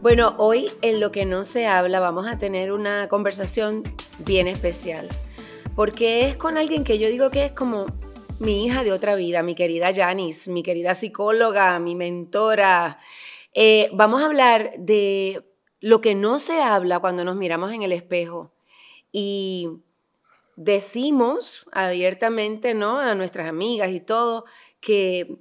Bueno, 0.00 0.34
hoy 0.38 0.68
en 0.82 0.98
lo 0.98 1.12
que 1.12 1.24
no 1.24 1.44
se 1.44 1.66
habla 1.66 2.00
vamos 2.00 2.26
a 2.26 2.38
tener 2.38 2.72
una 2.72 3.08
conversación 3.08 3.84
bien 4.18 4.48
especial, 4.48 5.08
porque 5.76 6.26
es 6.26 6.36
con 6.36 6.58
alguien 6.58 6.82
que 6.82 6.98
yo 6.98 7.08
digo 7.08 7.30
que 7.30 7.44
es 7.44 7.52
como 7.52 7.86
mi 8.40 8.66
hija 8.66 8.82
de 8.82 8.90
otra 8.90 9.14
vida, 9.14 9.44
mi 9.44 9.54
querida 9.54 9.94
Janice, 9.94 10.50
mi 10.50 10.64
querida 10.64 10.96
psicóloga, 10.96 11.78
mi 11.78 11.94
mentora. 11.94 12.98
Eh, 13.54 13.90
vamos 13.92 14.22
a 14.22 14.26
hablar 14.26 14.72
de 14.76 15.44
lo 15.78 16.00
que 16.00 16.16
no 16.16 16.40
se 16.40 16.60
habla 16.60 16.98
cuando 16.98 17.24
nos 17.24 17.36
miramos 17.36 17.72
en 17.72 17.82
el 17.84 17.92
espejo 17.92 18.52
y 19.12 19.68
decimos 20.56 21.66
abiertamente, 21.72 22.74
¿no? 22.74 22.98
A 22.98 23.14
nuestras 23.14 23.48
amigas 23.48 23.90
y 23.90 24.00
todo, 24.00 24.44
que, 24.80 25.38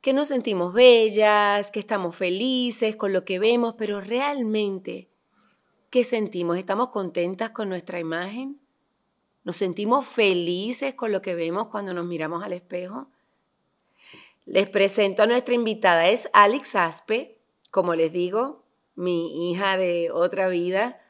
que 0.00 0.12
nos 0.12 0.28
sentimos 0.28 0.72
bellas, 0.72 1.70
que 1.70 1.80
estamos 1.80 2.14
felices 2.14 2.96
con 2.96 3.12
lo 3.12 3.24
que 3.24 3.38
vemos, 3.38 3.74
pero 3.76 4.00
realmente, 4.00 5.08
¿qué 5.90 6.04
sentimos? 6.04 6.58
¿Estamos 6.58 6.88
contentas 6.88 7.50
con 7.50 7.68
nuestra 7.68 7.98
imagen? 7.98 8.60
¿Nos 9.44 9.56
sentimos 9.56 10.06
felices 10.06 10.94
con 10.94 11.10
lo 11.10 11.20
que 11.20 11.34
vemos 11.34 11.66
cuando 11.68 11.92
nos 11.92 12.06
miramos 12.06 12.44
al 12.44 12.52
espejo? 12.52 13.08
Les 14.44 14.68
presento 14.68 15.22
a 15.22 15.26
nuestra 15.26 15.54
invitada, 15.54 16.08
es 16.08 16.28
Alex 16.32 16.76
Aspe, 16.76 17.38
como 17.70 17.94
les 17.94 18.12
digo, 18.12 18.64
mi 18.94 19.50
hija 19.50 19.76
de 19.76 20.10
otra 20.12 20.48
vida, 20.48 21.00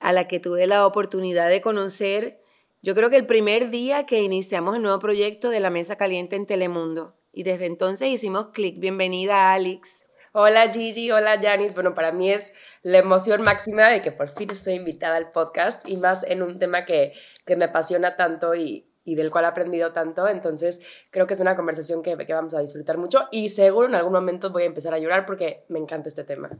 a 0.00 0.12
la 0.12 0.28
que 0.28 0.40
tuve 0.40 0.66
la 0.66 0.86
oportunidad 0.86 1.48
de 1.48 1.60
conocer 1.60 2.42
yo 2.82 2.94
creo 2.94 3.10
que 3.10 3.16
el 3.16 3.26
primer 3.26 3.70
día 3.70 4.06
que 4.06 4.20
iniciamos 4.22 4.76
el 4.76 4.82
nuevo 4.82 4.98
proyecto 4.98 5.50
de 5.50 5.60
la 5.60 5.70
Mesa 5.70 5.96
Caliente 5.96 6.36
en 6.36 6.46
Telemundo. 6.46 7.16
Y 7.32 7.42
desde 7.42 7.66
entonces 7.66 8.08
hicimos 8.08 8.48
clic. 8.48 8.78
Bienvenida, 8.78 9.52
Alex. 9.52 10.10
Hola 10.32 10.70
Gigi, 10.72 11.10
hola 11.10 11.40
Janice. 11.40 11.74
Bueno, 11.74 11.94
para 11.94 12.12
mí 12.12 12.30
es 12.30 12.52
la 12.82 12.98
emoción 12.98 13.42
máxima 13.42 13.88
de 13.88 14.02
que 14.02 14.12
por 14.12 14.28
fin 14.28 14.50
estoy 14.50 14.74
invitada 14.74 15.16
al 15.16 15.30
podcast 15.30 15.88
y 15.88 15.96
más 15.96 16.22
en 16.22 16.42
un 16.42 16.58
tema 16.58 16.84
que, 16.84 17.12
que 17.44 17.56
me 17.56 17.64
apasiona 17.64 18.16
tanto 18.16 18.54
y, 18.54 18.86
y, 19.04 19.16
del 19.16 19.30
cual 19.30 19.44
he 19.44 19.48
aprendido 19.48 19.92
tanto. 19.92 20.28
Entonces, 20.28 20.80
creo 21.10 21.26
que 21.26 21.34
es 21.34 21.40
una 21.40 21.56
conversación 21.56 22.02
que, 22.02 22.16
que 22.16 22.34
vamos 22.34 22.54
a 22.54 22.60
disfrutar 22.60 22.98
mucho 22.98 23.28
y 23.32 23.48
seguro 23.48 23.88
en 23.88 23.96
algún 23.96 24.12
momento 24.12 24.50
voy 24.50 24.62
a 24.64 24.66
empezar 24.66 24.94
a 24.94 24.98
llorar 24.98 25.26
porque 25.26 25.64
me 25.68 25.78
encanta 25.78 26.08
este 26.08 26.24
tema. 26.24 26.50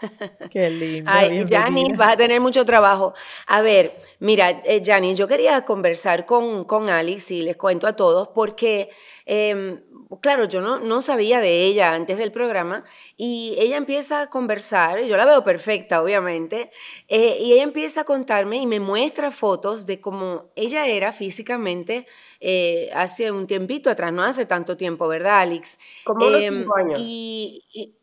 Qué 0.50 0.70
lindo. 0.70 1.10
Ay, 1.12 1.44
Janice, 1.48 1.96
vas 1.96 2.14
a 2.14 2.16
tener 2.16 2.40
mucho 2.40 2.64
trabajo. 2.64 3.14
A 3.46 3.62
ver, 3.62 3.92
mira, 4.20 4.50
eh, 4.64 4.82
Janice, 4.84 5.18
yo 5.18 5.28
quería 5.28 5.64
conversar 5.64 6.26
con, 6.26 6.64
con 6.64 6.88
Alex 6.88 7.30
y 7.30 7.42
les 7.42 7.56
cuento 7.56 7.86
a 7.86 7.94
todos 7.94 8.28
porque, 8.28 8.90
em, 9.26 9.82
claro, 10.20 10.44
yo 10.44 10.60
no, 10.60 10.78
no 10.78 11.02
sabía 11.02 11.40
de 11.40 11.64
ella 11.64 11.94
antes 11.94 12.18
del 12.18 12.32
programa 12.32 12.84
y 13.16 13.54
ella 13.58 13.76
empieza 13.76 14.22
a 14.22 14.30
conversar, 14.30 15.02
yo 15.02 15.16
la 15.16 15.26
veo 15.26 15.44
perfecta, 15.44 16.02
obviamente, 16.02 16.70
eh, 17.08 17.36
y 17.40 17.52
ella 17.52 17.62
empieza 17.64 18.02
a 18.02 18.04
contarme 18.04 18.58
y 18.58 18.66
me 18.66 18.80
muestra 18.80 19.30
fotos 19.30 19.86
de 19.86 20.00
cómo 20.00 20.50
ella 20.56 20.86
era 20.86 21.12
físicamente 21.12 22.06
eh, 22.40 22.88
hace 22.94 23.32
un 23.32 23.46
tiempito 23.48 23.90
atrás, 23.90 24.12
no 24.12 24.22
hace 24.22 24.46
tanto 24.46 24.76
tiempo, 24.76 25.08
¿verdad, 25.08 25.40
Alex? 25.40 25.78
Como 26.04 26.26
unos 26.26 26.44
em, 26.44 26.54
cinco 26.54 26.76
años. 26.76 27.00
y 27.02 27.97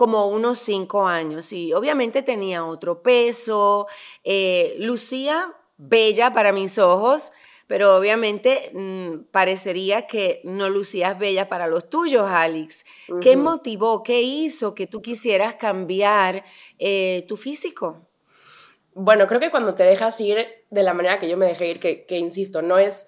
como 0.00 0.28
unos 0.28 0.58
cinco 0.58 1.06
años 1.06 1.52
y 1.52 1.74
obviamente 1.74 2.22
tenía 2.22 2.64
otro 2.64 3.02
peso, 3.02 3.86
eh, 4.24 4.74
lucía 4.78 5.54
bella 5.76 6.32
para 6.32 6.52
mis 6.52 6.78
ojos, 6.78 7.32
pero 7.66 7.98
obviamente 7.98 8.70
mm, 8.72 9.24
parecería 9.30 10.06
que 10.06 10.40
no 10.42 10.70
lucías 10.70 11.18
bella 11.18 11.50
para 11.50 11.66
los 11.66 11.90
tuyos, 11.90 12.26
Alex. 12.30 12.86
¿Qué 13.20 13.36
motivó, 13.36 14.02
qué 14.02 14.22
hizo 14.22 14.74
que 14.74 14.86
tú 14.86 15.02
quisieras 15.02 15.56
cambiar 15.56 16.46
eh, 16.78 17.26
tu 17.28 17.36
físico? 17.36 18.08
Bueno, 18.94 19.26
creo 19.26 19.38
que 19.38 19.50
cuando 19.50 19.74
te 19.74 19.82
dejas 19.82 20.18
ir 20.22 20.46
de 20.70 20.82
la 20.82 20.94
manera 20.94 21.18
que 21.18 21.28
yo 21.28 21.36
me 21.36 21.44
dejé 21.44 21.72
ir, 21.72 21.78
que, 21.78 22.06
que 22.06 22.16
insisto, 22.16 22.62
no 22.62 22.78
es, 22.78 23.06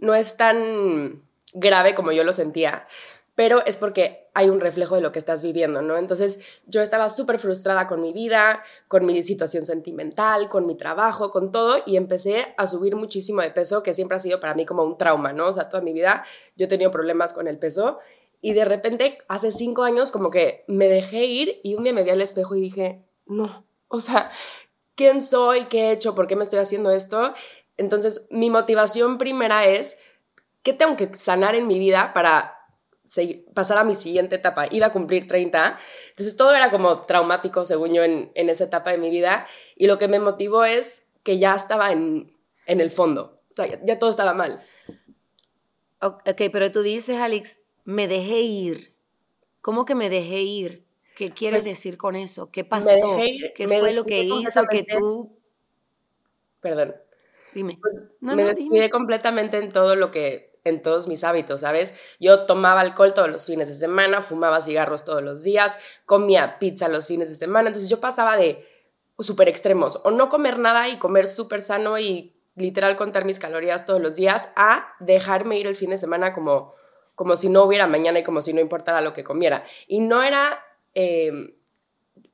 no 0.00 0.16
es 0.16 0.36
tan 0.36 1.22
grave 1.54 1.94
como 1.94 2.10
yo 2.10 2.24
lo 2.24 2.32
sentía, 2.32 2.88
pero 3.34 3.64
es 3.64 3.76
porque 3.76 4.28
hay 4.34 4.48
un 4.48 4.60
reflejo 4.60 4.94
de 4.94 5.00
lo 5.00 5.12
que 5.12 5.18
estás 5.18 5.42
viviendo, 5.42 5.82
¿no? 5.82 5.96
Entonces 5.96 6.38
yo 6.66 6.82
estaba 6.82 7.08
súper 7.08 7.38
frustrada 7.38 7.86
con 7.86 8.02
mi 8.02 8.12
vida, 8.12 8.62
con 8.88 9.06
mi 9.06 9.22
situación 9.22 9.64
sentimental, 9.64 10.48
con 10.48 10.66
mi 10.66 10.76
trabajo, 10.76 11.30
con 11.30 11.50
todo, 11.50 11.82
y 11.86 11.96
empecé 11.96 12.54
a 12.56 12.66
subir 12.66 12.96
muchísimo 12.96 13.40
de 13.40 13.50
peso, 13.50 13.82
que 13.82 13.94
siempre 13.94 14.16
ha 14.16 14.20
sido 14.20 14.40
para 14.40 14.54
mí 14.54 14.66
como 14.66 14.82
un 14.84 14.98
trauma, 14.98 15.32
¿no? 15.32 15.48
O 15.48 15.52
sea, 15.52 15.68
toda 15.68 15.82
mi 15.82 15.92
vida 15.92 16.24
yo 16.56 16.66
he 16.66 16.68
tenido 16.68 16.90
problemas 16.90 17.32
con 17.32 17.48
el 17.48 17.58
peso, 17.58 17.98
y 18.44 18.54
de 18.54 18.64
repente, 18.64 19.18
hace 19.28 19.52
cinco 19.52 19.84
años, 19.84 20.10
como 20.10 20.30
que 20.30 20.64
me 20.66 20.88
dejé 20.88 21.24
ir 21.24 21.60
y 21.62 21.76
un 21.76 21.84
día 21.84 21.92
me 21.92 22.02
vi 22.02 22.10
al 22.10 22.20
espejo 22.20 22.56
y 22.56 22.60
dije, 22.60 23.04
no, 23.24 23.64
o 23.86 24.00
sea, 24.00 24.32
¿quién 24.96 25.22
soy? 25.22 25.62
¿Qué 25.66 25.82
he 25.82 25.92
hecho? 25.92 26.16
¿Por 26.16 26.26
qué 26.26 26.34
me 26.34 26.42
estoy 26.42 26.58
haciendo 26.58 26.90
esto? 26.90 27.34
Entonces, 27.76 28.26
mi 28.32 28.50
motivación 28.50 29.16
primera 29.16 29.64
es, 29.66 29.96
¿qué 30.64 30.72
tengo 30.72 30.96
que 30.96 31.14
sanar 31.14 31.54
en 31.54 31.68
mi 31.68 31.78
vida 31.78 32.12
para 32.12 32.61
pasar 33.52 33.78
a 33.78 33.84
mi 33.84 33.94
siguiente 33.94 34.36
etapa, 34.36 34.66
iba 34.70 34.86
a 34.86 34.92
cumplir 34.92 35.26
30, 35.26 35.78
entonces 36.10 36.36
todo 36.36 36.54
era 36.54 36.70
como 36.70 37.02
traumático, 37.04 37.64
según 37.64 37.92
yo, 37.92 38.04
en, 38.04 38.30
esa 38.34 38.64
etapa 38.64 38.90
de 38.90 38.98
mi 38.98 39.10
vida, 39.10 39.46
y 39.76 39.86
lo 39.86 39.98
que 39.98 40.08
me 40.08 40.20
motivó 40.20 40.64
es 40.64 41.02
que 41.22 41.38
ya 41.38 41.54
estaba 41.54 41.92
en, 41.92 42.32
el 42.66 42.90
fondo, 42.90 43.40
o 43.50 43.54
sea, 43.54 43.66
ya, 43.84 43.98
todo 43.98 44.10
estaba 44.10 44.34
mal. 44.34 44.64
Ok, 46.00 46.42
pero 46.52 46.70
tú 46.70 46.82
dices, 46.82 47.18
Alex, 47.18 47.58
me 47.84 48.08
dejé 48.08 48.40
ir. 48.40 48.92
¿Cómo 49.60 49.84
que 49.84 49.94
me 49.94 50.10
dejé 50.10 50.40
ir? 50.42 50.84
¿Qué 51.16 51.30
quieres 51.30 51.60
pues, 51.60 51.70
decir 51.70 51.96
con 51.96 52.16
eso? 52.16 52.50
¿Qué 52.50 52.64
pasó? 52.64 53.18
¿Qué 53.54 53.68
fue 53.68 53.94
lo 53.94 54.04
que 54.04 54.24
hizo 54.24 54.64
que 54.64 54.84
tú... 54.84 55.36
Perdón. 56.60 56.96
Dime. 57.54 57.78
Pues 57.80 58.16
me 58.20 58.42
descuidé 58.42 58.90
completamente 58.90 59.58
en 59.58 59.72
todo 59.72 59.94
lo 59.94 60.10
que 60.10 60.51
en 60.64 60.82
todos 60.82 61.08
mis 61.08 61.24
hábitos, 61.24 61.62
¿sabes? 61.62 62.16
Yo 62.20 62.46
tomaba 62.46 62.80
alcohol 62.80 63.14
todos 63.14 63.30
los 63.30 63.46
fines 63.46 63.68
de 63.68 63.74
semana, 63.74 64.22
fumaba 64.22 64.60
cigarros 64.60 65.04
todos 65.04 65.22
los 65.22 65.42
días, 65.42 65.78
comía 66.06 66.58
pizza 66.58 66.88
los 66.88 67.06
fines 67.06 67.28
de 67.28 67.34
semana, 67.34 67.68
entonces 67.68 67.90
yo 67.90 68.00
pasaba 68.00 68.36
de 68.36 68.66
súper 69.18 69.48
extremos, 69.48 70.00
o 70.04 70.10
no 70.10 70.28
comer 70.28 70.58
nada 70.58 70.88
y 70.88 70.98
comer 70.98 71.26
súper 71.26 71.62
sano 71.62 71.98
y 71.98 72.36
literal 72.54 72.96
contar 72.96 73.24
mis 73.24 73.38
calorías 73.38 73.86
todos 73.86 74.00
los 74.00 74.16
días, 74.16 74.50
a 74.56 74.94
dejarme 75.00 75.58
ir 75.58 75.66
el 75.66 75.76
fin 75.76 75.90
de 75.90 75.98
semana 75.98 76.34
como, 76.34 76.74
como 77.14 77.36
si 77.36 77.48
no 77.48 77.62
hubiera 77.64 77.86
mañana 77.86 78.18
y 78.18 78.24
como 78.24 78.42
si 78.42 78.52
no 78.52 78.60
importara 78.60 79.00
lo 79.00 79.12
que 79.12 79.24
comiera. 79.24 79.64
Y 79.86 80.00
no 80.00 80.22
era... 80.22 80.64
Em, 80.94 81.54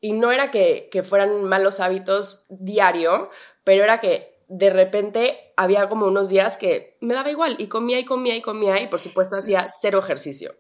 y 0.01 0.13
no 0.13 0.31
era 0.31 0.53
que, 0.53 0.89
que 0.93 1.03
fueran 1.03 1.43
malos 1.45 1.81
hábitos 1.81 2.47
diario, 2.51 3.31
pero 3.65 3.83
era 3.83 3.99
que 3.99 4.38
de 4.49 4.71
repente 4.71 5.53
había 5.57 5.89
como 5.89 6.07
unos 6.07 6.31
días 6.31 6.57
que 6.57 6.97
me 7.01 7.15
daba 7.15 7.31
igual 7.31 7.57
y 7.59 7.69
comía 7.69 7.99
y 7.99 8.05
comía 8.05 8.35
y 8.35 8.41
comía 8.41 8.81
y 8.81 8.89
por 8.89 9.01
supuesto 9.01 9.37
hacía 9.37 9.67
cero 9.69 9.99
ejercicio. 9.99 10.55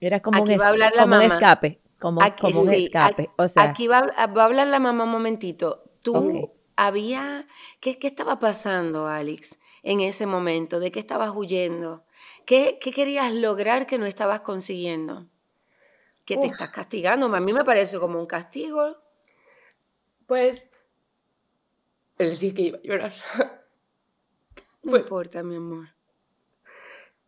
Era 0.00 0.20
como, 0.20 0.42
un, 0.42 0.48
va 0.58 0.66
a 0.66 0.68
hablar 0.68 0.92
la 0.96 1.24
escape, 1.24 1.80
como, 2.00 2.20
un 2.20 2.72
escape. 2.72 3.30
Aquí, 3.56 3.86
va, 3.86 4.10
a 4.16 4.24
hablar 4.24 4.66
la 4.66 4.80
mamá 4.80 5.04
un 5.04 5.10
momentito. 5.10 5.84
Tú 6.02 6.52
había, 6.76 7.46
¿qué, 7.80 7.98
¿qué 7.98 8.06
estaba 8.06 8.38
pasando, 8.38 9.06
Alex, 9.06 9.58
en 9.82 10.00
ese 10.00 10.26
momento? 10.26 10.80
¿De 10.80 10.90
qué 10.90 10.98
estabas 11.00 11.32
huyendo? 11.34 12.04
¿Qué, 12.44 12.78
qué 12.80 12.92
querías 12.92 13.32
lograr 13.32 13.86
que 13.86 13.98
no 13.98 14.06
estabas 14.06 14.40
consiguiendo? 14.40 15.26
¿Que 16.24 16.36
te 16.36 16.46
estás 16.46 16.70
castigando? 16.70 17.34
A 17.34 17.40
mí 17.40 17.52
me 17.52 17.64
parece 17.64 17.98
como 17.98 18.18
un 18.18 18.26
castigo. 18.26 18.96
Pues 20.26 20.70
él 22.18 22.36
sí 22.36 22.54
que 22.54 22.62
iba 22.62 22.78
a 22.78 22.82
llorar. 22.82 23.12
No 24.84 24.90
pues, 24.90 25.02
importa, 25.04 25.42
mi 25.42 25.56
amor. 25.56 25.88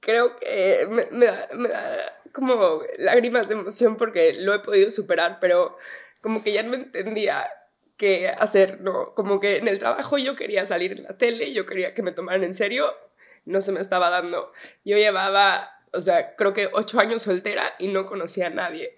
Creo 0.01 0.37
que 0.37 0.87
me, 1.11 1.27
da, 1.27 1.49
como 2.33 2.83
lágrimas 2.99 3.49
de 3.49 3.55
emoción 3.55 3.97
porque 3.97 4.35
lo 4.35 4.55
he 4.55 4.59
podido 4.61 4.91
superar, 4.91 5.39
pero 5.41 5.77
como 6.21 6.43
que 6.43 6.53
ya 6.53 6.63
no 6.63 6.75
entendía 6.75 7.49
qué 7.97 8.29
hacer, 8.29 8.81
¿no? 8.83 9.15
Como 9.15 9.41
que 9.41 9.57
en 9.57 9.69
el 9.69 9.79
trabajo 9.79 10.19
yo 10.19 10.37
quería 10.37 10.67
salir 10.67 10.93
en 10.93 11.05
la 11.05 11.17
tele, 11.17 11.53
yo 11.53 11.65
quería 11.65 11.95
que 11.95 12.03
me 12.03 12.13
tomaran 12.13 12.45
en 12.45 12.55
serio, 12.55 12.95
no 13.47 13.61
se 13.61 13.73
me 13.73 13.81
estaba 13.81 14.11
dando. 14.11 14.53
Yo 14.85 14.97
llevaba, 14.99 15.71
o 15.93 16.01
sea, 16.01 16.37
creo 16.37 16.53
que 16.53 16.69
ocho 16.73 17.01
años 17.01 17.23
soltera 17.23 17.75
y 17.79 17.89
no 17.89 18.07
conocía 18.07 18.49
a 18.49 18.51
nadie. 18.51 18.97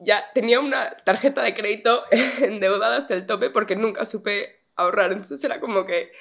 Ya 0.00 0.30
tenía 0.32 0.60
una 0.60 0.96
tarjeta 0.96 1.42
de 1.42 1.54
crédito 1.54 2.04
endeudada 2.40 2.96
hasta 2.96 3.14
el 3.14 3.26
tope 3.26 3.50
porque 3.50 3.76
nunca 3.76 4.04
supe 4.06 4.57
ahorrar. 4.82 5.12
Entonces 5.12 5.42
era 5.44 5.60
como 5.60 5.84
que 5.84 6.12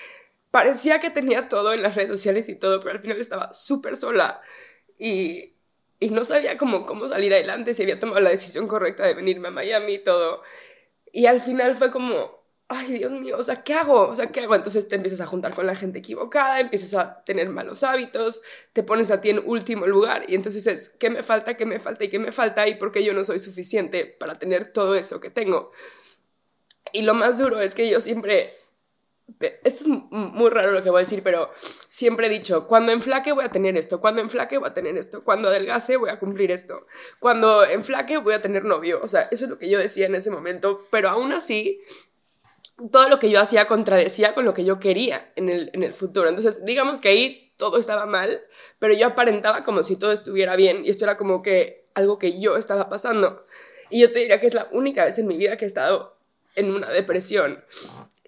parecía 0.51 1.00
que 1.00 1.09
tenía 1.09 1.50
todo 1.50 1.74
en 1.74 1.83
las 1.83 1.95
redes 1.95 2.09
sociales 2.09 2.50
y 2.50 2.56
todo, 2.56 2.80
pero 2.80 2.94
al 2.94 3.01
final 3.01 3.19
estaba 3.19 3.54
súper 3.54 3.98
sola 3.98 4.42
y, 4.98 5.54
y, 6.00 6.09
no 6.09 6.25
sabía 6.25 6.57
cómo, 6.57 6.86
cómo 6.86 7.07
salir 7.07 7.33
adelante, 7.33 7.74
si 7.74 7.83
había 7.83 8.00
tomado 8.00 8.19
la 8.21 8.31
decisión 8.31 8.68
correcta 8.68 9.06
de 9.06 9.13
venirme 9.13 9.50
a 9.50 9.51
Miami 9.51 9.95
y 9.95 10.04
todo. 10.04 10.42
Y 11.12 11.27
al 11.27 11.42
final 11.42 11.77
fue 11.77 11.92
como, 11.92 12.38
ay 12.69 12.94
Dios 12.94 13.12
mío, 13.12 13.38
o 13.38 13.44
sea, 13.44 13.63
¿qué 13.63 13.74
hago? 13.74 14.07
O 14.09 14.15
sea, 14.15 14.31
¿qué 14.31 14.42
hago? 14.42 14.56
Entonces 14.56 14.88
te 14.88 14.95
empiezas 14.95 15.21
a 15.21 15.27
juntar 15.27 15.53
con 15.56 15.65
la 15.65 15.75
gente 15.75 16.00
equivocada, 16.00 16.60
empiezas 16.60 16.94
a 16.95 17.24
tener 17.24 17.50
malos 17.50 17.83
hábitos, 17.83 18.42
te 18.74 18.83
pones 18.83 19.12
a 19.12 19.21
ti 19.21 19.30
en 19.30 19.42
último 19.45 19.86
lugar 19.88 20.25
y 20.27 20.36
entonces 20.36 20.68
es, 20.68 20.89
¿qué 21.00 21.10
me 21.10 21.24
falta? 21.24 21.56
¿Qué 21.56 21.65
me 21.65 21.80
falta? 21.80 22.03
¿Y 22.03 22.10
qué 22.10 22.19
me 22.19 22.31
falta? 22.31 22.68
¿Y 22.68 22.75
por 22.75 22.92
qué 22.92 23.03
yo 23.03 23.13
no 23.13 23.24
soy 23.24 23.39
suficiente 23.39 24.06
para 24.06 24.38
tener 24.39 24.71
todo 24.71 24.95
eso 24.95 25.19
que 25.21 25.30
tengo? 25.30 25.71
Y 26.94 27.01
lo 27.04 27.13
más 27.13 27.38
duro 27.38 27.62
es 27.62 27.75
que 27.75 27.89
yo 27.89 28.00
siempre, 28.00 28.54
esto 29.63 29.84
es 29.84 29.88
muy 29.88 30.50
raro 30.50 30.72
lo 30.72 30.84
que 30.84 30.89
voy 30.89 31.00
a 31.00 31.04
decir, 31.06 31.22
pero 31.24 31.51
siempre 31.56 32.28
he 32.28 32.30
dicho, 32.30 32.68
cuando 32.68 32.92
enflaque 32.92 33.31
voy 33.31 33.45
a 33.45 33.51
tener 33.51 33.78
esto, 33.78 34.01
cuando 34.01 34.22
enflaque 34.22 34.57
voy 34.57 34.69
a 34.69 34.74
tener 34.74 34.98
esto, 34.98 35.24
cuando 35.24 35.50
adelgace 35.50 35.98
voy 35.98 36.10
a 36.10 36.19
cumplir 36.19 36.51
esto, 36.51 36.88
cuando 37.19 37.63
enflaque 37.66 38.18
voy 38.18 38.34
a 38.34 38.42
tener 38.42 38.66
novio, 38.66 39.00
o 39.04 39.07
sea, 39.07 39.28
eso 39.31 39.45
es 39.45 39.50
lo 39.50 39.57
que 39.57 39.69
yo 39.69 39.80
decía 39.80 40.06
en 40.06 40.16
ese 40.16 40.31
momento, 40.31 40.86
pero 40.89 41.10
aún 41.10 41.31
así 41.31 41.81
todo 42.92 43.10
lo 43.10 43.19
que 43.19 43.30
yo 43.30 43.39
hacía 43.39 43.66
contradecía 43.66 44.36
con 44.36 44.45
lo 44.45 44.54
que 44.54 44.63
yo 44.63 44.80
quería 44.80 45.31
en 45.36 45.50
el, 45.50 45.72
en 45.74 45.84
el 45.84 45.95
futuro. 45.95 46.30
Entonces, 46.30 46.63
digamos 46.63 47.01
que 47.01 47.10
ahí 47.10 47.54
todo 47.57 47.78
estaba 47.80 48.06
mal, 48.06 48.42
pero 48.80 48.94
yo 48.94 49.07
aparentaba 49.07 49.63
como 49.63 49.84
si 49.84 49.98
todo 49.98 50.12
estuviera 50.12 50.56
bien 50.56 50.86
y 50.86 50.89
esto 50.89 51.06
era 51.06 51.18
como 51.18 51.42
que 51.42 51.88
algo 51.95 52.19
que 52.19 52.39
yo 52.39 52.56
estaba 52.56 52.88
pasando. 52.88 53.45
Y 53.89 54.01
yo 54.01 54.12
te 54.12 54.19
diría 54.19 54.39
que 54.39 54.48
es 54.48 54.54
la 54.54 54.68
única 54.72 55.06
vez 55.06 55.18
en 55.18 55.28
mi 55.28 55.38
vida 55.38 55.57
que 55.57 55.66
he 55.66 55.68
estado 55.68 56.16
en 56.57 56.74
una 56.74 56.89
depresión. 56.89 57.63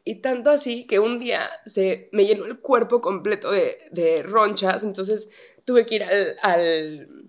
Y 0.06 0.22
tanto 0.22 0.50
así 0.50 0.88
que 0.88 1.00
un 1.00 1.20
día 1.20 1.50
se 1.66 2.10
me 2.14 2.26
llenó 2.26 2.46
el 2.46 2.60
cuerpo 2.60 3.02
completo 3.02 3.52
de, 3.52 3.78
de 3.92 4.24
ronchas, 4.24 4.84
entonces 4.84 5.30
tuve 5.66 5.86
que 5.86 5.96
ir 5.96 6.04
al 6.42 7.28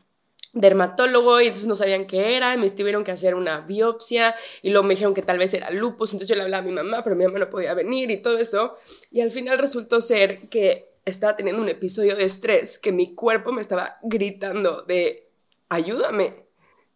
dermatólogo 0.53 1.41
y 1.41 1.47
entonces 1.47 1.67
no 1.67 1.77
sabían 1.77 2.07
qué 2.07 2.37
era, 2.37 2.55
y 2.55 2.59
me 2.59 2.71
tuvieron 2.71 3.05
que 3.05 3.13
hacer 3.13 3.35
una 3.35 3.61
biopsia 3.61 4.35
y 4.63 4.71
luego 4.71 4.85
me 4.87 4.95
dijeron 4.95 5.15
que 5.15 5.23
tal 5.23 5.39
vez 5.39 5.55
era 5.55 5.71
lupus, 5.71 6.13
entonces 6.13 6.29
yo 6.29 6.37
le 6.37 6.43
hablaba 6.43 6.63
a 6.63 6.67
mi 6.67 6.73
mamá, 6.73 7.05
pero 7.05 7.17
mi 7.17 7.25
mamá 7.25 7.39
no 7.39 7.51
podía 7.51 7.75
venir 7.75 8.11
y 8.11 8.23
todo 8.23 8.39
eso, 8.39 8.77
y 9.11 9.21
al 9.21 9.31
final 9.31 9.59
resultó 9.59 10.01
ser 10.01 10.49
que 10.49 10.91
estaba 11.05 11.37
teniendo 11.37 11.63
un 11.63 11.69
episodio 11.69 12.17
de 12.17 12.25
estrés, 12.25 12.79
que 12.79 12.93
mi 12.93 13.15
cuerpo 13.15 13.53
me 13.53 13.63
estaba 13.63 13.99
gritando 14.03 14.83
de 14.83 15.29
ayúdame, 15.69 16.47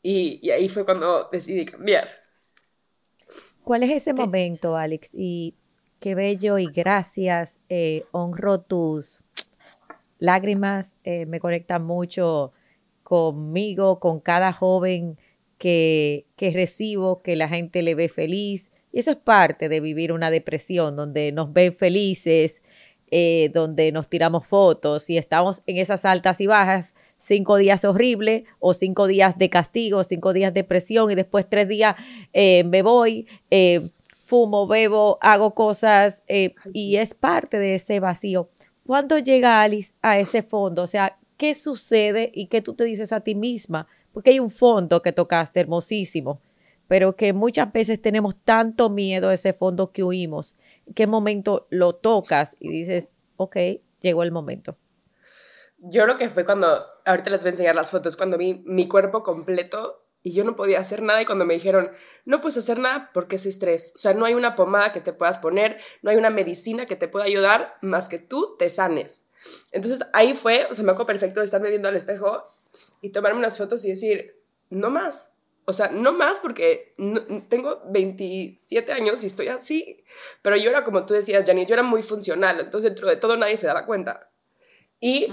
y, 0.02 0.50
ahí 0.50 0.68
fue 0.68 0.84
cuando 0.84 1.30
decidí 1.32 1.64
cambiar. 1.64 2.23
¿Cuál 3.64 3.82
es 3.82 3.90
ese 3.90 4.12
momento, 4.12 4.76
Alex? 4.76 5.10
Y 5.14 5.54
qué 5.98 6.14
bello 6.14 6.58
y 6.58 6.66
gracias, 6.66 7.60
eh, 7.70 8.04
honro 8.12 8.60
tus 8.60 9.24
lágrimas, 10.18 10.96
eh, 11.02 11.24
me 11.24 11.40
conecta 11.40 11.78
mucho 11.78 12.52
conmigo, 13.02 14.00
con 14.00 14.20
cada 14.20 14.52
joven 14.52 15.18
que, 15.56 16.26
que 16.36 16.50
recibo, 16.50 17.22
que 17.22 17.36
la 17.36 17.48
gente 17.48 17.80
le 17.80 17.94
ve 17.94 18.10
feliz. 18.10 18.70
Y 18.92 18.98
eso 18.98 19.12
es 19.12 19.16
parte 19.16 19.70
de 19.70 19.80
vivir 19.80 20.12
una 20.12 20.30
depresión, 20.30 20.94
donde 20.94 21.32
nos 21.32 21.54
ven 21.54 21.72
felices, 21.74 22.62
eh, 23.10 23.50
donde 23.54 23.92
nos 23.92 24.08
tiramos 24.08 24.46
fotos 24.46 25.08
y 25.08 25.16
estamos 25.16 25.62
en 25.66 25.78
esas 25.78 26.04
altas 26.04 26.40
y 26.40 26.46
bajas, 26.46 26.94
cinco 27.24 27.56
días 27.56 27.84
horribles 27.84 28.44
o 28.60 28.74
cinco 28.74 29.06
días 29.06 29.38
de 29.38 29.48
castigo, 29.48 30.04
cinco 30.04 30.32
días 30.32 30.52
de 30.52 30.62
presión 30.62 31.10
y 31.10 31.14
después 31.14 31.46
tres 31.48 31.66
días 31.68 31.96
eh, 32.32 32.64
me 32.64 32.82
voy, 32.82 33.26
eh, 33.50 33.88
fumo, 34.26 34.66
bebo, 34.66 35.18
hago 35.20 35.54
cosas 35.54 36.22
y 36.72 36.96
es 36.96 37.14
parte 37.14 37.58
de 37.58 37.76
ese 37.76 38.00
vacío. 38.00 38.48
¿Cuándo 38.86 39.18
llega 39.18 39.62
Alice 39.62 39.94
a 40.02 40.18
ese 40.18 40.42
fondo? 40.42 40.82
O 40.82 40.86
sea, 40.86 41.16
qué 41.38 41.54
sucede 41.54 42.30
y 42.34 42.46
qué 42.46 42.60
tú 42.60 42.74
te 42.74 42.84
dices 42.84 43.12
a 43.12 43.20
ti 43.20 43.34
misma, 43.34 43.86
porque 44.12 44.30
hay 44.30 44.40
un 44.40 44.50
fondo 44.50 45.00
que 45.02 45.12
tocaste 45.12 45.60
hermosísimo, 45.60 46.40
pero 46.86 47.16
que 47.16 47.32
muchas 47.32 47.72
veces 47.72 48.00
tenemos 48.00 48.36
tanto 48.36 48.90
miedo 48.90 49.30
a 49.30 49.34
ese 49.34 49.54
fondo 49.54 49.90
que 49.90 50.02
huimos. 50.02 50.54
¿En 50.86 50.94
qué 50.94 51.06
momento 51.06 51.66
lo 51.70 51.94
tocas 51.94 52.56
y 52.60 52.68
dices, 52.68 53.12
ok, 53.36 53.56
llegó 54.00 54.22
el 54.22 54.32
momento? 54.32 54.76
Yo 55.78 56.06
lo 56.06 56.14
que 56.14 56.28
fue 56.28 56.44
cuando, 56.44 56.66
ahorita 57.04 57.30
les 57.30 57.42
voy 57.42 57.48
a 57.48 57.52
enseñar 57.52 57.74
las 57.74 57.90
fotos, 57.90 58.16
cuando 58.16 58.38
vi 58.38 58.62
mi 58.64 58.88
cuerpo 58.88 59.22
completo 59.22 60.06
y 60.22 60.32
yo 60.32 60.44
no 60.44 60.56
podía 60.56 60.80
hacer 60.80 61.02
nada 61.02 61.20
y 61.20 61.26
cuando 61.26 61.44
me 61.44 61.54
dijeron, 61.54 61.90
no 62.24 62.40
puedes 62.40 62.56
hacer 62.56 62.78
nada 62.78 63.10
porque 63.12 63.36
es 63.36 63.46
estrés, 63.46 63.92
o 63.94 63.98
sea, 63.98 64.14
no 64.14 64.24
hay 64.24 64.34
una 64.34 64.54
pomada 64.54 64.92
que 64.92 65.00
te 65.00 65.12
puedas 65.12 65.38
poner, 65.38 65.78
no 66.02 66.10
hay 66.10 66.16
una 66.16 66.30
medicina 66.30 66.86
que 66.86 66.96
te 66.96 67.08
pueda 67.08 67.26
ayudar 67.26 67.76
más 67.82 68.08
que 68.08 68.18
tú 68.18 68.56
te 68.58 68.70
sanes. 68.70 69.26
Entonces 69.72 70.06
ahí 70.14 70.34
fue, 70.34 70.66
o 70.70 70.74
sea, 70.74 70.84
me 70.84 70.92
acuerdo 70.92 71.08
perfecto 71.08 71.40
de 71.40 71.46
estarme 71.46 71.68
viendo 71.68 71.88
al 71.88 71.96
espejo 71.96 72.44
y 73.02 73.10
tomarme 73.10 73.38
unas 73.38 73.58
fotos 73.58 73.84
y 73.84 73.90
decir, 73.90 74.40
no 74.70 74.90
más. 74.90 75.32
O 75.66 75.72
sea, 75.72 75.88
no 75.88 76.12
más 76.12 76.40
porque 76.40 76.94
tengo 77.48 77.82
27 77.86 78.92
años 78.92 79.22
y 79.22 79.26
estoy 79.26 79.48
así. 79.48 80.04
Pero 80.42 80.56
yo 80.56 80.70
era 80.70 80.84
como 80.84 81.06
tú 81.06 81.14
decías, 81.14 81.46
Janice, 81.46 81.68
yo 81.68 81.74
era 81.74 81.82
muy 81.82 82.02
funcional. 82.02 82.60
Entonces, 82.60 82.90
dentro 82.90 83.08
de 83.08 83.16
todo, 83.16 83.36
nadie 83.36 83.56
se 83.56 83.66
daba 83.66 83.86
cuenta. 83.86 84.30
Y 85.04 85.28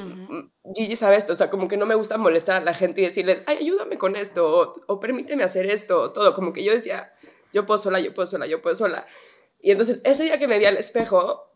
Gigi 0.76 0.98
sabe 0.98 1.16
esto, 1.16 1.32
o 1.32 1.36
sea, 1.36 1.50
como 1.50 1.70
que 1.70 1.78
no 1.78 1.86
me 1.86 1.96
gusta 1.96 2.18
molestar 2.18 2.62
a 2.62 2.66
la 2.66 2.74
gente 2.74 3.00
y 3.00 3.06
decirles, 3.06 3.42
ay, 3.46 3.60
ayúdame 3.62 3.98
con 3.98 4.18
esto, 4.18 4.46
o, 4.46 4.74
o 4.88 5.00
permíteme 5.00 5.46
hacer 5.46 5.66
esto, 5.66 6.02
o 6.02 6.12
todo. 6.12 6.34
Como 6.34 6.52
que 6.52 6.62
yo 6.64 6.74
decía, 6.74 7.14
yo 7.54 7.66
puedo 7.66 7.78
sola, 7.78 8.02
yo 8.02 8.14
puedo 8.14 8.28
sola, 8.28 8.48
yo 8.48 8.62
puedo 8.62 8.76
sola. 8.76 9.08
Y 9.62 9.72
entonces, 9.72 10.02
ese 10.04 10.24
día 10.24 10.40
que 10.40 10.50
me 10.50 10.60
vi 10.60 10.66
al 10.66 10.76
espejo, 10.76 11.54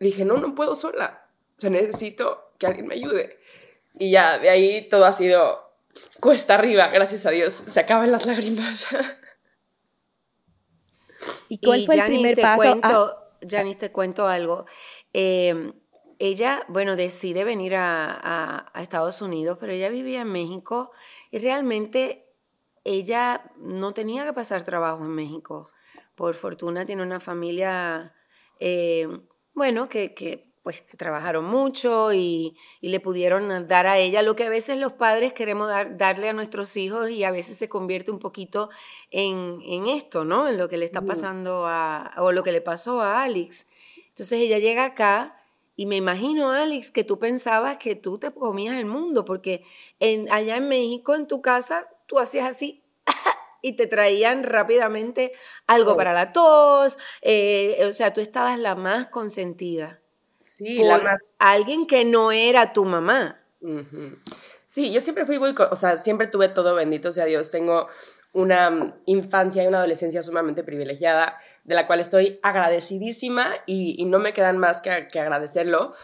dije, 0.00 0.24
no, 0.24 0.38
no 0.38 0.54
puedo 0.54 0.74
sola 0.74 1.24
o 1.56 1.60
sea, 1.60 1.70
necesito 1.70 2.50
que 2.58 2.66
alguien 2.66 2.86
me 2.86 2.94
ayude. 2.94 3.38
Y 3.98 4.10
ya, 4.10 4.38
de 4.38 4.50
ahí 4.50 4.88
todo 4.88 5.04
ha 5.04 5.12
sido 5.12 5.72
cuesta 6.20 6.54
arriba, 6.54 6.88
gracias 6.88 7.26
a 7.26 7.30
Dios. 7.30 7.52
Se 7.54 7.80
acaban 7.80 8.10
las 8.10 8.26
lágrimas. 8.26 8.88
¿Y 11.48 11.58
cuál 11.58 11.86
fue 11.86 11.94
el 11.94 12.04
primer 12.06 12.40
paso? 12.40 12.56
Cuento, 12.56 13.16
Janice, 13.48 13.78
te 13.78 13.92
cuento 13.92 14.26
algo. 14.26 14.66
Em, 15.12 15.72
ella, 16.26 16.64
bueno, 16.68 16.96
decide 16.96 17.44
venir 17.44 17.74
a, 17.74 18.70
a, 18.72 18.82
Estados 18.82 19.20
Unidos, 19.20 19.58
pero 19.60 19.72
ella 19.72 19.90
vivía 19.90 20.22
en 20.22 20.32
México 20.32 20.90
y 21.30 21.38
realmente 21.38 22.24
ella 22.84 23.50
no 23.58 23.92
tenía 23.92 24.24
que 24.24 24.32
pasar 24.32 24.64
trabajo 24.64 25.04
en 25.04 25.10
México. 25.10 25.66
Por 26.14 26.34
fortuna 26.34 26.86
tiene 26.86 27.02
una 27.02 27.20
familia, 27.20 28.14
eh, 28.58 29.06
bueno, 29.52 29.88
que, 29.88 30.14
que 30.14 30.54
pues 30.62 30.86
trabajaron 30.86 31.44
mucho 31.44 32.14
y, 32.14 32.56
le 32.80 32.98
pudieron 33.00 33.66
dar 33.66 33.86
a 33.86 33.98
ella 33.98 34.22
lo 34.22 34.34
que 34.34 34.44
a 34.44 34.48
veces 34.48 34.78
los 34.78 34.94
padres 34.94 35.34
queremos 35.34 35.68
darle 35.98 36.30
a 36.30 36.32
nuestros 36.32 36.74
hijos 36.78 37.10
y 37.10 37.24
a 37.24 37.30
veces 37.30 37.58
se 37.58 37.68
convierte 37.68 38.10
un 38.10 38.18
poquito 38.18 38.70
en, 39.10 39.88
esto, 39.88 40.24
¿no? 40.24 40.48
En 40.48 40.56
lo 40.56 40.70
que 40.70 40.78
le 40.78 40.86
está 40.86 41.02
pasando 41.02 41.66
a, 41.66 42.14
o 42.16 42.32
lo 42.32 42.42
que 42.42 42.52
le 42.52 42.62
pasó 42.62 43.02
a 43.02 43.22
Alex. 43.24 43.66
Entonces 44.08 44.40
ella 44.40 44.58
llega 44.58 44.86
acá 44.86 45.43
y 45.76 45.86
me 45.86 45.96
imagino, 45.96 46.52
Alex, 46.52 46.90
que 46.90 47.04
tú 47.04 47.18
pensabas 47.18 47.78
que 47.78 47.96
tú 47.96 48.18
te 48.18 48.32
comías 48.32 48.76
el 48.76 48.86
mundo, 48.86 49.24
porque 49.24 49.64
en, 49.98 50.30
allá 50.30 50.56
en 50.56 50.68
México, 50.68 51.14
en 51.14 51.26
tu 51.26 51.42
casa, 51.42 51.88
tú 52.06 52.18
hacías 52.18 52.48
así 52.48 52.84
y 53.62 53.74
te 53.74 53.86
traían 53.86 54.44
rápidamente 54.44 55.32
algo 55.66 55.92
oh. 55.92 55.96
para 55.96 56.12
la 56.12 56.32
tos, 56.32 56.96
eh, 57.22 57.84
o 57.88 57.92
sea, 57.92 58.12
tú 58.12 58.20
estabas 58.20 58.58
la 58.58 58.76
más 58.76 59.08
consentida. 59.08 60.00
Sí, 60.44 60.82
la 60.82 60.98
más... 60.98 61.36
alguien 61.38 61.86
que 61.86 62.04
no 62.04 62.30
era 62.30 62.72
tu 62.72 62.84
mamá. 62.84 63.40
Sí, 64.66 64.92
yo 64.92 65.00
siempre 65.00 65.24
fui 65.24 65.38
muy, 65.38 65.54
o 65.58 65.76
sea, 65.76 65.96
siempre 65.96 66.26
tuve 66.26 66.48
todo, 66.48 66.74
bendito 66.74 67.12
sea 67.12 67.24
Dios, 67.24 67.50
tengo 67.50 67.88
una 68.34 68.70
mm, 68.70 68.94
infancia 69.06 69.64
y 69.64 69.66
una 69.66 69.78
adolescencia 69.78 70.22
sumamente 70.22 70.62
privilegiada, 70.62 71.38
de 71.64 71.74
la 71.74 71.86
cual 71.86 72.00
estoy 72.00 72.38
agradecidísima 72.42 73.48
y, 73.66 74.04
no 74.04 74.18
me 74.18 74.32
quedan 74.32 74.58
más 74.58 74.80
que, 74.80 75.08
que, 75.10 75.20
agradecerlo. 75.20 75.94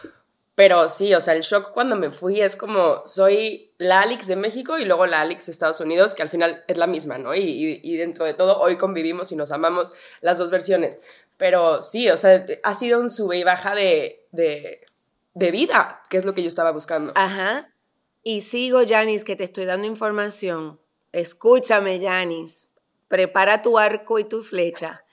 Pero 0.55 0.89
sí, 0.89 1.13
o 1.15 1.21
sea, 1.21 1.33
el 1.33 1.41
shock 1.41 1.71
cuando 1.71 1.95
me 1.95 2.11
fui 2.11 2.41
es 2.41 2.55
como, 2.55 3.01
soy 3.05 3.71
la 3.77 4.01
Alex 4.01 4.27
de 4.27 4.35
México 4.35 4.77
y 4.77 4.85
luego 4.85 5.05
la 5.05 5.21
Alex 5.21 5.45
de 5.45 5.53
Estados 5.53 5.79
Unidos, 5.79 6.13
que 6.13 6.23
al 6.23 6.29
final 6.29 6.63
es 6.67 6.77
la 6.77 6.87
misma, 6.87 7.17
¿no? 7.17 7.33
Y, 7.33 7.79
y 7.81 7.97
dentro 7.97 8.25
de 8.25 8.33
todo, 8.33 8.59
hoy 8.59 8.75
convivimos 8.75 9.31
y 9.31 9.35
nos 9.35 9.51
amamos 9.51 9.93
las 10.19 10.37
dos 10.37 10.51
versiones. 10.51 10.99
Pero 11.41 11.81
sí, 11.81 12.07
o 12.07 12.17
sea, 12.17 12.45
ha 12.61 12.75
sido 12.75 12.99
un 12.99 13.09
sube 13.09 13.35
y 13.37 13.43
baja 13.43 13.73
de, 13.73 14.27
de, 14.31 15.51
vida, 15.51 16.03
que 16.07 16.17
es 16.17 16.23
lo 16.23 16.35
que 16.35 16.43
yo 16.43 16.47
estaba 16.47 16.69
buscando. 16.69 17.13
Ajá. 17.15 17.73
Y 18.21 18.41
sigo, 18.41 18.81
Janis, 18.87 19.23
que 19.23 19.35
te 19.35 19.45
estoy 19.45 19.65
dando 19.65 19.87
información. 19.87 20.79
Escúchame, 21.11 21.99
Janis. 21.99 22.69
Prepara 23.07 23.63
tu 23.63 23.79
arco 23.79 24.19
y 24.19 24.23
tu 24.23 24.43
flecha. 24.43 25.03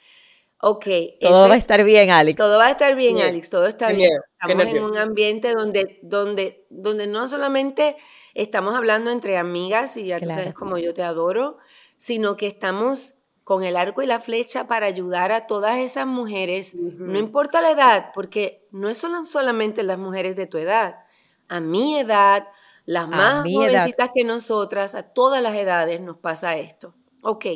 Ok. 0.61 0.87
Todo 1.21 1.49
va 1.49 1.55
a 1.55 1.59
estar 1.59 1.85
bien, 1.85 2.11
Alex. 2.11 2.37
Todo 2.37 2.59
va 2.59 2.67
a 2.67 2.71
estar 2.71 2.95
bien, 2.97 3.21
Alex. 3.21 3.51
Todo 3.51 3.67
está 3.67 3.93
bien. 3.93 4.11
Estamos 4.41 4.67
en 4.67 4.83
un 4.83 4.97
ambiente 4.97 5.53
donde, 5.53 5.99
donde, 6.03 6.67
donde 6.71 7.07
no 7.07 7.29
solamente 7.29 7.97
estamos 8.35 8.75
hablando 8.75 9.11
entre 9.11 9.37
amigas 9.37 9.97
y 9.97 10.07
ya 10.07 10.21
tú 10.21 10.29
sabes 10.29 10.55
como 10.55 10.79
yo 10.79 10.95
te 10.95 11.03
adoro, 11.03 11.59
sino 11.97 12.37
que 12.37 12.47
estamos 12.47 13.15
con 13.49 13.65
el 13.65 13.77
arco 13.77 14.03
y 14.03 14.07
la 14.07 14.21
flecha 14.21 14.69
para 14.69 14.87
ayudar 14.87 15.33
a 15.33 15.47
todas 15.47 15.79
esas 15.79 16.07
mujeres, 16.07 16.75
no 16.75 17.19
importa 17.19 17.63
la 17.63 17.71
edad, 17.71 18.11
porque 18.15 18.69
no 18.73 18.93
son 18.93 19.25
solamente 19.25 19.83
las 19.83 19.97
mujeres 19.97 20.37
de 20.37 20.47
tu 20.47 20.59
edad, 20.59 21.07
a 21.49 21.59
mi 21.59 21.99
edad, 21.99 22.47
las 22.85 23.09
más 23.09 23.45
jovencitas 23.45 24.11
que 24.15 24.23
nosotras, 24.23 24.95
a 24.95 25.15
todas 25.15 25.43
las 25.43 25.55
edades 25.55 25.99
nos 26.03 26.19
pasa 26.19 26.59
esto. 26.59 26.95
Ok, 27.23 27.47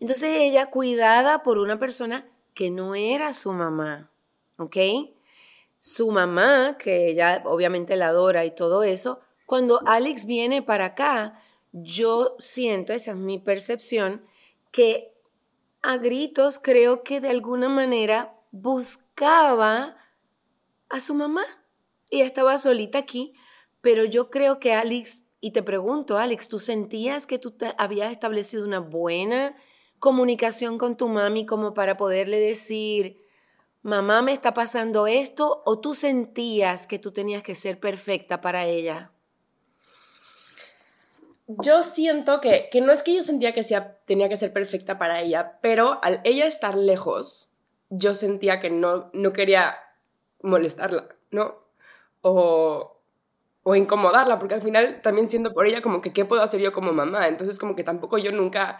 entonces 0.00 0.30
ella 0.30 0.66
cuidada 0.66 1.42
por 1.42 1.58
una 1.58 1.78
persona 1.78 2.26
que 2.54 2.70
no 2.70 2.94
era 2.94 3.32
su 3.32 3.52
mamá, 3.52 4.10
¿ok? 4.56 4.76
Su 5.78 6.10
mamá, 6.10 6.76
que 6.78 7.10
ella 7.10 7.42
obviamente 7.44 7.96
la 7.96 8.08
adora 8.08 8.44
y 8.44 8.54
todo 8.54 8.82
eso, 8.82 9.20
cuando 9.46 9.80
Alex 9.86 10.26
viene 10.26 10.62
para 10.62 10.86
acá, 10.86 11.40
yo 11.72 12.36
siento, 12.38 12.92
esta 12.92 13.12
es 13.12 13.16
mi 13.16 13.38
percepción, 13.38 14.26
que 14.70 15.14
a 15.82 15.96
gritos 15.96 16.58
creo 16.58 17.02
que 17.02 17.20
de 17.20 17.28
alguna 17.28 17.68
manera 17.68 18.34
buscaba 18.50 19.96
a 20.88 21.00
su 21.00 21.14
mamá. 21.14 21.44
Y 22.10 22.22
estaba 22.22 22.56
solita 22.58 22.98
aquí, 22.98 23.34
pero 23.80 24.04
yo 24.04 24.30
creo 24.30 24.58
que 24.58 24.72
Alex, 24.72 25.24
y 25.40 25.52
te 25.52 25.62
pregunto, 25.62 26.18
Alex, 26.18 26.48
¿tú 26.48 26.58
sentías 26.58 27.26
que 27.26 27.38
tú 27.38 27.54
habías 27.76 28.10
establecido 28.10 28.64
una 28.64 28.80
buena 28.80 29.54
comunicación 29.98 30.78
con 30.78 30.96
tu 30.96 31.08
mami 31.08 31.46
como 31.46 31.74
para 31.74 31.96
poderle 31.96 32.38
decir, 32.38 33.20
mamá, 33.82 34.22
me 34.22 34.32
está 34.32 34.54
pasando 34.54 35.06
esto, 35.06 35.62
o 35.64 35.78
tú 35.78 35.94
sentías 35.94 36.86
que 36.86 36.98
tú 36.98 37.12
tenías 37.12 37.42
que 37.42 37.54
ser 37.54 37.78
perfecta 37.80 38.40
para 38.40 38.66
ella? 38.66 39.10
Yo 41.46 41.82
siento 41.82 42.40
que, 42.40 42.68
que 42.70 42.82
no 42.82 42.92
es 42.92 43.02
que 43.02 43.14
yo 43.14 43.24
sentía 43.24 43.54
que 43.54 43.62
sea, 43.62 43.96
tenía 44.04 44.28
que 44.28 44.36
ser 44.36 44.52
perfecta 44.52 44.98
para 44.98 45.22
ella, 45.22 45.58
pero 45.62 45.98
al 46.02 46.20
ella 46.24 46.46
estar 46.46 46.76
lejos, 46.76 47.54
yo 47.88 48.14
sentía 48.14 48.60
que 48.60 48.68
no, 48.68 49.10
no 49.14 49.32
quería 49.32 49.78
molestarla, 50.42 51.08
¿no? 51.30 51.56
O, 52.20 52.98
o 53.62 53.74
incomodarla, 53.74 54.38
porque 54.38 54.54
al 54.54 54.62
final 54.62 55.00
también 55.02 55.28
siendo 55.28 55.54
por 55.54 55.66
ella 55.66 55.80
como 55.80 56.02
que 56.02 56.12
qué 56.12 56.24
puedo 56.24 56.42
hacer 56.42 56.60
yo 56.60 56.72
como 56.72 56.92
mamá, 56.92 57.28
entonces 57.28 57.58
como 57.58 57.74
que 57.74 57.84
tampoco 57.84 58.18
yo 58.18 58.30
nunca 58.30 58.78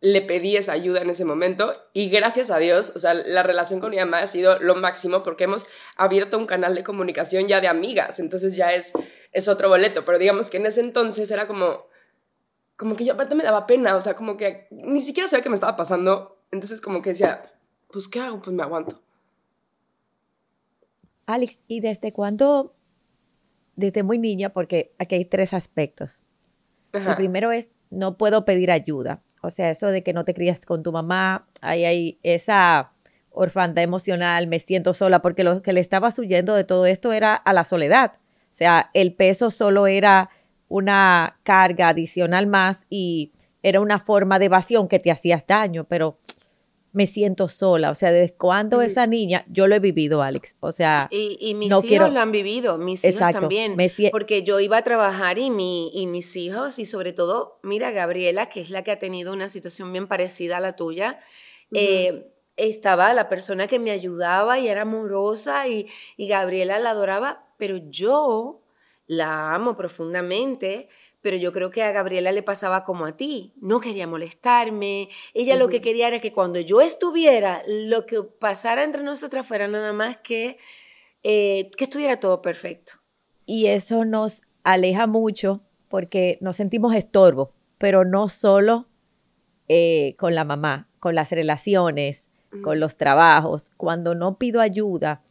le 0.00 0.22
pedí 0.22 0.56
esa 0.56 0.72
ayuda 0.72 1.00
en 1.02 1.10
ese 1.10 1.24
momento 1.24 1.74
y 1.92 2.08
gracias 2.08 2.50
a 2.50 2.58
Dios, 2.58 2.92
o 2.94 2.98
sea, 3.00 3.14
la 3.14 3.42
relación 3.42 3.80
con 3.80 3.90
mi 3.90 3.96
mamá 3.96 4.20
ha 4.20 4.26
sido 4.26 4.58
lo 4.60 4.76
máximo 4.76 5.22
porque 5.24 5.44
hemos 5.44 5.66
abierto 5.96 6.38
un 6.38 6.46
canal 6.46 6.74
de 6.74 6.84
comunicación 6.84 7.48
ya 7.48 7.60
de 7.60 7.68
amigas, 7.68 8.20
entonces 8.20 8.54
ya 8.54 8.72
es, 8.74 8.92
es 9.32 9.48
otro 9.48 9.68
boleto, 9.68 10.04
pero 10.04 10.18
digamos 10.18 10.50
que 10.50 10.58
en 10.58 10.66
ese 10.66 10.80
entonces 10.80 11.30
era 11.30 11.48
como, 11.48 11.86
como 12.76 12.94
que 12.94 13.04
yo 13.04 13.14
aparte 13.14 13.34
me 13.34 13.42
daba 13.42 13.66
pena, 13.66 13.96
o 13.96 14.00
sea, 14.00 14.14
como 14.14 14.36
que 14.36 14.68
ni 14.70 15.02
siquiera 15.02 15.28
sabía 15.28 15.42
qué 15.42 15.48
me 15.48 15.56
estaba 15.56 15.76
pasando, 15.76 16.38
entonces 16.52 16.80
como 16.80 17.02
que 17.02 17.10
decía, 17.10 17.52
pues 17.90 18.06
¿qué 18.06 18.20
hago? 18.20 18.40
Pues 18.40 18.54
me 18.54 18.62
aguanto. 18.62 19.02
Alex, 21.26 21.60
¿y 21.66 21.80
desde 21.80 22.12
cuándo, 22.12 22.72
desde 23.74 24.04
muy 24.04 24.18
niña, 24.18 24.52
porque 24.52 24.94
aquí 24.98 25.16
hay 25.16 25.24
tres 25.24 25.52
aspectos? 25.52 26.22
El 26.92 27.16
primero 27.16 27.52
es, 27.52 27.68
no 27.90 28.16
puedo 28.16 28.44
pedir 28.44 28.70
ayuda 28.70 29.22
o 29.42 29.50
sea, 29.50 29.70
eso 29.70 29.88
de 29.88 30.02
que 30.02 30.12
no 30.12 30.24
te 30.24 30.34
crías 30.34 30.66
con 30.66 30.82
tu 30.82 30.92
mamá, 30.92 31.46
ahí 31.60 31.84
hay 31.84 32.18
esa 32.22 32.92
orfandad 33.30 33.84
emocional, 33.84 34.46
me 34.46 34.58
siento 34.58 34.94
sola, 34.94 35.22
porque 35.22 35.44
lo 35.44 35.62
que 35.62 35.72
le 35.72 35.80
estabas 35.80 36.18
huyendo 36.18 36.54
de 36.54 36.64
todo 36.64 36.86
esto 36.86 37.12
era 37.12 37.34
a 37.34 37.52
la 37.52 37.64
soledad. 37.64 38.12
O 38.50 38.54
sea, 38.58 38.90
el 38.94 39.14
peso 39.14 39.50
solo 39.50 39.86
era 39.86 40.30
una 40.68 41.38
carga 41.44 41.88
adicional 41.88 42.46
más 42.46 42.86
y 42.90 43.32
era 43.62 43.80
una 43.80 43.98
forma 43.98 44.38
de 44.38 44.46
evasión 44.46 44.88
que 44.88 44.98
te 44.98 45.10
hacías 45.10 45.46
daño, 45.46 45.84
pero 45.84 46.18
me 46.92 47.06
siento 47.06 47.48
sola. 47.48 47.90
O 47.90 47.94
sea, 47.94 48.10
desde 48.10 48.34
cuando 48.34 48.82
esa 48.82 49.06
niña, 49.06 49.44
yo 49.48 49.66
lo 49.66 49.74
he 49.74 49.80
vivido, 49.80 50.22
Alex. 50.22 50.56
O 50.60 50.72
sea, 50.72 51.08
y, 51.10 51.54
mis 51.54 51.72
hijos 51.84 52.12
lo 52.12 52.20
han 52.20 52.32
vivido, 52.32 52.78
mis 52.78 53.04
hijos 53.04 53.32
también. 53.32 53.76
porque 54.10 54.42
yo 54.42 54.60
iba 54.60 54.78
a 54.78 54.82
trabajar 54.82 55.38
y, 55.38 55.50
mi, 55.50 55.90
y 55.94 56.06
mis 56.06 56.34
hijos, 56.36 56.78
y 56.78 56.86
sobre 56.86 57.12
todo, 57.12 57.58
mira, 57.62 57.90
Gabriela, 57.90 58.46
que 58.46 58.60
es 58.60 58.70
la 58.70 58.82
que 58.82 58.92
ha 58.92 58.98
tenido 58.98 59.32
una 59.32 59.48
situación 59.48 59.92
bien 59.92 60.06
parecida 60.06 60.58
a 60.58 60.60
la 60.60 60.76
tuya, 60.76 61.20
eh, 61.72 62.32
estaba 62.56 63.12
la 63.14 63.28
persona 63.28 63.66
que 63.66 63.78
me 63.78 63.90
ayudaba 63.90 64.58
y 64.58 64.68
era 64.68 64.82
amorosa 64.82 65.68
y, 65.68 65.88
y 66.16 66.28
Gabriela 66.28 66.78
la 66.78 66.90
adoraba, 66.90 67.46
pero 67.58 67.76
yo 67.76 68.62
la 69.06 69.54
amo 69.54 69.76
profundamente 69.76 70.88
pero 71.20 71.36
yo 71.36 71.52
creo 71.52 71.70
que 71.70 71.82
a 71.82 71.92
Gabriela 71.92 72.32
le 72.32 72.42
pasaba 72.42 72.84
como 72.84 73.06
a 73.06 73.16
ti, 73.16 73.54
no 73.60 73.80
quería 73.80 74.06
molestarme, 74.06 75.08
ella 75.34 75.56
lo 75.56 75.68
que 75.68 75.80
quería 75.80 76.08
era 76.08 76.20
que 76.20 76.32
cuando 76.32 76.60
yo 76.60 76.80
estuviera, 76.80 77.62
lo 77.66 78.06
que 78.06 78.22
pasara 78.22 78.84
entre 78.84 79.02
nosotras 79.02 79.46
fuera 79.46 79.68
nada 79.68 79.92
más 79.92 80.18
que 80.18 80.58
eh, 81.22 81.70
que 81.76 81.84
estuviera 81.84 82.16
todo 82.18 82.42
perfecto. 82.42 82.94
Y 83.44 83.66
eso 83.66 84.04
nos 84.04 84.42
aleja 84.62 85.06
mucho 85.06 85.62
porque 85.88 86.38
nos 86.40 86.56
sentimos 86.56 86.94
estorbo, 86.94 87.52
pero 87.78 88.04
no 88.04 88.28
solo 88.28 88.86
eh, 89.68 90.14
con 90.18 90.34
la 90.34 90.44
mamá, 90.44 90.88
con 91.00 91.14
las 91.14 91.30
relaciones, 91.30 92.28
con 92.62 92.80
los 92.80 92.96
trabajos. 92.96 93.70
Cuando 93.76 94.14
no 94.14 94.38
pido 94.38 94.60
ayuda, 94.60 95.22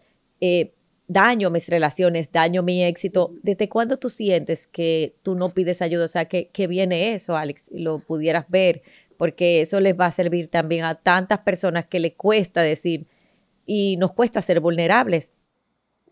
eh, 0.41 0.73
daño 1.07 1.49
mis 1.49 1.67
relaciones, 1.69 2.31
daño 2.31 2.63
mi 2.63 2.83
éxito. 2.83 3.33
¿Desde 3.41 3.69
cuándo 3.69 3.97
tú 3.97 4.09
sientes 4.09 4.67
que 4.67 5.15
tú 5.23 5.35
no 5.35 5.49
pides 5.49 5.81
ayuda? 5.81 6.05
O 6.05 6.09
sea, 6.09 6.25
que, 6.25 6.49
que 6.49 6.67
viene 6.67 7.13
eso, 7.13 7.35
Alex, 7.35 7.69
y 7.71 7.81
lo 7.81 7.99
pudieras 7.99 8.45
ver, 8.49 8.83
porque 9.17 9.61
eso 9.61 9.79
les 9.79 9.97
va 9.97 10.07
a 10.07 10.11
servir 10.11 10.49
también 10.49 10.83
a 10.83 10.95
tantas 10.95 11.39
personas 11.39 11.85
que 11.85 11.99
le 11.99 12.13
cuesta 12.13 12.61
decir 12.61 13.07
y 13.65 13.97
nos 13.97 14.13
cuesta 14.13 14.41
ser 14.41 14.59
vulnerables. 14.59 15.33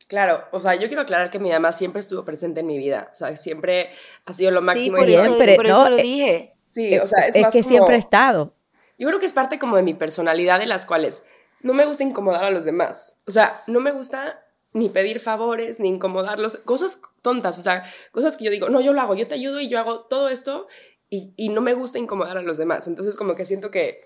Claro, 0.08 0.44
o 0.52 0.60
sea, 0.60 0.76
yo 0.76 0.88
quiero 0.88 1.02
aclarar 1.02 1.32
que 1.32 1.40
mi 1.40 1.52
mamá 1.52 1.72
siempre 1.72 2.00
estuvo 2.00 2.24
presente 2.24 2.60
en 2.60 2.68
mi 2.68 2.78
vida, 2.78 3.10
o 3.12 3.16
sea, 3.16 3.36
siempre 3.38 3.90
ha 4.26 4.34
sido 4.34 4.52
lo 4.52 4.62
máximo. 4.62 4.98
Sí, 4.98 5.04
por, 5.04 5.10
eso, 5.10 5.56
por 5.56 5.66
eso 5.66 5.90
lo 5.90 5.98
eh, 5.98 6.02
dije. 6.02 6.54
Sí, 6.64 6.98
o 7.00 7.08
sea, 7.08 7.28
es, 7.28 7.36
es 7.36 7.48
que 7.52 7.64
siempre 7.64 7.96
ha 7.96 7.98
estado. 7.98 8.54
Yo 9.00 9.08
creo 9.08 9.20
que 9.20 9.26
es 9.26 9.34
parte 9.34 9.58
como 9.58 9.76
de 9.78 9.84
mi 9.84 9.94
personalidad 9.94 10.60
de 10.60 10.68
las 10.68 10.86
cuales 10.86 11.24
no 11.62 11.74
me 11.74 11.86
gusta 11.86 12.04
incomodar 12.04 12.44
a 12.44 12.52
los 12.52 12.66
demás. 12.66 13.18
O 13.26 13.32
sea, 13.32 13.60
no 13.68 13.80
me 13.80 13.92
gusta 13.92 14.45
ni 14.76 14.90
pedir 14.90 15.22
favores, 15.22 15.80
ni 15.80 15.88
incomodarlos, 15.88 16.58
cosas 16.58 17.02
tontas, 17.22 17.58
o 17.58 17.62
sea, 17.62 17.86
cosas 18.12 18.36
que 18.36 18.44
yo 18.44 18.52
digo, 18.52 18.68
no, 18.68 18.82
yo 18.82 18.92
lo 18.92 19.00
hago, 19.00 19.16
yo 19.16 19.26
te 19.26 19.36
ayudo 19.36 19.62
y 19.62 19.70
yo 19.70 19.80
hago 19.80 20.02
todo 20.02 20.28
esto 20.28 20.68
y, 21.10 21.34
y 21.38 21.48
no 21.48 21.62
me 21.62 21.74
gusta 21.74 21.98
incomodar 21.98 22.38
a 22.38 22.42
los 22.42 22.58
demás. 22.58 22.86
Entonces 22.86 23.16
como 23.16 23.36
que 23.36 23.46
siento 23.46 23.72
que 23.72 24.02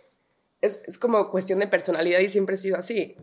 es, 0.62 0.84
es 0.86 1.00
como 1.00 1.32
cuestión 1.32 1.58
de 1.58 1.66
personalidad 1.66 2.20
y 2.20 2.30
siempre 2.30 2.54
he 2.54 2.58
sido 2.60 2.78
así. 2.78 3.18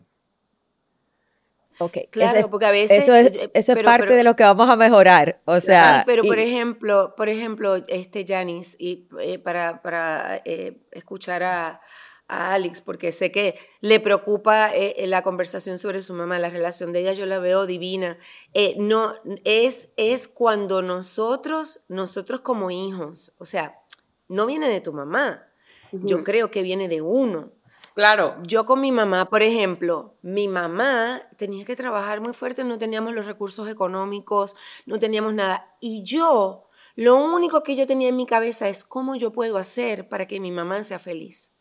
Ok, 1.79 1.99
claro, 2.11 2.51
porque 2.51 2.67
a 2.67 2.73
veces... 2.73 3.05
Eso 3.05 3.15
es, 3.15 3.33
eso 3.55 3.73
es 3.75 3.85
parte 3.85 4.15
de 4.15 4.25
lo 4.25 4.35
que 4.35 4.43
vamos 4.43 4.69
a 4.69 4.75
mejorar, 4.75 5.41
o 5.45 5.61
sea... 5.61 5.99
Sí, 5.99 6.03
pero 6.07 6.25
por 6.25 6.41
ejemplo, 6.41 7.15
por 7.17 7.29
ejemplo, 7.29 7.77
este 7.87 8.25
Janice, 8.27 8.77
y 8.81 9.07
eh, 9.21 9.39
para, 9.39 9.83
para 9.83 10.43
eh, 10.45 10.79
escuchar 10.91 11.45
a, 11.45 11.81
a 12.29 12.55
Alex 12.55 12.81
porque 12.81 13.13
sé 13.13 13.31
que 13.31 13.59
le 13.81 14.01
preocupa 14.01 14.75
eh, 14.75 14.95
eh, 14.99 15.07
la 15.07 15.23
conversación 15.23 15.79
sobre 15.79 16.01
su 16.01 16.15
mamá, 16.15 16.39
la 16.39 16.51
relación 16.51 16.93
de 16.93 17.01
ella 17.01 17.13
yo 17.13 17.27
la 17.27 17.39
veo 17.39 17.67
divina. 17.67 18.19
Eh, 18.55 18.75
no, 18.79 19.15
es, 19.45 19.93
es 19.97 20.29
cuando 20.29 20.83
nosotros, 20.83 21.81
nosotros 21.89 22.41
como 22.41 22.71
hijos, 22.71 23.33
o 23.39 23.45
sea, 23.45 23.81
no 24.29 24.47
viene 24.47 24.69
de 24.69 24.81
tu 24.81 24.93
mamá, 24.93 25.47
yo 25.93 26.25
creo 26.25 26.51
que 26.51 26.63
viene 26.63 26.89
de 26.89 27.01
uno. 27.01 27.53
Claro. 27.95 28.37
Yo 28.43 28.67
con 28.67 28.81
mi 28.81 28.93
mamá, 28.93 29.31
por 29.31 29.43
ejemplo, 29.43 30.17
mi 30.21 30.49
mamá 30.49 31.23
tenía 31.37 31.65
que 31.65 31.77
trabajar 31.77 32.21
muy 32.21 32.35
fuerte, 32.35 32.63
no 32.65 32.77
teníamos 32.77 33.15
los 33.15 33.25
recursos 33.25 33.69
económicos, 33.69 34.55
no 34.85 34.99
teníamos 34.99 35.33
nada. 35.33 35.75
Y 35.81 36.03
yo, 36.03 36.69
lo 36.95 37.17
único 37.17 37.63
que 37.63 37.77
yo 37.77 37.87
tenía 37.87 38.09
en 38.09 38.17
mi 38.17 38.27
cabeza 38.27 38.69
es 38.69 38.85
cómo 38.85 39.17
yo 39.17 39.33
puedo 39.33 39.57
hacer 39.57 40.09
para 40.09 40.27
que 40.27 40.41
mi 40.41 40.53
mamá 40.53 40.83
sea 40.83 40.99
feliz. 40.99 41.56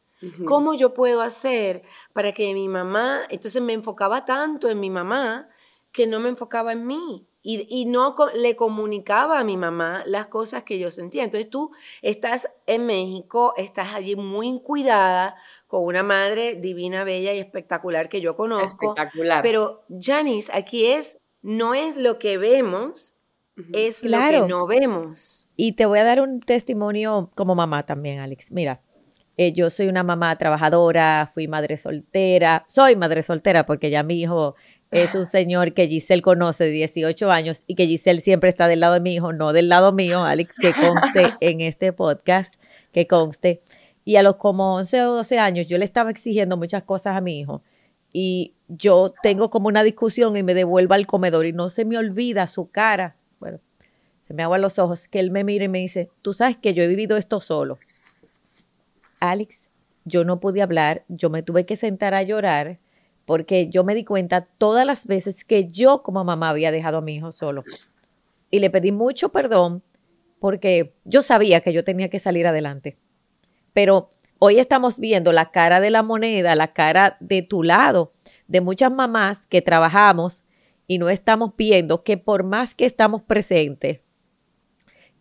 ¿Cómo 0.46 0.74
yo 0.74 0.94
puedo 0.94 1.22
hacer 1.22 1.84
para 2.14 2.32
que 2.32 2.54
mi 2.54 2.68
mamá, 2.68 3.22
entonces 3.30 3.62
me 3.62 3.74
enfocaba 3.74 4.26
tanto 4.26 4.70
en 4.70 4.80
mi 4.80 4.90
mamá 4.90 5.50
que 5.92 6.08
no 6.08 6.20
me 6.20 6.30
enfocaba 6.30 6.72
en 6.72 6.88
mí 6.88 7.28
y, 7.48 7.86
no 7.86 8.16
le 8.34 8.56
comunicaba 8.56 9.40
a 9.40 9.44
mi 9.44 9.56
mamá 9.56 10.04
las 10.08 10.26
cosas 10.26 10.64
que 10.64 10.80
yo 10.80 10.90
sentía. 10.90 11.24
Entonces 11.24 11.48
tú 11.48 11.72
estás 12.02 12.50
en 12.66 12.88
México, 12.88 13.54
estás 13.56 13.94
allí 13.94 14.16
muy 14.16 14.60
cuidada 14.62 15.36
con 15.68 15.84
una 15.84 16.02
madre 16.02 16.56
divina, 16.56 17.04
bella 17.04 17.34
y 17.34 17.40
espectacular 17.40 18.10
que 18.10 18.20
yo 18.20 18.36
conozco. 18.36 18.96
Espectacular. 18.96 19.44
Pero 19.44 19.84
Janice, 19.90 20.52
aquí 20.56 20.86
es, 20.88 21.20
no 21.44 21.76
es 21.76 21.98
lo 21.98 22.18
que 22.18 22.40
vemos, 22.40 23.14
es 23.74 24.04
lo 24.04 24.18
que 24.18 24.42
no 24.42 24.66
vemos. 24.66 25.48
Y 25.56 25.74
te 25.74 25.86
voy 25.86 26.00
a 26.00 26.04
dar 26.04 26.22
un 26.22 26.40
testimonio 26.40 27.30
como 27.36 27.54
mamá 27.54 27.86
también, 27.86 28.20
Alex. 28.20 28.52
Mira, 28.52 28.82
eh, 29.38 29.52
yo 29.52 29.70
soy 29.70 29.88
una 29.88 30.04
mamá 30.04 30.38
trabajadora, 30.38 31.30
fui 31.34 31.48
madre 31.48 31.78
soltera, 31.78 32.64
soy 32.68 32.96
madre 32.96 33.22
soltera 33.22 33.66
porque 33.66 33.90
ya 33.90 34.02
mi 34.02 34.22
hijo 34.22 34.56
es 34.92 35.14
un 35.14 35.26
señor 35.26 35.74
que 35.74 35.88
Giselle 35.88 36.22
conoce 36.22 36.64
de 36.64 36.72
18 36.72 37.32
años 37.32 37.64
y 37.68 37.76
que 37.76 37.86
Giselle 37.86 38.22
siempre 38.22 38.50
está 38.50 38.68
del 38.68 38.80
lado 38.80 38.94
de 38.94 39.02
mi 39.02 39.16
hijo, 39.16 39.34
no 39.34 39.52
del 39.52 39.68
lado 39.68 39.92
mío, 39.92 40.24
Alex, 40.24 40.54
que 40.58 40.72
conste 40.72 41.34
en 41.42 41.60
este 41.60 41.92
podcast, 41.92 42.54
que 42.94 43.08
conste. 43.08 43.62
Y 44.06 44.16
a 44.16 44.24
los 44.24 44.38
como 44.38 44.76
11 44.76 45.04
o 45.04 45.16
12 45.16 45.40
años 45.40 45.68
yo 45.68 45.78
le 45.78 45.86
estaba 45.86 46.12
exigiendo 46.12 46.56
muchas 46.56 46.84
cosas 46.84 47.18
a 47.18 47.22
mi 47.22 47.40
hijo 47.40 47.62
y 48.14 48.54
yo 48.70 49.14
tengo 49.22 49.50
como 49.50 49.68
una 49.68 49.84
discusión 49.84 50.38
y 50.38 50.44
me 50.44 50.54
devuelvo 50.54 50.94
al 50.94 51.08
comedor 51.08 51.46
y 51.46 51.52
no 51.52 51.70
se 51.70 51.84
me 51.84 51.98
olvida 51.98 52.48
su 52.48 52.70
cara, 52.70 53.18
bueno, 53.42 53.60
se 54.28 54.34
me 54.34 54.44
aguan 54.44 54.62
los 54.62 54.80
ojos, 54.80 55.10
que 55.10 55.20
él 55.20 55.32
me 55.32 55.44
mira 55.44 55.66
y 55.66 55.68
me 55.68 55.80
dice, 55.80 56.10
tú 56.22 56.34
sabes 56.34 56.56
que 56.56 56.74
yo 56.74 56.84
he 56.84 56.88
vivido 56.88 57.18
esto 57.18 57.42
solo 57.42 57.78
Alex, 59.30 59.72
yo 60.06 60.24
no 60.24 60.40
pude 60.40 60.62
hablar, 60.62 61.04
yo 61.08 61.30
me 61.30 61.44
tuve 61.44 61.66
que 61.66 61.76
sentar 61.76 62.14
a 62.14 62.24
llorar 62.24 62.80
porque 63.26 63.70
yo 63.70 63.84
me 63.84 63.96
di 63.96 64.06
cuenta 64.06 64.42
todas 64.42 64.86
las 64.86 65.08
veces 65.08 65.44
que 65.44 65.68
yo 65.68 66.04
como 66.04 66.24
mamá 66.24 66.50
había 66.50 66.72
dejado 66.72 66.98
a 66.98 67.02
mi 67.02 67.16
hijo 67.16 67.32
solo. 67.32 67.64
Y 68.52 68.60
le 68.60 68.70
pedí 68.70 68.92
mucho 68.92 69.30
perdón 69.30 69.84
porque 70.40 70.94
yo 71.06 71.22
sabía 71.22 71.62
que 71.62 71.74
yo 71.74 71.84
tenía 71.84 72.10
que 72.10 72.20
salir 72.20 72.46
adelante. 72.46 72.98
Pero 73.74 74.12
hoy 74.38 74.60
estamos 74.60 75.00
viendo 75.00 75.32
la 75.32 75.52
cara 75.52 75.80
de 75.80 75.90
la 75.90 76.04
moneda, 76.04 76.56
la 76.56 76.72
cara 76.74 77.18
de 77.20 77.42
tu 77.42 77.64
lado, 77.64 78.14
de 78.48 78.62
muchas 78.62 78.92
mamás 78.92 79.48
que 79.48 79.62
trabajamos 79.62 80.46
y 80.88 81.00
no 81.00 81.10
estamos 81.10 81.54
viendo 81.58 82.04
que 82.04 82.18
por 82.18 82.44
más 82.44 82.76
que 82.76 82.86
estamos 82.86 83.24
presentes, 83.24 84.02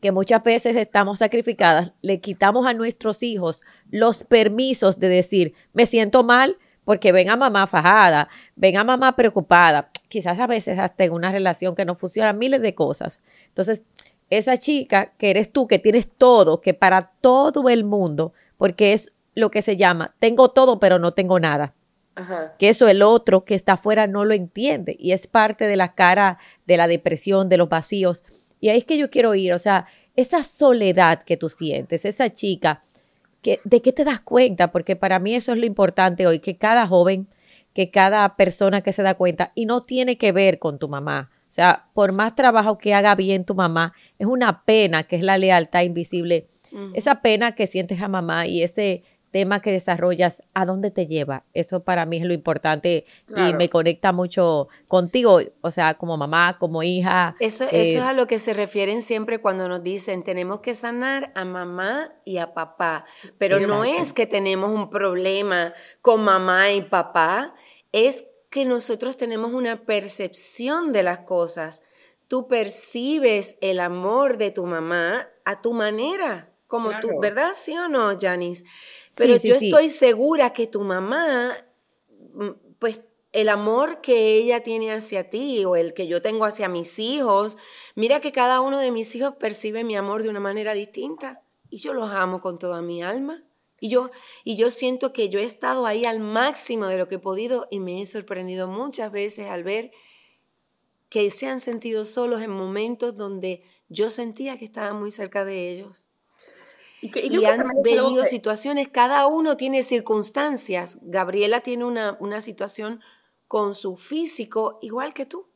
que 0.05 0.13
muchas 0.13 0.43
veces 0.43 0.77
estamos 0.77 1.21
sacrificadas, 1.21 1.95
le 2.03 2.21
quitamos 2.21 2.67
a 2.67 2.75
nuestros 2.75 3.23
hijos 3.23 3.63
los 3.91 4.23
permisos 4.23 5.01
de 5.01 5.09
decir, 5.09 5.55
me 5.73 5.87
siento 5.87 6.23
mal 6.23 6.59
porque 6.85 7.11
ven 7.11 7.31
a 7.31 7.37
mamá 7.37 7.67
fajada, 7.67 8.29
ven 8.55 8.77
a 8.77 8.85
mamá 8.85 9.17
preocupada, 9.17 9.89
quizás 10.09 10.39
a 10.39 10.47
veces 10.47 10.79
hasta 10.79 11.05
en 11.05 11.13
una 11.13 11.33
relación 11.33 11.75
que 11.75 11.87
no 11.87 11.95
funciona, 11.95 12.35
miles 12.35 12.61
de 12.61 12.75
cosas. 12.75 13.23
Entonces, 13.47 13.85
esa 14.29 14.59
chica 14.59 15.15
que 15.17 15.31
eres 15.31 15.51
tú, 15.51 15.67
que 15.67 15.79
tienes 15.79 16.07
todo, 16.07 16.61
que 16.61 16.75
para 16.75 17.13
todo 17.23 17.71
el 17.71 17.85
mundo, 17.85 18.35
porque 18.59 18.93
es 18.93 19.11
lo 19.35 19.51
que 19.51 19.63
se 19.63 19.79
llama, 19.79 20.15
tengo 20.19 20.51
todo 20.51 20.79
pero 20.79 20.99
no 20.99 21.13
tengo 21.13 21.41
nada. 21.41 21.73
Que 22.59 22.69
eso 22.69 22.89
el 22.89 23.01
otro 23.01 23.47
que 23.47 23.55
está 23.55 23.73
afuera 23.73 24.07
no 24.07 24.27
lo 24.27 24.35
entiende 24.35 24.97
y 25.01 25.13
es 25.13 25.27
parte 25.27 25.67
de 25.67 25.77
la 25.77 25.95
cara 25.95 26.39
de 26.67 26.77
la 26.77 26.89
depresión, 26.89 27.49
de 27.49 27.57
los 27.57 27.71
vacíos. 27.71 28.23
Y 28.61 28.69
ahí 28.69 28.79
es 28.79 28.85
que 28.85 28.99
yo 28.99 29.11
quiero 29.11 29.35
ir, 29.35 29.53
o 29.53 29.59
sea, 29.59 29.87
esa 30.17 30.43
soledad 30.43 31.23
que 31.23 31.37
tú 31.37 31.51
sientes, 31.51 32.05
esa 32.05 32.31
chica, 32.31 32.83
que, 33.43 33.61
¿de 33.65 33.83
qué 33.83 33.93
te 33.93 34.05
das 34.05 34.21
cuenta? 34.21 34.73
Porque 34.73 34.97
para 34.97 35.19
mí 35.19 35.35
eso 35.35 35.53
es 35.53 35.59
lo 35.59 35.67
importante 35.67 36.27
hoy, 36.27 36.39
que 36.39 36.57
cada 36.57 36.87
joven, 36.87 37.27
que 37.75 37.91
cada 37.91 38.37
persona 38.37 38.81
que 38.81 38.93
se 38.93 39.03
da 39.03 39.15
cuenta, 39.15 39.53
y 39.55 39.67
no 39.67 39.83
tiene 39.83 40.17
que 40.17 40.33
ver 40.33 40.59
con 40.59 40.79
tu 40.79 40.89
mamá. 40.89 41.31
O 41.49 41.53
sea, 41.55 41.87
por 41.95 42.13
más 42.13 42.35
trabajo 42.35 42.79
que 42.79 42.95
haga 42.95 43.15
bien 43.15 43.45
tu 43.45 43.55
mamá, 43.55 43.93
es 44.19 44.27
una 44.27 44.65
pena 44.65 45.05
que 45.05 45.17
es 45.17 45.23
la 45.23 45.39
lealtad 45.39 45.83
invisible. 45.83 46.49
Esa 46.95 47.23
pena 47.23 47.55
que 47.55 47.69
sientes 47.69 48.03
a 48.03 48.09
mamá 48.09 48.49
y 48.49 48.65
ese 48.65 49.05
tema 49.35 49.61
que 49.61 49.73
desarrollas, 49.73 50.45
¿a 50.55 50.65
dónde 50.65 50.93
te 50.93 51.09
lleva? 51.09 51.43
Eso 51.55 51.83
para 51.83 52.07
mí 52.07 52.19
es 52.19 52.25
lo 52.25 52.35
importante 52.35 53.05
y 53.37 53.53
me 53.55 53.69
conecta 53.69 54.13
mucho 54.13 54.69
contigo, 54.87 55.41
o 55.61 55.73
sea, 55.73 55.95
como 55.95 56.17
mamá, 56.17 56.57
como 56.61 56.85
hija. 56.85 57.35
Eso, 57.41 57.65
eso 57.65 57.75
es 57.75 57.95
eh, 57.97 57.99
a 57.99 58.13
lo 58.13 58.29
que 58.29 58.39
se 58.39 58.55
refieren 58.55 59.03
siempre 59.03 59.41
cuando 59.41 59.69
nos 59.69 59.83
dicen, 59.83 60.23
tenemos 60.23 60.61
que 60.61 60.77
sanar 60.77 61.33
a 61.35 61.45
mamá 61.45 62.13
y 62.25 62.39
a 62.39 62.55
papá, 62.55 63.07
pero 63.37 63.59
no 63.59 63.83
es 63.83 64.13
que 64.13 64.29
tenemos 64.29 64.71
un 64.71 64.89
problema 64.89 65.75
con 66.01 66.23
mamá 66.23 66.71
y 66.71 66.83
papá, 66.83 67.57
es 67.91 68.27
que 68.51 68.65
nosotros 68.65 69.17
tenemos 69.17 69.53
una 69.53 69.85
percepción 69.85 70.93
de 70.93 71.03
las 71.03 71.19
cosas. 71.19 71.83
Tú 72.29 72.47
percibes 72.47 73.57
el 73.61 73.81
amor 73.81 74.39
de 74.39 74.53
tu 74.53 74.65
mamá 74.65 75.29
a 75.45 75.61
tu 75.61 75.75
manera, 75.75 76.53
como 76.69 76.91
tú, 77.01 77.19
¿verdad? 77.21 77.51
¿Sí 77.55 77.77
o 77.77 77.89
no, 77.89 78.17
Janice? 78.17 78.65
Pero 79.17 79.37
yo 79.37 79.55
estoy 79.55 79.89
segura 79.89 80.53
que 80.53 80.67
tu 80.67 80.83
mamá, 80.83 81.57
mm, 82.35 82.51
pues 82.79 83.01
el 83.33 83.49
amor 83.49 84.01
que 84.01 84.37
ella 84.37 84.63
tiene 84.63 84.93
hacia 84.93 85.29
ti 85.29 85.65
o 85.65 85.75
el 85.75 85.93
que 85.93 86.07
yo 86.07 86.23
tengo 86.23 86.45
hacia 86.45 86.69
mis 86.69 86.99
hijos, 86.99 87.59
mira 87.97 88.21
que 88.21 88.31
cada 88.31 88.61
uno 88.61 88.79
de 88.79 88.93
mis 88.93 89.15
hijos 89.17 89.35
percibe 89.35 89.83
mi 89.83 89.97
amor 89.97 90.23
de 90.23 90.29
una 90.29 90.41
manera 90.41 90.73
distinta 90.73 91.43
y 91.69 91.79
yo 91.79 91.95
los 91.95 92.11
amo 92.11 92.41
con 92.41 92.59
toda 92.59 92.81
mi 92.81 93.03
alma. 93.03 93.43
Y 93.81 93.89
yo, 93.89 94.11
y 94.45 94.57
yo 94.57 94.71
siento 94.71 95.13
que 95.13 95.29
yo 95.29 95.41
he 95.41 95.45
estado 95.45 95.85
ahí 95.85 96.05
al 96.05 96.21
máximo 96.21 96.87
de 96.87 96.97
lo 96.97 97.09
que 97.09 97.17
he 97.17 97.19
podido 97.19 97.67
y 97.71 97.81
me 97.81 98.01
he 98.01 98.07
sorprendido 98.07 98.69
muchas 98.69 99.11
veces 99.11 99.49
al 99.49 99.65
ver 99.65 99.91
que 101.09 101.29
se 101.31 101.47
han 101.47 101.61
sentido 101.61 102.05
solos 102.05 102.41
en 102.41 102.51
momentos 102.51 103.17
donde 103.17 103.63
yo 103.89 104.11
sentía 104.11 104.59
que 104.59 104.65
estaba 104.65 104.95
muy 104.95 105.11
cerca 105.11 105.45
de 105.45 105.71
ellos. 105.71 106.07
Y, 107.13 107.45
han 107.45 107.65
venido 107.85 108.25
situaciones, 108.25 108.89
cada 108.89 109.27
uno 109.27 109.59
tiene 109.59 109.83
circunstancias. 109.83 110.97
Gabriela 111.03 111.61
tiene 111.61 111.85
una, 111.85 112.17
una 112.19 112.41
situación 112.41 113.03
con 113.47 113.75
su 113.75 113.99
físico 113.99 114.79
igual 114.81 115.13
que 115.13 115.27
tú. 115.27 115.47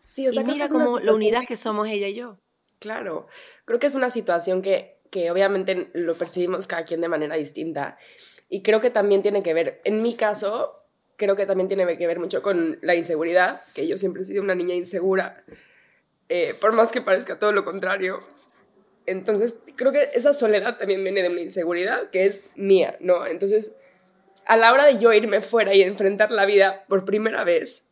Sí, 0.00 0.28
o 0.28 0.32
sea, 0.32 0.42
y 0.42 0.44
mira 0.44 0.68
como 0.68 1.00
la 1.00 1.12
unidad 1.12 1.44
que 1.48 1.56
somos 1.56 1.88
ella 1.88 2.06
y 2.06 2.14
yo. 2.14 2.38
Claro, 2.78 3.26
creo 3.64 3.80
que 3.80 3.88
es 3.88 3.96
una 3.96 4.08
situación 4.08 4.62
que, 4.62 5.00
que 5.10 5.32
obviamente 5.32 5.90
lo 5.94 6.14
percibimos 6.14 6.68
cada 6.68 6.84
quien 6.84 7.00
de 7.00 7.08
manera 7.08 7.34
distinta. 7.34 7.98
Y 8.48 8.62
creo 8.62 8.80
que 8.80 8.90
también 8.90 9.22
tiene 9.22 9.42
que 9.42 9.52
ver, 9.52 9.80
en 9.82 10.00
mi 10.00 10.14
caso, 10.14 10.84
creo 11.16 11.34
que 11.34 11.44
también 11.44 11.66
tiene 11.66 11.98
que 11.98 12.06
ver 12.06 12.20
mucho 12.20 12.40
con 12.40 12.78
la 12.82 12.94
inseguridad, 12.94 13.62
que 13.74 13.88
yo 13.88 13.98
siempre 13.98 14.22
he 14.22 14.26
sido 14.26 14.44
una 14.44 14.54
niña 14.54 14.76
insegura, 14.76 15.44
eh, 16.28 16.54
por 16.60 16.72
más 16.72 16.92
que 16.92 17.00
parezca 17.00 17.36
todo 17.36 17.50
lo 17.50 17.64
contrario. 17.64 18.20
Entonces, 19.06 19.56
creo 19.76 19.92
que 19.92 20.10
esa 20.14 20.32
soledad 20.32 20.78
también 20.78 21.02
viene 21.02 21.22
de 21.22 21.30
mi 21.30 21.42
inseguridad, 21.42 22.10
que 22.10 22.26
es 22.26 22.50
mía, 22.56 22.96
¿no? 23.00 23.26
Entonces, 23.26 23.76
a 24.46 24.56
la 24.56 24.72
hora 24.72 24.86
de 24.86 24.98
yo 24.98 25.12
irme 25.12 25.42
fuera 25.42 25.74
y 25.74 25.82
enfrentar 25.82 26.30
la 26.30 26.46
vida 26.46 26.84
por 26.88 27.04
primera 27.04 27.44
vez, 27.44 27.88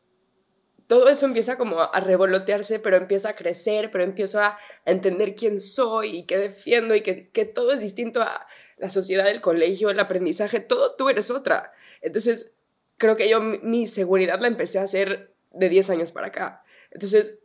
todo 0.87 1.09
eso 1.09 1.27
empieza 1.27 1.57
como 1.57 1.81
a 1.81 2.01
revolotearse, 2.01 2.79
pero 2.79 2.97
empieza 2.97 3.31
a 3.31 3.37
crecer, 3.37 3.91
pero 3.91 4.05
empiezo 4.05 4.41
a 4.41 4.59
entender 4.85 5.35
quién 5.35 5.61
soy 5.61 6.19
y 6.19 6.27
qué 6.27 6.37
defiendo 6.37 6.95
y 6.95 7.01
que, 7.01 7.31
que 7.31 7.45
todo 7.45 7.73
es 7.73 7.81
distinto 7.81 8.21
a 8.21 8.47
la 8.77 8.91
sociedad, 8.91 9.29
el 9.29 9.41
colegio, 9.41 9.91
el 9.91 10.01
aprendizaje, 10.01 10.61
todo 10.61 10.95
tú 10.97 11.09
eres 11.09 11.31
otra. 11.31 11.73
Entonces, 12.01 12.53
creo 12.99 13.17
que 13.17 13.29
yo 13.29 13.41
mi 13.41 13.87
seguridad 13.87 14.41
la 14.41 14.49
empecé 14.49 14.79
a 14.79 14.85
hacer 14.85 15.33
de 15.53 15.69
10 15.69 15.91
años 15.91 16.13
para 16.13 16.29
acá. 16.29 16.65
Entonces, 16.91 17.39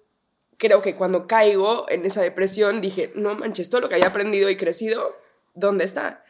creo 0.58 0.82
que 0.82 0.96
cuando 0.96 1.28
caigo 1.28 1.86
en 1.90 2.06
esa 2.06 2.22
depresión 2.22 2.82
dije, 2.82 3.12
no 3.16 3.36
manches, 3.36 3.70
todo 3.70 3.82
lo 3.82 3.90
que 3.90 3.96
haya 3.96 4.08
aprendido 4.08 4.50
y 4.50 4.58
crecido, 4.58 5.16
¿dónde 5.54 5.86
está? 5.86 6.24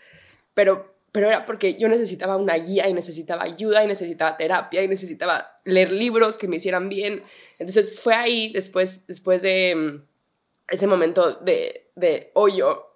Pero, 0.53 0.93
pero 1.11 1.27
era 1.27 1.45
porque 1.45 1.75
yo 1.75 1.87
necesitaba 1.87 2.37
una 2.37 2.55
guía 2.55 2.89
y 2.89 2.93
necesitaba 2.93 3.43
ayuda 3.43 3.83
y 3.83 3.87
necesitaba 3.87 4.37
terapia 4.37 4.83
y 4.83 4.87
necesitaba 4.87 5.59
leer 5.63 5.91
libros 5.91 6.37
que 6.37 6.47
me 6.47 6.57
hicieran 6.57 6.89
bien. 6.89 7.23
Entonces 7.59 7.99
fue 7.99 8.15
ahí, 8.15 8.51
después, 8.53 9.07
después 9.07 9.41
de 9.41 9.75
mm, 9.75 10.03
ese 10.69 10.87
momento 10.87 11.33
de, 11.33 11.89
de 11.95 12.31
hoyo, 12.33 12.91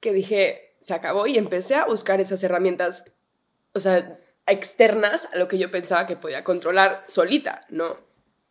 que 0.00 0.12
dije, 0.12 0.74
se 0.80 0.94
acabó 0.94 1.26
y 1.26 1.36
empecé 1.36 1.74
a 1.74 1.86
buscar 1.86 2.20
esas 2.20 2.42
herramientas, 2.42 3.12
o 3.72 3.80
sea, 3.80 4.16
externas 4.46 5.28
a 5.32 5.38
lo 5.38 5.48
que 5.48 5.58
yo 5.58 5.70
pensaba 5.70 6.06
que 6.06 6.16
podía 6.16 6.44
controlar 6.44 7.04
solita, 7.08 7.60
¿no? 7.68 8.05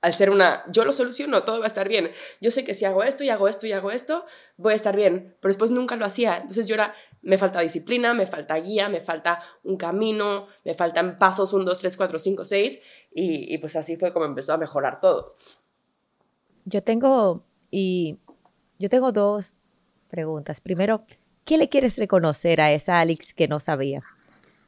Al 0.06 0.14
ser 0.14 0.30
una, 0.30 0.64
yo 0.70 0.86
lo 0.86 0.94
soluciono, 0.94 1.42
todo 1.42 1.58
va 1.58 1.66
a 1.66 1.68
estar 1.68 1.90
bien. 1.90 2.12
Yo 2.40 2.52
sé 2.52 2.64
que 2.64 2.76
si 2.76 2.86
hago 2.86 3.02
esto 3.02 3.24
y 3.24 3.30
hago 3.30 3.48
esto 3.48 3.66
y 3.66 3.72
hago 3.72 3.90
esto, 3.90 4.24
voy 4.56 4.74
a 4.74 4.76
estar 4.76 4.96
bien, 4.96 5.36
pero 5.40 5.50
después 5.50 5.72
nunca 5.72 5.96
lo 5.96 6.06
hacía. 6.06 6.38
Entonces 6.38 6.68
yo 6.68 6.76
era, 6.76 6.94
me 7.24 7.40
falta 7.40 7.60
disciplina, 7.62 8.14
me 8.14 8.28
falta 8.28 8.54
guía, 8.58 8.88
me 8.88 9.02
falta 9.02 9.40
un 9.64 9.78
camino, 9.78 10.46
me 10.64 10.76
faltan 10.76 11.18
pasos 11.18 11.54
1, 11.54 11.66
2, 11.66 11.80
3, 11.80 11.98
4, 11.98 12.20
5, 12.20 12.46
6 12.46 12.82
y, 13.14 13.58
pues 13.58 13.76
así 13.76 13.98
fue 13.98 14.14
como 14.14 14.26
empezó 14.26 14.54
a 14.54 14.58
mejorar 14.58 15.00
todo. 15.02 15.38
Yo 16.66 16.84
tengo, 16.84 17.44
y 17.72 18.20
yo 18.78 18.90
tengo 18.90 19.12
dos 19.12 19.58
preguntas. 20.08 20.62
Primero, 20.62 21.04
¿qué 21.46 21.58
le 21.58 21.68
quieres 21.68 21.98
reconocer 21.98 22.62
a 22.62 22.72
esa 22.74 23.00
Alex 23.00 23.34
que 23.34 23.48
no 23.48 23.60
sabía? 23.60 24.02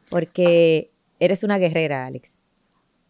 Porque 0.10 0.90
eres 1.20 1.44
una 1.44 1.60
guerrera, 1.60 2.08
Alex. 2.08 2.40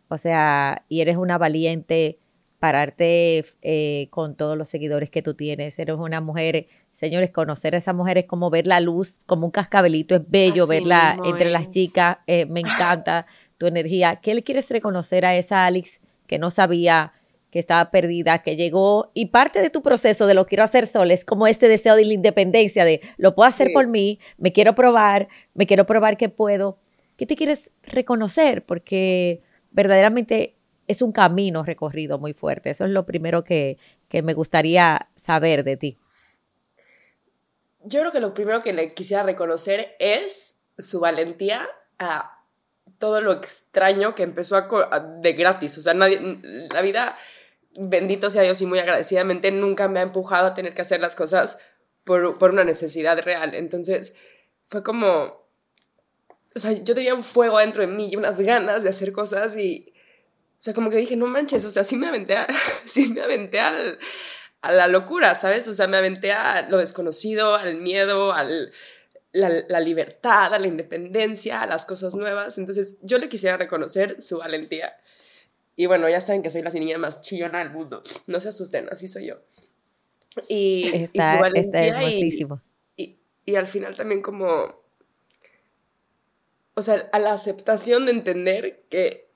O 0.09 0.17
sea, 0.17 0.83
y 0.89 1.01
eres 1.01 1.17
una 1.17 1.37
valiente 1.37 2.19
pararte 2.59 3.45
eh, 3.61 4.07
con 4.09 4.35
todos 4.35 4.57
los 4.57 4.69
seguidores 4.69 5.09
que 5.09 5.21
tú 5.21 5.33
tienes. 5.35 5.77
Eres 5.79 5.95
una 5.97 6.21
mujer, 6.21 6.67
señores, 6.91 7.31
conocer 7.31 7.75
a 7.75 7.77
esa 7.77 7.93
mujer 7.93 8.17
es 8.17 8.25
como 8.25 8.49
ver 8.49 8.67
la 8.67 8.79
luz, 8.79 9.21
como 9.25 9.45
un 9.45 9.51
cascabelito, 9.51 10.15
es 10.15 10.21
bello 10.27 10.65
verla 10.67 11.17
entre 11.23 11.51
las 11.51 11.69
chicas, 11.69 12.17
eh, 12.25 12.45
me 12.45 12.61
encanta 12.61 13.27
tu 13.57 13.67
energía. 13.67 14.19
¿Qué 14.21 14.33
le 14.33 14.43
quieres 14.43 14.69
reconocer 14.69 15.25
a 15.25 15.35
esa 15.35 15.65
Alex 15.65 15.99
que 16.25 16.39
no 16.39 16.51
sabía 16.51 17.13
que 17.51 17.59
estaba 17.59 17.91
perdida, 17.91 18.39
que 18.39 18.55
llegó 18.55 19.11
y 19.13 19.27
parte 19.27 19.61
de 19.61 19.69
tu 19.69 19.81
proceso 19.81 20.27
de 20.27 20.33
lo 20.33 20.45
quiero 20.45 20.63
hacer 20.63 20.85
sola 20.85 21.13
es 21.13 21.23
como 21.23 21.47
este 21.47 21.69
deseo 21.69 21.95
de 21.95 22.03
la 22.03 22.13
independencia, 22.13 22.83
de 22.83 23.01
lo 23.17 23.35
puedo 23.35 23.47
hacer 23.47 23.71
por 23.73 23.87
mí, 23.87 24.19
me 24.37 24.51
quiero 24.51 24.75
probar, 24.75 25.29
me 25.53 25.65
quiero 25.65 25.85
probar 25.85 26.17
que 26.17 26.29
puedo. 26.29 26.77
¿Qué 27.17 27.25
te 27.25 27.35
quieres 27.35 27.71
reconocer? 27.83 28.65
Porque 28.65 29.41
verdaderamente 29.77 30.55
es 30.87 31.03
un 31.03 31.11
camino 31.11 31.63
recorrido 31.63 32.17
muy 32.17 32.33
fuerte. 32.33 32.71
Eso 32.71 32.85
es 32.85 32.91
lo 32.91 33.05
primero 33.05 33.43
que, 33.43 33.77
me 34.11 34.33
gustaría 34.33 35.09
saber 35.15 35.63
de 35.63 35.77
ti. 35.77 35.97
Yo 37.83 37.99
creo 37.99 38.11
que 38.11 38.19
lo 38.19 38.33
primero 38.33 38.63
que 38.63 38.73
le 38.73 38.93
quisiera 38.95 39.21
reconocer 39.21 39.95
es 39.99 40.57
su 40.79 40.99
valentía 40.99 41.67
a 41.99 42.43
todo 42.97 43.21
lo 43.21 43.33
extraño 43.33 44.15
que 44.15 44.23
empezó 44.23 44.57
a, 44.57 44.99
de 44.99 45.33
gratis. 45.33 45.77
O 45.77 45.81
sea, 45.81 45.93
nadie, 45.93 46.19
la 46.73 46.81
vida, 46.81 47.15
bendito 47.77 48.31
sea 48.31 48.41
Dios 48.41 48.59
y 48.61 48.65
muy 48.65 48.79
agradecidamente, 48.79 49.51
nunca 49.51 49.87
me 49.87 49.99
ha 49.99 50.03
empujado 50.03 50.47
a 50.47 50.53
tener 50.55 50.73
que 50.73 50.81
hacer 50.81 51.01
las 51.01 51.15
cosas 51.15 51.59
por, 52.03 52.39
por 52.39 52.49
una 52.49 52.63
necesidad 52.63 53.21
real. 53.21 53.53
Entonces, 53.53 54.15
fue 54.63 54.81
como 54.81 55.46
o 56.57 56.59
sea, 56.59 56.71
yo 56.71 56.93
tenía 56.95 57.13
un 57.13 57.23
fuego 57.23 57.59
dentro 57.59 57.81
de 57.81 57.87
mí 57.87 58.09
y 58.11 58.15
unas 58.15 58.39
ganas 58.39 58.83
de 58.83 58.89
hacer 58.89 59.11
cosas 59.11 59.55
y, 59.55 59.93
o 59.93 60.55
sea, 60.57 60.73
como 60.73 60.89
que 60.89 60.97
dije, 60.97 61.15
no 61.15 61.27
manches, 61.27 61.63
o 61.65 61.69
sea, 61.69 61.83
sí 61.83 61.95
me 61.95 62.07
aventé 62.07 62.35
a, 62.35 62.47
sí 62.85 63.09
me 63.09 63.21
aventé 63.21 63.59
al, 63.59 63.99
a 64.61 64.71
la 64.73 64.87
locura, 64.87 65.35
¿sabes? 65.35 65.67
O 65.67 65.73
sea, 65.73 65.87
me 65.87 65.97
aventé 65.97 66.31
a 66.31 66.67
lo 66.67 66.77
desconocido, 66.77 67.55
al 67.55 67.75
miedo, 67.75 68.33
al, 68.33 68.71
la, 69.31 69.49
la, 69.67 69.79
libertad, 69.79 70.53
a 70.53 70.59
la 70.59 70.67
independencia, 70.67 71.61
a 71.61 71.67
las 71.67 71.85
cosas 71.85 72.15
nuevas. 72.15 72.57
Entonces, 72.57 72.97
yo 73.03 73.19
le 73.19 73.29
quisiera 73.29 73.55
reconocer 73.57 74.19
su 74.19 74.39
valentía. 74.39 74.97
Y 75.75 75.85
bueno, 75.85 76.09
ya 76.09 76.21
saben 76.21 76.41
que 76.41 76.49
soy 76.49 76.63
la 76.63 76.71
niña 76.71 76.97
más 76.97 77.21
chillona 77.21 77.59
del 77.59 77.69
mundo. 77.69 78.01
No 78.25 78.39
se 78.39 78.49
asusten, 78.49 78.87
así 78.91 79.07
soy 79.07 79.27
yo. 79.27 79.35
Y, 80.49 81.03
está, 81.03 81.33
su 81.33 81.39
valentía 81.39 81.81
está 81.81 81.97
hermosísimo. 81.99 82.61
Y, 82.95 83.19
y, 83.45 83.55
al 83.55 83.67
final 83.67 83.95
también 83.95 84.23
como, 84.23 84.86
o 86.77 86.81
sea, 86.83 87.09
a 87.11 87.17
la 87.17 87.33
aceptación 87.33 88.05
de 88.05 88.11
entender 88.11 88.83
que 88.87 89.27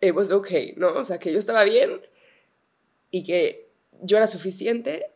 it 0.00 0.14
was 0.14 0.30
okay, 0.30 0.74
¿no? 0.76 0.92
O 0.92 1.04
sea, 1.04 1.18
que 1.18 1.32
yo 1.32 1.40
estaba 1.40 1.64
bien 1.64 1.90
y 3.10 3.24
que 3.24 3.68
yo 4.00 4.16
era 4.16 4.28
suficiente 4.28 5.10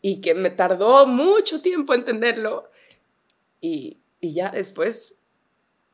y 0.00 0.22
que 0.22 0.32
me 0.32 0.48
tardó 0.48 1.06
mucho 1.06 1.60
tiempo 1.60 1.92
entenderlo 1.92 2.70
y, 3.60 3.98
y 4.22 4.32
ya 4.32 4.50
después 4.50 5.22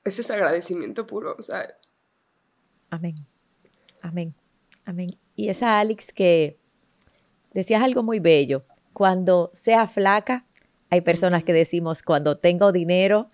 ese 0.05 0.21
es 0.21 0.31
agradecimiento 0.31 1.05
puro, 1.05 1.35
o 1.37 1.43
sea. 1.43 1.75
Amén, 2.91 3.17
amén, 4.03 4.37
amén. 4.85 5.09
Y 5.35 5.49
esa 5.49 5.81
Alex 5.81 6.13
que 6.13 6.61
decías 7.55 7.83
algo 7.83 8.05
muy 8.05 8.21
bello, 8.21 8.65
cuando 8.93 9.51
sea 9.53 9.89
flaca, 9.89 10.47
hay 10.91 11.01
personas 11.01 11.45
que 11.45 11.53
decimos, 11.53 12.03
cuando 12.03 12.37
tengo 12.37 12.71
dinero, 12.71 13.29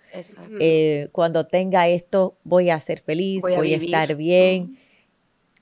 eh, 0.60 1.08
cuando 1.12 1.46
tenga 1.46 1.88
esto, 1.88 2.36
voy 2.44 2.70
a 2.70 2.80
ser 2.80 3.00
feliz, 3.00 3.42
voy, 3.42 3.74
a, 3.74 3.76
estar 3.76 4.14
bien. 4.16 4.78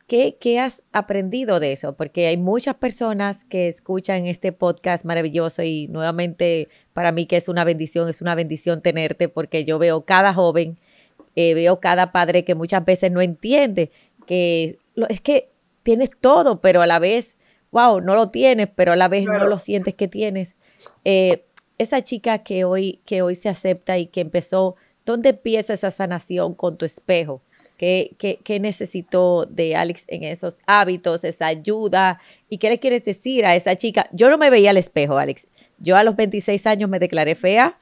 ¿Qué, 0.06 0.58
has 0.58 0.84
aprendido 0.92 1.60
de 1.60 1.72
eso? 1.72 1.94
Porque 1.94 2.28
hay 2.28 2.36
muchas 2.36 2.76
personas 2.76 3.44
que 3.44 3.68
escuchan 3.68 4.26
este 4.26 4.52
podcast 4.52 5.04
maravilloso 5.04 5.62
y 5.62 5.86
nuevamente 5.88 6.68
para 6.94 7.12
mí 7.12 7.26
que 7.26 7.36
es 7.36 7.48
una 7.48 7.64
bendición, 7.64 8.08
es 8.08 8.22
una 8.22 8.34
bendición 8.34 8.80
tenerte 8.80 9.28
porque 9.28 9.64
yo 9.64 9.78
veo 9.78 10.06
cada 10.06 10.32
joven, 10.32 10.78
eh, 11.36 11.52
veo 11.54 11.80
cada 11.80 12.10
padre 12.10 12.44
que 12.44 12.54
muchas 12.54 12.84
veces 12.84 13.12
no 13.12 13.20
entiende 13.20 13.90
que 14.26 14.78
es 15.08 15.20
que 15.20 15.50
tienes 15.82 16.10
todo, 16.18 16.60
pero 16.60 16.80
a 16.80 16.86
la 16.86 16.98
vez, 16.98 17.36
wow, 17.70 18.00
no 18.00 18.14
lo 18.14 18.30
tienes, 18.30 18.68
pero 18.74 18.92
a 18.92 18.96
la 18.96 19.08
vez 19.08 19.24
no 19.26 19.46
lo 19.46 19.58
sientes 19.58 19.94
que 19.94 20.08
tienes. 20.08 20.56
Eh, 21.04 21.44
esa 21.78 22.02
chica 22.02 22.38
que 22.38 22.64
hoy, 22.64 23.00
que 23.06 23.22
hoy 23.22 23.36
se 23.36 23.48
acepta 23.48 23.98
y 23.98 24.06
que 24.06 24.20
empezó, 24.20 24.76
¿dónde 25.06 25.30
empieza 25.30 25.72
esa 25.72 25.90
sanación 25.90 26.54
con 26.54 26.76
tu 26.76 26.84
espejo? 26.84 27.40
¿Qué, 27.78 28.16
qué, 28.18 28.58
necesitó 28.58 29.46
de 29.46 29.76
Alex 29.76 30.04
en 30.08 30.24
esos 30.24 30.60
hábitos, 30.66 31.22
esa 31.22 31.46
ayuda? 31.46 32.20
¿Y 32.48 32.58
qué 32.58 32.70
le 32.70 32.80
quieres 32.80 33.04
decir 33.04 33.46
a 33.46 33.54
esa 33.54 33.76
chica? 33.76 34.08
Yo 34.12 34.28
no 34.30 34.36
me 34.36 34.50
veía 34.50 34.70
al 34.70 34.76
espejo, 34.76 35.16
Alex. 35.16 35.46
Yo 35.78 35.96
a 35.96 36.02
los 36.02 36.16
26 36.16 36.66
años 36.66 36.90
me 36.90 36.98
declaré 36.98 37.36
fea. 37.36 37.78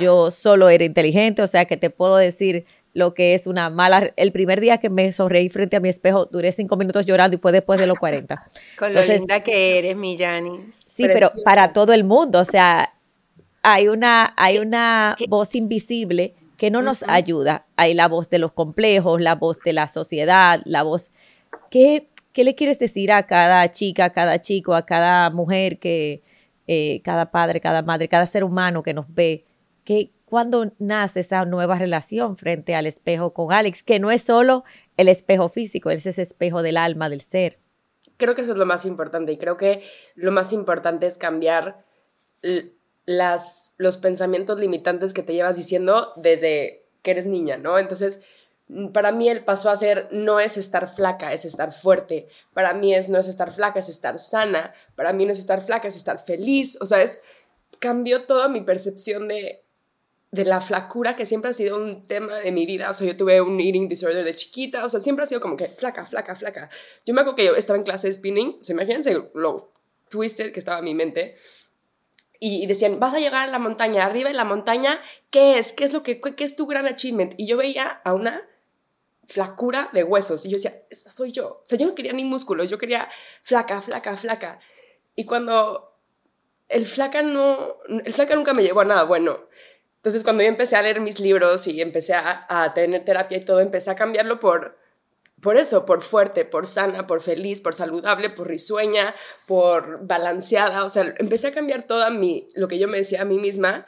Yo 0.00 0.30
solo 0.30 0.68
era 0.68 0.84
inteligente, 0.84 1.42
o 1.42 1.48
sea 1.48 1.64
que 1.64 1.76
te 1.76 1.90
puedo 1.90 2.18
decir 2.18 2.66
lo 2.94 3.14
que 3.14 3.34
es 3.34 3.48
una 3.48 3.68
mala... 3.68 4.12
El 4.16 4.30
primer 4.30 4.60
día 4.60 4.78
que 4.78 4.90
me 4.90 5.12
sonreí 5.12 5.48
frente 5.48 5.74
a 5.74 5.80
mi 5.80 5.88
espejo, 5.88 6.26
duré 6.26 6.52
cinco 6.52 6.76
minutos 6.76 7.04
llorando 7.04 7.36
y 7.36 7.40
fue 7.40 7.50
después 7.50 7.80
de 7.80 7.88
los 7.88 7.98
40. 7.98 8.44
Con 8.78 8.94
lo 8.94 9.02
linda 9.04 9.42
que 9.42 9.78
eres, 9.78 9.96
mi 9.96 10.16
Janice. 10.16 10.82
Sí, 10.86 11.06
pero 11.08 11.30
para 11.44 11.72
todo 11.72 11.92
el 11.92 12.04
mundo, 12.04 12.38
o 12.38 12.44
sea, 12.44 12.94
hay 13.62 13.88
una, 13.88 14.34
hay 14.36 14.58
una 14.58 15.16
voz 15.28 15.54
invisible 15.54 16.34
que 16.56 16.70
no 16.70 16.82
nos 16.82 17.02
ayuda. 17.04 17.66
Hay 17.76 17.94
la 17.94 18.08
voz 18.08 18.28
de 18.30 18.38
los 18.38 18.52
complejos, 18.52 19.20
la 19.20 19.34
voz 19.34 19.58
de 19.60 19.72
la 19.72 19.88
sociedad, 19.88 20.60
la 20.64 20.82
voz... 20.82 21.10
¿Qué, 21.70 22.08
qué 22.32 22.44
le 22.44 22.54
quieres 22.54 22.78
decir 22.78 23.10
a 23.12 23.24
cada 23.24 23.70
chica, 23.70 24.06
a 24.06 24.10
cada 24.10 24.40
chico, 24.40 24.74
a 24.74 24.86
cada 24.86 25.30
mujer 25.30 25.78
que... 25.78 26.22
Eh, 26.68 27.02
cada 27.02 27.32
padre, 27.32 27.60
cada 27.60 27.82
madre, 27.82 28.08
cada 28.08 28.24
ser 28.24 28.44
humano 28.44 28.84
que 28.84 28.94
nos 28.94 29.12
ve, 29.12 29.44
que 29.82 30.12
cuando 30.24 30.72
nace 30.78 31.20
esa 31.20 31.44
nueva 31.44 31.76
relación 31.76 32.36
frente 32.36 32.76
al 32.76 32.86
espejo 32.86 33.34
con 33.34 33.52
Alex, 33.52 33.82
que 33.82 33.98
no 33.98 34.12
es 34.12 34.22
solo 34.22 34.62
el 34.96 35.08
espejo 35.08 35.48
físico, 35.48 35.90
es 35.90 36.06
ese 36.06 36.22
espejo 36.22 36.62
del 36.62 36.76
alma, 36.76 37.08
del 37.08 37.20
ser. 37.20 37.58
Creo 38.16 38.36
que 38.36 38.42
eso 38.42 38.52
es 38.52 38.58
lo 38.58 38.64
más 38.64 38.86
importante 38.86 39.32
y 39.32 39.38
creo 39.38 39.56
que 39.56 39.82
lo 40.14 40.30
más 40.30 40.52
importante 40.52 41.08
es 41.08 41.18
cambiar 41.18 41.84
las, 43.04 43.74
los 43.78 43.96
pensamientos 43.96 44.60
limitantes 44.60 45.12
que 45.12 45.22
te 45.22 45.34
llevas 45.34 45.56
diciendo 45.56 46.12
desde 46.16 46.86
que 47.02 47.10
eres 47.10 47.26
niña, 47.26 47.56
¿no? 47.56 47.78
Entonces, 47.78 48.20
mm, 48.68 48.88
para 48.88 49.12
mí 49.12 49.28
el 49.28 49.44
paso 49.44 49.70
a 49.70 49.76
ser 49.76 50.08
no 50.12 50.40
es 50.40 50.56
estar 50.56 50.92
flaca, 50.92 51.32
es 51.32 51.44
estar 51.44 51.72
fuerte. 51.72 52.28
Para 52.54 52.74
mí 52.74 52.94
es 52.94 53.08
no 53.08 53.18
es 53.18 53.28
estar 53.28 53.52
flaca, 53.52 53.80
es 53.80 53.88
estar 53.88 54.18
sana. 54.20 54.72
Para 54.94 55.12
mí 55.12 55.26
no 55.26 55.32
es 55.32 55.38
estar 55.38 55.62
flaca, 55.62 55.88
es 55.88 55.96
estar 55.96 56.24
feliz. 56.24 56.78
O 56.80 56.86
sea, 56.86 57.02
es, 57.02 57.20
cambió 57.80 58.22
toda 58.22 58.48
mi 58.48 58.60
percepción 58.60 59.26
de, 59.26 59.64
de 60.30 60.44
la 60.44 60.60
flacura, 60.60 61.16
que 61.16 61.26
siempre 61.26 61.50
ha 61.50 61.54
sido 61.54 61.76
un 61.76 62.06
tema 62.06 62.36
de 62.38 62.52
mi 62.52 62.66
vida. 62.66 62.88
O 62.88 62.94
sea, 62.94 63.08
yo 63.08 63.16
tuve 63.16 63.40
un 63.40 63.58
eating 63.58 63.88
disorder 63.88 64.24
de 64.24 64.34
chiquita. 64.34 64.84
O 64.84 64.88
sea, 64.88 65.00
siempre 65.00 65.24
ha 65.24 65.28
sido 65.28 65.40
como 65.40 65.56
que 65.56 65.66
flaca, 65.66 66.06
flaca, 66.06 66.36
flaca. 66.36 66.70
Yo 67.04 67.14
me 67.14 67.22
acuerdo 67.22 67.36
que 67.36 67.46
yo 67.46 67.56
estaba 67.56 67.76
en 67.78 67.84
clase 67.84 68.06
de 68.06 68.12
spinning. 68.12 68.58
O 68.60 68.64
sea, 68.64 68.74
imagínense 68.74 69.12
lo 69.34 69.72
twisted 70.08 70.52
que 70.52 70.60
estaba 70.60 70.78
en 70.78 70.84
mi 70.84 70.94
mente 70.94 71.34
y 72.44 72.66
decían, 72.66 72.98
vas 72.98 73.14
a 73.14 73.20
llegar 73.20 73.48
a 73.48 73.52
la 73.52 73.60
montaña, 73.60 74.04
arriba 74.04 74.28
en 74.28 74.36
la 74.36 74.44
montaña, 74.44 74.98
¿qué 75.30 75.60
es? 75.60 75.72
¿Qué 75.72 75.84
es 75.84 75.92
lo 75.92 76.02
que, 76.02 76.20
qué 76.20 76.42
es 76.42 76.56
tu 76.56 76.66
gran 76.66 76.88
achievement? 76.88 77.34
Y 77.36 77.46
yo 77.46 77.56
veía 77.56 77.86
a 77.86 78.14
una 78.14 78.42
flacura 79.28 79.88
de 79.92 80.02
huesos 80.02 80.44
y 80.44 80.50
yo 80.50 80.56
decía, 80.56 80.74
esa 80.90 81.12
soy 81.12 81.30
yo. 81.30 81.60
O 81.62 81.62
sea, 81.62 81.78
yo 81.78 81.86
no 81.86 81.94
quería 81.94 82.12
ni 82.12 82.24
músculos, 82.24 82.68
yo 82.68 82.78
quería 82.78 83.08
flaca, 83.44 83.80
flaca, 83.80 84.16
flaca. 84.16 84.58
Y 85.14 85.24
cuando 85.24 85.96
el 86.68 86.84
flaca 86.84 87.22
no, 87.22 87.76
el 87.86 88.12
flaca 88.12 88.34
nunca 88.34 88.54
me 88.54 88.64
llevó 88.64 88.80
a 88.80 88.86
nada 88.86 89.04
bueno. 89.04 89.38
Entonces 89.98 90.24
cuando 90.24 90.42
yo 90.42 90.48
empecé 90.48 90.74
a 90.74 90.82
leer 90.82 91.00
mis 91.00 91.20
libros 91.20 91.68
y 91.68 91.80
empecé 91.80 92.14
a, 92.14 92.44
a 92.48 92.74
tener 92.74 93.04
terapia 93.04 93.38
y 93.38 93.44
todo, 93.44 93.60
empecé 93.60 93.92
a 93.92 93.94
cambiarlo 93.94 94.40
por 94.40 94.81
por 95.42 95.56
eso, 95.56 95.84
por 95.84 96.02
fuerte, 96.02 96.44
por 96.44 96.68
sana, 96.68 97.06
por 97.06 97.20
feliz, 97.20 97.60
por 97.60 97.74
saludable, 97.74 98.30
por 98.30 98.46
risueña, 98.46 99.12
por 99.46 100.06
balanceada. 100.06 100.84
O 100.84 100.88
sea, 100.88 101.14
empecé 101.18 101.48
a 101.48 101.52
cambiar 101.52 101.82
toda 101.82 102.10
mi, 102.10 102.48
lo 102.54 102.68
que 102.68 102.78
yo 102.78 102.86
me 102.86 102.98
decía 102.98 103.22
a 103.22 103.24
mí 103.24 103.38
misma 103.38 103.86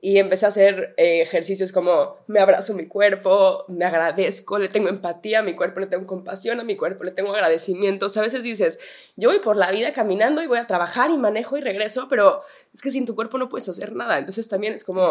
y 0.00 0.18
empecé 0.18 0.46
a 0.46 0.48
hacer 0.50 0.94
eh, 0.96 1.22
ejercicios 1.22 1.70
como 1.70 2.18
me 2.26 2.40
abrazo 2.40 2.74
mi 2.74 2.86
cuerpo, 2.86 3.64
me 3.68 3.84
agradezco, 3.84 4.58
le 4.58 4.68
tengo 4.68 4.88
empatía 4.88 5.38
a 5.38 5.42
mi 5.42 5.54
cuerpo, 5.54 5.78
le 5.78 5.86
tengo 5.86 6.06
compasión 6.06 6.58
a 6.58 6.64
mi 6.64 6.76
cuerpo, 6.76 7.04
le 7.04 7.12
tengo 7.12 7.32
agradecimiento. 7.32 8.06
O 8.06 8.08
sea, 8.08 8.22
a 8.22 8.24
veces 8.24 8.42
dices, 8.42 8.80
yo 9.14 9.28
voy 9.28 9.38
por 9.38 9.56
la 9.56 9.70
vida 9.70 9.92
caminando 9.92 10.42
y 10.42 10.48
voy 10.48 10.58
a 10.58 10.66
trabajar 10.66 11.12
y 11.12 11.18
manejo 11.18 11.56
y 11.56 11.60
regreso, 11.60 12.08
pero 12.10 12.42
es 12.74 12.82
que 12.82 12.90
sin 12.90 13.06
tu 13.06 13.14
cuerpo 13.14 13.38
no 13.38 13.48
puedes 13.48 13.68
hacer 13.68 13.94
nada. 13.94 14.18
Entonces 14.18 14.48
también 14.48 14.74
es 14.74 14.82
como, 14.82 15.08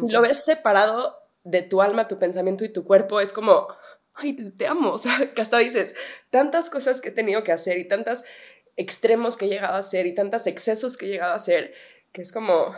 si 0.00 0.08
lo 0.12 0.22
ves 0.22 0.44
separado 0.44 1.18
de 1.42 1.62
tu 1.62 1.82
alma, 1.82 2.08
tu 2.08 2.18
pensamiento 2.18 2.64
y 2.64 2.70
tu 2.70 2.84
cuerpo, 2.84 3.20
es 3.20 3.32
como 3.32 3.68
ay, 4.14 4.34
te 4.34 4.66
amo, 4.66 4.92
o 4.92 4.98
sea, 4.98 5.32
que 5.34 5.42
hasta 5.42 5.58
dices, 5.58 5.94
tantas 6.30 6.70
cosas 6.70 7.00
que 7.00 7.10
he 7.10 7.12
tenido 7.12 7.44
que 7.44 7.52
hacer 7.52 7.78
y 7.78 7.88
tantos 7.88 8.24
extremos 8.76 9.36
que 9.36 9.46
he 9.46 9.48
llegado 9.48 9.74
a 9.74 9.78
hacer 9.78 10.06
y 10.06 10.14
tantos 10.14 10.46
excesos 10.46 10.96
que 10.96 11.06
he 11.06 11.08
llegado 11.08 11.32
a 11.32 11.36
hacer, 11.36 11.72
que 12.12 12.22
es 12.22 12.32
como, 12.32 12.74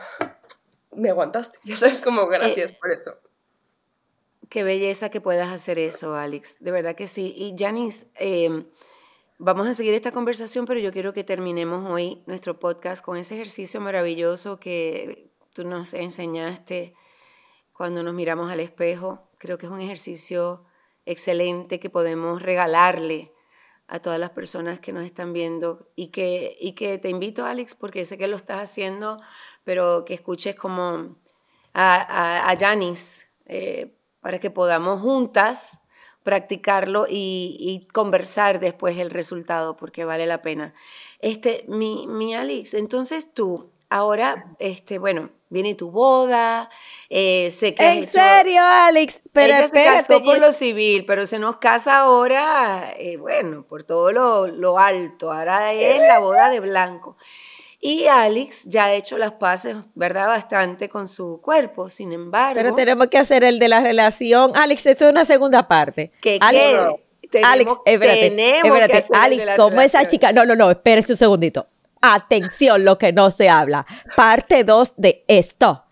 me 0.93 1.11
aguantaste, 1.11 1.59
ya 1.65 1.77
sabes, 1.77 2.01
como 2.01 2.27
gracias 2.27 2.75
por 2.75 2.93
eso. 2.93 3.13
Qué 4.49 4.63
belleza 4.63 5.11
que 5.11 5.21
puedas 5.21 5.53
hacer 5.53 5.79
eso, 5.79 6.15
Alex, 6.15 6.59
de 6.61 6.71
verdad 6.71 6.95
que 6.95 7.09
sí. 7.09 7.35
Y 7.37 7.55
Janice, 7.59 8.07
em, 8.15 8.65
vamos 9.39 9.67
a 9.67 9.75
seguir 9.75 9.95
esta 9.95 10.13
conversación, 10.13 10.67
pero 10.67 10.79
yo 10.79 10.93
quiero 10.93 11.13
que 11.13 11.25
terminemos 11.25 11.91
hoy 11.91 12.23
nuestro 12.27 12.61
podcast 12.61 13.05
con 13.05 13.17
ese 13.17 13.35
ejercicio 13.35 13.81
maravilloso 13.81 14.61
que 14.61 15.33
tú 15.53 15.65
nos 15.65 15.95
enseñaste 15.95 16.95
cuando 17.73 18.05
nos 18.05 18.15
miramos 18.15 18.51
al 18.53 18.61
espejo. 18.61 19.29
Creo 19.39 19.59
que 19.59 19.67
es 19.67 19.73
un 19.73 19.81
ejercicio 19.81 20.65
excelente 21.07 21.81
que 21.81 21.89
podemos 21.89 22.43
regalarle 22.43 23.33
a 23.89 24.01
todas 24.01 24.19
las 24.19 24.31
personas 24.31 24.81
que 24.81 24.93
nos 24.93 25.05
están 25.05 25.33
viendo 25.33 25.89
y 25.95 26.09
que, 26.09 26.57
y 26.61 26.73
que 26.73 26.99
te 26.99 27.09
invito, 27.09 27.47
Alex, 27.47 27.75
porque 27.75 28.05
sé 28.05 28.19
que 28.19 28.27
lo 28.27 28.37
estás 28.37 28.59
haciendo, 28.59 29.21
pero 29.65 30.05
que 30.05 30.15
escuches 30.15 30.57
como 30.57 31.17
a, 31.73 32.51
a, 32.51 32.57
eh, 33.47 33.95
para 34.21 34.41
que 34.41 34.51
podamos 34.51 35.01
juntas 35.01 35.83
practicarlo 36.25 37.07
y, 37.09 37.57
y, 37.61 37.87
conversar 37.87 38.59
después 38.59 38.99
el 38.99 39.11
resultado, 39.11 39.77
porque 39.77 40.05
vale 40.05 40.27
la 40.27 40.43
pena. 40.43 40.75
Este, 41.21 41.65
mi, 41.69 42.09
mi 42.09 42.35
Alex, 42.35 42.75
entonces 42.75 43.33
tú, 43.33 43.71
ahora, 43.97 44.55
este, 44.59 44.99
bueno, 44.99 45.31
viene 45.49 45.75
tu 45.75 45.91
boda, 45.91 46.71
eh, 47.09 47.51
sé 47.51 47.75
que... 47.75 47.93
¿En 47.93 48.07
serio, 48.07 48.63
Alex? 48.63 49.23
Pero 49.33 49.55
ella 49.55 49.69
se 49.69 49.85
casó 49.85 50.23
por 50.23 50.41
lo 50.41 50.53
civil, 50.53 51.05
pero 51.07 51.27
se 51.27 51.39
nos 51.39 51.59
casa 51.59 52.01
ahora, 52.01 52.93
eh, 52.99 53.17
bueno, 53.17 53.65
por 53.69 53.85
todo 53.85 54.13
lo, 54.13 54.47
lo, 54.47 54.79
alto, 54.79 55.33
ahora 55.33 55.73
es 55.73 56.01
la 56.01 56.19
boda 56.19 56.49
de 56.51 56.61
blanco. 56.61 57.17
Y 57.81 58.07
Alex 58.07 58.65
ya 58.65 58.87
ha 58.87 58.95
hecho 58.95 59.19
las 59.19 59.33
paces, 59.33 59.77
¿verdad? 59.95 60.29
Bastante 60.29 60.89
con 60.89 61.07
su 61.07 61.41
cuerpo, 61.41 61.89
sin 61.89 62.13
embargo. 62.13 62.55
Pero 62.55 62.75
tenemos 62.75 63.09
que 63.09 63.19
hacer 63.19 63.45
el 63.45 63.59
de 63.59 63.69
la 63.69 63.81
relación. 63.81 64.53
Alex, 64.57 64.87
esto 64.87 65.05
es 65.05 65.11
una 65.13 65.25
segunda 65.25 65.69
parte. 65.69 66.11
¿Qué 66.21 66.39
Alex, 66.41 66.97
Alex, 67.45 67.73
espérate, 67.85 68.27
espérate. 68.27 69.05
Alex, 69.15 69.47
¿cómo 69.57 69.81
esa 69.81 70.07
chica? 70.07 70.33
No, 70.33 70.45
no, 70.45 70.57
no, 70.57 70.71
espérese 70.71 71.13
un 71.13 71.19
segundito. 71.19 71.67
Atención, 72.01 72.85
lo 72.85 72.99
que 72.99 73.13
no 73.13 73.31
se 73.31 73.49
habla. 73.49 73.87
Parte 74.17 74.65
2 74.65 74.95
de 74.97 75.25
esto. 75.29 75.85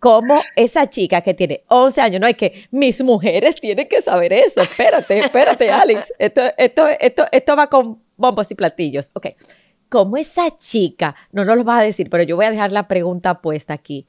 ¿Cómo 0.00 0.40
esa 0.56 0.88
chica 0.88 1.20
que 1.20 1.34
tiene 1.34 1.62
11 1.68 2.00
años, 2.00 2.20
no 2.22 2.26
es 2.26 2.36
que 2.36 2.66
mis 2.70 3.02
mujeres 3.02 3.56
tienen 3.60 3.86
que 3.86 4.00
saber 4.00 4.32
eso. 4.32 4.62
Espérate, 4.62 5.18
espérate, 5.18 5.70
Alex. 5.70 6.14
Esto, 6.18 6.40
esto, 6.56 6.86
esto, 6.98 7.26
esto 7.30 7.56
va 7.56 7.66
con 7.66 8.02
bombos 8.16 8.50
y 8.50 8.54
platillos. 8.54 9.10
Ok. 9.12 9.26
¿Cómo 9.90 10.16
esa 10.16 10.56
chica, 10.56 11.16
no 11.32 11.44
nos 11.44 11.56
lo 11.56 11.64
vas 11.64 11.80
a 11.80 11.82
decir, 11.82 12.08
pero 12.08 12.22
yo 12.22 12.36
voy 12.36 12.46
a 12.46 12.50
dejar 12.50 12.72
la 12.72 12.88
pregunta 12.88 13.42
puesta 13.42 13.74
aquí, 13.74 14.06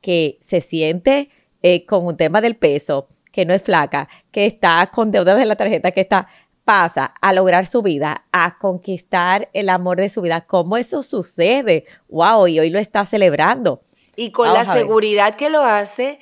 que 0.00 0.38
se 0.40 0.60
siente 0.60 1.30
eh, 1.62 1.86
con 1.86 2.04
un 2.04 2.16
tema 2.16 2.40
del 2.40 2.56
peso, 2.56 3.08
que 3.32 3.44
no 3.46 3.54
es 3.54 3.62
flaca, 3.62 4.08
que 4.32 4.44
está 4.44 4.90
con 4.92 5.10
deudas 5.12 5.38
de 5.38 5.46
la 5.46 5.56
tarjeta, 5.56 5.92
que 5.92 6.00
está 6.00 6.26
pasa 6.64 7.14
a 7.20 7.32
lograr 7.32 7.66
su 7.66 7.82
vida, 7.82 8.24
a 8.32 8.58
conquistar 8.58 9.48
el 9.52 9.68
amor 9.68 9.98
de 9.98 10.08
su 10.08 10.20
vida. 10.22 10.42
¿Cómo 10.42 10.76
eso 10.76 11.02
sucede? 11.02 11.86
¡Wow! 12.08 12.48
Y 12.48 12.60
hoy 12.60 12.70
lo 12.70 12.78
está 12.78 13.06
celebrando. 13.06 13.82
Y 14.16 14.32
con 14.32 14.52
la 14.52 14.64
seguridad 14.64 15.36
que 15.36 15.50
lo 15.50 15.62
hace. 15.62 16.20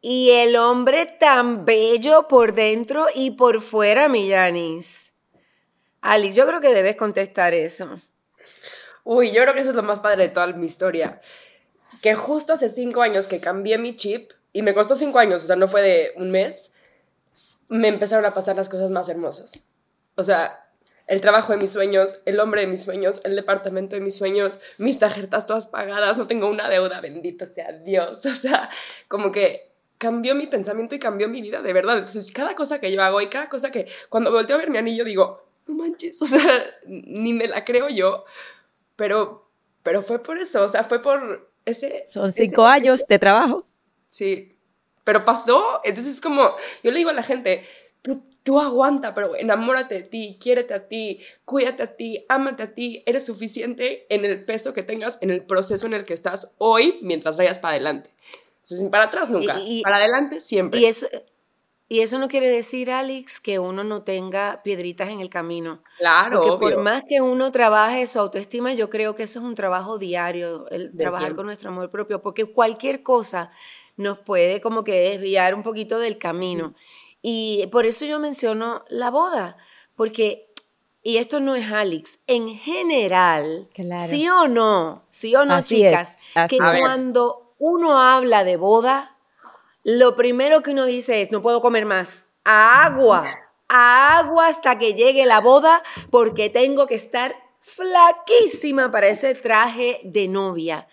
Y 0.00 0.30
el 0.30 0.56
hombre 0.56 1.06
tan 1.06 1.64
bello 1.64 2.28
por 2.28 2.54
dentro 2.54 3.06
y 3.14 3.32
por 3.32 3.62
fuera, 3.62 4.08
mi 4.08 4.28
Yanis. 4.28 5.12
Alex, 6.00 6.36
yo 6.36 6.46
creo 6.46 6.60
que 6.60 6.72
debes 6.72 6.96
contestar 6.96 7.54
eso. 7.54 8.00
Uy, 9.02 9.32
yo 9.32 9.42
creo 9.42 9.54
que 9.54 9.60
eso 9.60 9.70
es 9.70 9.76
lo 9.76 9.82
más 9.82 10.00
padre 10.00 10.24
de 10.24 10.28
toda 10.28 10.48
mi 10.48 10.66
historia. 10.66 11.20
Que 12.02 12.14
justo 12.14 12.52
hace 12.52 12.68
cinco 12.68 13.02
años 13.02 13.26
que 13.26 13.40
cambié 13.40 13.78
mi 13.78 13.94
chip, 13.94 14.30
y 14.52 14.62
me 14.62 14.72
costó 14.72 14.96
cinco 14.96 15.18
años, 15.18 15.44
o 15.44 15.46
sea, 15.46 15.56
no 15.56 15.68
fue 15.68 15.82
de 15.82 16.12
un 16.16 16.30
mes, 16.30 16.72
me 17.68 17.88
empezaron 17.88 18.24
a 18.24 18.32
pasar 18.32 18.56
las 18.56 18.70
cosas 18.70 18.90
más 18.90 19.08
hermosas. 19.10 19.64
O 20.16 20.24
sea, 20.24 20.66
el 21.06 21.20
trabajo 21.20 21.52
de 21.52 21.58
mis 21.58 21.70
sueños, 21.70 22.20
el 22.24 22.40
hombre 22.40 22.62
de 22.62 22.66
mis 22.66 22.82
sueños, 22.82 23.20
el 23.24 23.36
departamento 23.36 23.94
de 23.94 24.02
mis 24.02 24.16
sueños, 24.16 24.60
mis 24.78 24.98
tarjetas 24.98 25.46
todas 25.46 25.68
pagadas, 25.68 26.18
no 26.18 26.26
tengo 26.26 26.48
una 26.48 26.68
deuda, 26.68 27.00
bendito 27.00 27.46
sea 27.46 27.72
Dios. 27.72 28.26
O 28.26 28.30
sea, 28.30 28.70
como 29.08 29.30
que 29.30 29.72
cambió 29.98 30.34
mi 30.34 30.46
pensamiento 30.46 30.94
y 30.94 30.98
cambió 30.98 31.28
mi 31.28 31.40
vida 31.40 31.62
de 31.62 31.72
verdad. 31.72 31.98
Entonces, 31.98 32.32
cada 32.32 32.54
cosa 32.54 32.80
que 32.80 32.90
yo 32.90 33.02
hago 33.02 33.20
y 33.20 33.28
cada 33.28 33.48
cosa 33.48 33.70
que 33.70 33.86
cuando 34.08 34.32
volteo 34.32 34.56
a 34.56 34.58
ver 34.58 34.70
mi 34.70 34.78
anillo 34.78 35.04
digo, 35.04 35.46
no 35.66 35.74
manches, 35.74 36.20
o 36.22 36.26
sea, 36.26 36.42
ni 36.86 37.32
me 37.32 37.46
la 37.46 37.64
creo 37.64 37.88
yo, 37.88 38.24
pero, 38.96 39.50
pero 39.82 40.02
fue 40.02 40.20
por 40.20 40.38
eso, 40.38 40.62
o 40.62 40.68
sea, 40.68 40.84
fue 40.84 41.00
por 41.00 41.52
ese... 41.64 42.04
Son 42.06 42.32
cinco 42.32 42.66
años 42.66 43.04
de 43.06 43.18
trabajo. 43.18 43.66
Sí, 44.08 44.56
pero 45.04 45.24
pasó, 45.24 45.80
entonces 45.84 46.14
es 46.14 46.20
como, 46.20 46.56
yo 46.82 46.90
le 46.90 46.98
digo 46.98 47.10
a 47.10 47.14
la 47.14 47.22
gente, 47.22 47.66
tú 48.46 48.60
aguanta, 48.60 49.12
pero 49.12 49.34
enamórate 49.34 49.96
de 49.96 50.02
ti, 50.04 50.38
quiérete 50.40 50.72
a 50.72 50.86
ti, 50.86 51.20
cuídate 51.44 51.82
a 51.82 51.96
ti, 51.96 52.24
ámate 52.28 52.62
a 52.62 52.74
ti, 52.74 53.02
eres 53.04 53.26
suficiente 53.26 54.06
en 54.08 54.24
el 54.24 54.44
peso 54.44 54.72
que 54.72 54.84
tengas, 54.84 55.18
en 55.20 55.32
el 55.32 55.44
proceso 55.44 55.84
en 55.86 55.94
el 55.94 56.04
que 56.04 56.14
estás 56.14 56.54
hoy, 56.58 57.00
mientras 57.02 57.36
vayas 57.36 57.58
para 57.58 57.72
adelante. 57.74 58.08
Entonces, 58.62 58.88
para 58.88 59.06
atrás 59.06 59.30
nunca, 59.30 59.58
para 59.82 59.96
adelante 59.96 60.40
siempre. 60.40 60.78
Y 60.78 60.84
eso, 60.84 61.08
y 61.88 62.00
eso 62.00 62.20
no 62.20 62.28
quiere 62.28 62.48
decir, 62.48 62.92
Alex, 62.92 63.40
que 63.40 63.58
uno 63.58 63.82
no 63.82 64.02
tenga 64.02 64.60
piedritas 64.62 65.08
en 65.08 65.20
el 65.20 65.28
camino. 65.28 65.82
Claro, 65.98 66.40
Porque 66.40 66.74
por 66.74 66.82
más 66.84 67.02
que 67.08 67.20
uno 67.20 67.50
trabaje 67.50 68.06
su 68.06 68.20
autoestima, 68.20 68.74
yo 68.74 68.90
creo 68.90 69.16
que 69.16 69.24
eso 69.24 69.40
es 69.40 69.44
un 69.44 69.56
trabajo 69.56 69.98
diario, 69.98 70.68
el 70.70 70.96
trabajar 70.96 71.34
con 71.34 71.46
nuestro 71.46 71.70
amor 71.70 71.90
propio, 71.90 72.22
porque 72.22 72.44
cualquier 72.44 73.02
cosa 73.02 73.50
nos 73.96 74.18
puede 74.18 74.60
como 74.60 74.84
que 74.84 75.10
desviar 75.10 75.54
un 75.54 75.64
poquito 75.64 75.98
del 75.98 76.16
camino. 76.18 76.74
Y 77.28 77.66
por 77.72 77.86
eso 77.86 78.04
yo 78.04 78.20
menciono 78.20 78.84
la 78.88 79.10
boda, 79.10 79.56
porque, 79.96 80.54
y 81.02 81.16
esto 81.16 81.40
no 81.40 81.56
es 81.56 81.72
Alex, 81.72 82.20
en 82.28 82.56
general, 82.56 83.68
sí 84.06 84.28
o 84.28 84.46
no, 84.46 85.04
sí 85.10 85.34
o 85.34 85.44
no, 85.44 85.60
chicas, 85.60 86.18
que 86.48 86.56
cuando 86.56 87.52
uno 87.58 87.98
habla 87.98 88.44
de 88.44 88.56
boda, 88.56 89.16
lo 89.82 90.14
primero 90.14 90.62
que 90.62 90.70
uno 90.70 90.84
dice 90.84 91.20
es, 91.20 91.32
no 91.32 91.42
puedo 91.42 91.60
comer 91.60 91.84
más, 91.84 92.30
agua, 92.44 93.26
agua 93.66 94.46
hasta 94.46 94.78
que 94.78 94.94
llegue 94.94 95.26
la 95.26 95.40
boda, 95.40 95.82
porque 96.12 96.48
tengo 96.48 96.86
que 96.86 96.94
estar 96.94 97.34
flaquísima 97.58 98.92
para 98.92 99.08
ese 99.08 99.34
traje 99.34 100.00
de 100.04 100.28
novia. 100.28 100.86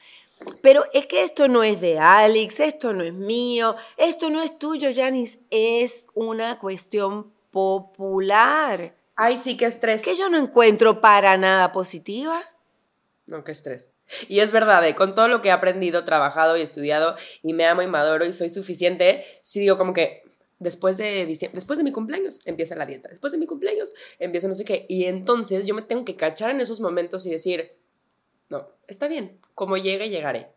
Pero 0.62 0.86
es 0.94 1.08
que 1.08 1.24
esto 1.24 1.48
no 1.48 1.64
es 1.64 1.82
de 1.82 2.00
Alex, 2.00 2.60
esto 2.60 2.94
no 2.94 3.04
es 3.04 3.14
mío, 3.14 3.76
esto 3.98 4.30
no 4.30 4.42
es 4.42 4.58
tuyo, 4.58 4.90
Janice, 4.94 5.40
es 5.50 6.08
una 6.14 6.60
cuestión 6.60 7.32
popular. 7.52 8.96
Ay, 9.16 9.38
sí, 9.38 9.58
qué 9.58 9.66
estrés. 9.66 10.02
Que 10.02 10.16
yo 10.16 10.30
no 10.30 10.38
encuentro 10.38 11.02
para 11.02 11.38
nada 11.38 11.72
positiva. 11.72 12.44
No, 13.26 13.44
qué 13.44 13.52
estrés. 13.52 13.94
Y 14.28 14.40
es 14.40 14.52
verdad, 14.52 14.86
eh, 14.88 14.96
con 14.96 15.16
todo 15.16 15.28
lo 15.28 15.42
que 15.42 15.50
he 15.50 15.52
aprendido, 15.52 16.04
trabajado 16.04 16.58
y 16.58 16.62
estudiado, 16.62 17.16
y 17.42 17.54
me 17.54 17.66
amo 17.66 17.82
y 17.82 17.88
me 17.88 17.98
adoro 17.98 18.26
y 18.26 18.34
soy 18.34 18.50
suficiente, 18.50 19.24
sí 19.42 19.60
digo 19.60 19.78
como 19.78 19.94
que 19.94 20.24
después 20.60 20.98
de 20.98 21.26
después 21.54 21.78
de 21.78 21.84
mi 21.84 21.92
cumpleaños 21.92 22.42
empieza 22.46 22.76
la 22.76 22.86
dieta, 22.86 23.10
después 23.10 23.34
de 23.34 23.40
mi 23.40 23.46
cumpleaños 23.46 23.94
empiezo 24.20 24.48
no 24.48 24.56
sé 24.56 24.66
qué, 24.66 24.86
y 24.88 25.06
entonces 25.06 25.66
yo 25.66 25.74
me 25.74 25.82
tengo 25.82 26.06
que 26.06 26.16
cachar 26.16 26.52
en 26.52 26.62
esos 26.62 26.80
momentos 26.80 27.26
y 27.26 27.32
decir, 27.32 27.72
no, 28.54 28.68
está 28.88 29.08
bien, 29.08 29.40
como 29.56 29.78
llegue, 29.78 30.10
llegaré. 30.10 30.50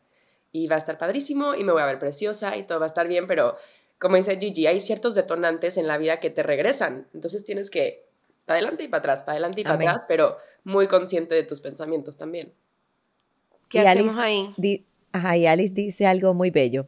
Y 0.53 0.69
va 0.69 0.77
a 0.77 0.79
estar 0.79 0.99
padrísimo 0.99 1.55
y 1.55 1.65
me 1.65 1.73
voy 1.73 1.83
a 1.83 1.87
ver 1.87 1.99
preciosa 1.99 2.57
y 2.57 2.63
todo 2.63 2.79
va 2.79 2.87
a 2.87 2.89
estar 2.89 3.09
bien, 3.09 3.27
pero 3.27 3.57
como 3.99 4.17
dice 4.17 4.39
Gigi, 4.39 4.67
hay 4.67 4.81
ciertos 4.81 5.15
detonantes 5.15 5.79
en 5.79 5.87
la 5.87 5.97
vida 5.97 6.21
que 6.21 6.31
te 6.31 6.43
regresan. 6.43 7.09
Entonces 7.15 7.45
tienes 7.45 7.71
que 7.71 8.07
para 8.45 8.59
adelante 8.59 8.85
y 8.85 8.89
para 8.89 8.99
atrás, 9.01 9.25
para 9.25 9.33
adelante 9.33 9.63
y 9.63 9.65
para 9.65 9.77
atrás, 9.77 10.05
pero 10.07 10.37
muy 10.65 10.87
consciente 10.87 11.35
de 11.35 11.43
tus 11.43 11.61
pensamientos 11.61 12.19
también. 12.19 12.53
¿Qué 13.69 13.81
hacemos 13.81 14.17
ahí? 14.19 14.85
ajá, 15.13 15.37
y 15.37 15.47
Alice 15.47 15.75
dice 15.75 16.07
algo 16.07 16.35
muy 16.35 16.51
bello, 16.51 16.87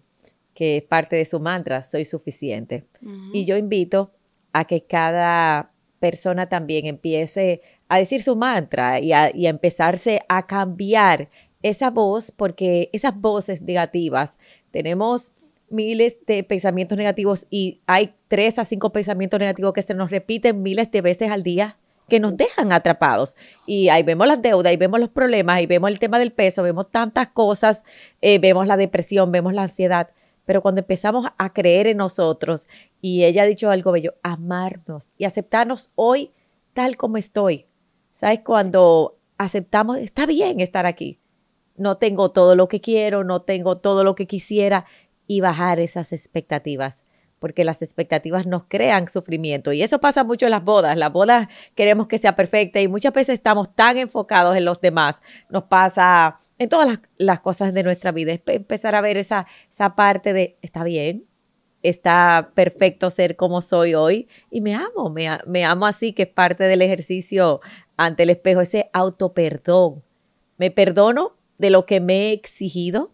que 0.55 0.77
es 0.77 0.83
parte 0.85 1.16
de 1.16 1.25
su 1.25 1.40
mantra, 1.40 1.83
soy 1.83 2.05
suficiente. 2.05 2.87
Y 3.33 3.47
yo 3.47 3.57
invito 3.57 4.12
a 4.53 4.66
que 4.66 4.85
cada 4.85 5.73
persona 5.99 6.49
también 6.49 6.87
empiece 6.87 7.62
a 7.88 7.98
decir 7.98 8.22
su 8.22 8.37
mantra 8.37 9.01
y 9.01 9.12
a, 9.12 9.29
empezarse 9.29 10.22
a 10.29 10.46
cambiar 10.46 11.29
esa 11.62 11.90
voz, 11.90 12.31
porque 12.31 12.90
esas 12.92 13.18
voces 13.18 13.62
negativas, 13.62 14.38
tenemos 14.70 15.33
miles 15.70 16.18
de 16.27 16.44
pensamientos 16.44 16.96
negativos 16.96 17.46
y 17.51 17.81
hay 17.87 18.14
tres 18.29 18.59
a 18.59 18.64
cinco 18.64 18.90
pensamientos 18.90 19.40
negativos 19.40 19.72
que 19.72 19.83
se 19.83 19.94
nos 19.94 20.11
repiten 20.11 20.62
miles 20.62 20.90
de 20.90 21.01
veces 21.01 21.31
al 21.31 21.42
día 21.42 21.77
que 22.09 22.20
nos 22.20 22.37
dejan 22.37 22.72
atrapados. 22.72 23.37
Y 23.66 23.88
ahí 23.90 24.03
vemos 24.03 24.27
las 24.27 24.40
deudas, 24.40 24.70
ahí 24.70 24.77
vemos 24.77 24.98
los 24.98 25.11
problemas, 25.11 25.57
ahí 25.57 25.66
vemos 25.66 25.90
el 25.90 25.98
tema 25.98 26.18
del 26.18 26.33
peso, 26.33 26.62
vemos 26.62 26.90
tantas 26.90 27.29
cosas, 27.29 27.85
eh, 28.22 28.38
vemos 28.38 28.66
la 28.66 28.77
depresión, 28.77 29.31
vemos 29.31 29.53
la 29.53 29.62
ansiedad. 29.62 30.11
Pero 30.46 30.62
cuando 30.62 30.81
empezamos 30.81 31.27
a 31.37 31.53
creer 31.53 31.87
en 31.87 31.98
nosotros, 31.98 32.68
y 33.03 33.24
ella 33.24 33.42
ha 33.42 33.46
dicho 33.46 33.70
algo 33.70 33.92
bello, 33.92 34.14
amarnos 34.22 35.11
y 35.18 35.27
aceptarnos 35.27 35.90
hoy 35.94 36.33
tal 36.72 36.96
como 36.96 37.18
estoy, 37.18 37.66
¿Sabes? 38.18 38.40
Cuando 38.44 39.16
aceptamos, 39.38 39.98
está 39.98 40.26
bien 40.26 40.59
estar 40.59 40.87
aquí. 40.87 41.20
No 41.76 41.98
tengo 41.98 42.33
todo 42.33 42.57
lo 42.57 42.66
que 42.66 42.81
quiero, 42.81 43.22
no 43.22 43.42
tengo 43.42 43.78
todo 43.78 44.02
lo 44.02 44.16
que 44.16 44.26
quisiera 44.26 44.87
y 45.28 45.40
bajar 45.40 45.78
esas 45.78 46.12
expectativas, 46.12 47.04
porque 47.38 47.64
las 47.64 47.81
expectativas 47.81 48.44
nos 48.44 48.64
crean 48.64 49.07
sufrimiento 49.07 49.72
y 49.72 49.83
eso 49.83 50.00
pasa 50.00 50.24
mucho 50.24 50.46
en 50.46 50.50
las 50.50 50.64
bodas. 50.64 50.96
Las 50.96 51.12
bodas 51.12 51.46
queremos 51.76 52.09
que 52.09 52.18
sea 52.18 52.35
perfecta 52.35 52.81
y 52.81 52.88
muchas 52.88 53.12
veces 53.12 53.35
estamos 53.35 53.72
tan 53.76 53.96
enfocados 53.96 54.57
en 54.57 54.64
los 54.64 54.81
demás. 54.81 55.22
Nos 55.48 55.64
pasa 55.64 56.40
en 56.59 56.68
todas 56.68 56.98
las, 57.18 57.38
cosas 57.38 57.72
de 57.72 57.85
nuestra 57.85 58.11
vida. 58.11 58.33
Es 58.33 58.40
empezar 58.46 58.96
a 58.96 59.00
ver 59.00 59.16
esa, 59.16 59.46
esa 59.70 59.94
parte 59.94 60.33
de, 60.33 60.59
está 60.61 60.83
bien, 60.83 61.24
está 61.85 62.50
perfecto 62.57 63.11
ser 63.11 63.37
como 63.37 63.62
soy 63.62 63.94
hoy 63.94 64.26
y 64.50 64.61
me 64.61 64.74
amo, 64.74 65.09
me, 65.09 65.28
me 65.46 65.64
amo 65.64 65.87
así, 65.87 66.12
que 66.12 66.24
es 66.24 66.28
parte 66.28 66.64
del 66.64 66.83
ejercicio 66.83 67.61
ante 67.98 68.22
el 68.22 68.30
espejo, 68.30 68.62
ese 68.62 68.88
autoperdón. 68.94 70.02
Me 70.56 70.70
perdono 70.70 71.37
de 71.58 71.68
lo 71.68 71.84
que 71.84 72.00
me 72.00 72.28
he 72.28 72.32
exigido, 72.32 73.12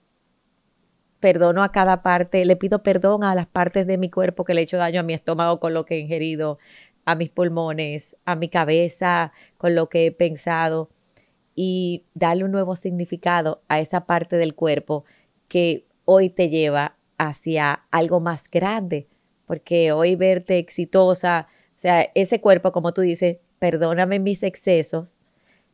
perdono 1.19 1.65
a 1.65 1.73
cada 1.73 2.03
parte, 2.03 2.45
le 2.45 2.55
pido 2.55 2.83
perdón 2.83 3.25
a 3.25 3.35
las 3.35 3.47
partes 3.47 3.87
de 3.87 3.97
mi 3.97 4.11
cuerpo 4.11 4.45
que 4.45 4.53
le 4.53 4.61
he 4.61 4.65
hecho 4.65 4.77
daño 4.77 5.01
a 5.01 5.03
mi 5.03 5.15
estómago 5.15 5.59
con 5.59 5.73
lo 5.73 5.87
que 5.87 5.97
he 5.97 5.99
ingerido, 6.01 6.59
a 7.07 7.15
mis 7.15 7.31
pulmones, 7.31 8.17
a 8.27 8.37
mi 8.37 8.49
cabeza 8.51 9.33
con 9.57 9.75
lo 9.75 9.89
que 9.89 10.07
he 10.07 10.13
pensado 10.13 10.91
y 11.55 12.05
darle 12.13 12.45
un 12.45 12.53
nuevo 12.53 12.77
significado 12.77 13.63
a 13.69 13.81
esa 13.81 14.05
parte 14.05 14.37
del 14.37 14.55
cuerpo 14.55 15.05
que 15.49 15.87
hoy 16.05 16.29
te 16.29 16.51
lleva 16.51 16.97
hacia 17.17 17.85
algo 17.91 18.21
más 18.21 18.51
grande, 18.51 19.09
porque 19.47 19.93
hoy 19.93 20.15
verte 20.15 20.59
exitosa, 20.59 21.49
o 21.71 21.79
sea, 21.79 22.11
ese 22.15 22.43
cuerpo, 22.43 22.71
como 22.71 22.93
tú 22.93 23.01
dices, 23.01 23.39
perdóname 23.59 24.19
mis 24.19 24.43
excesos, 24.43 25.17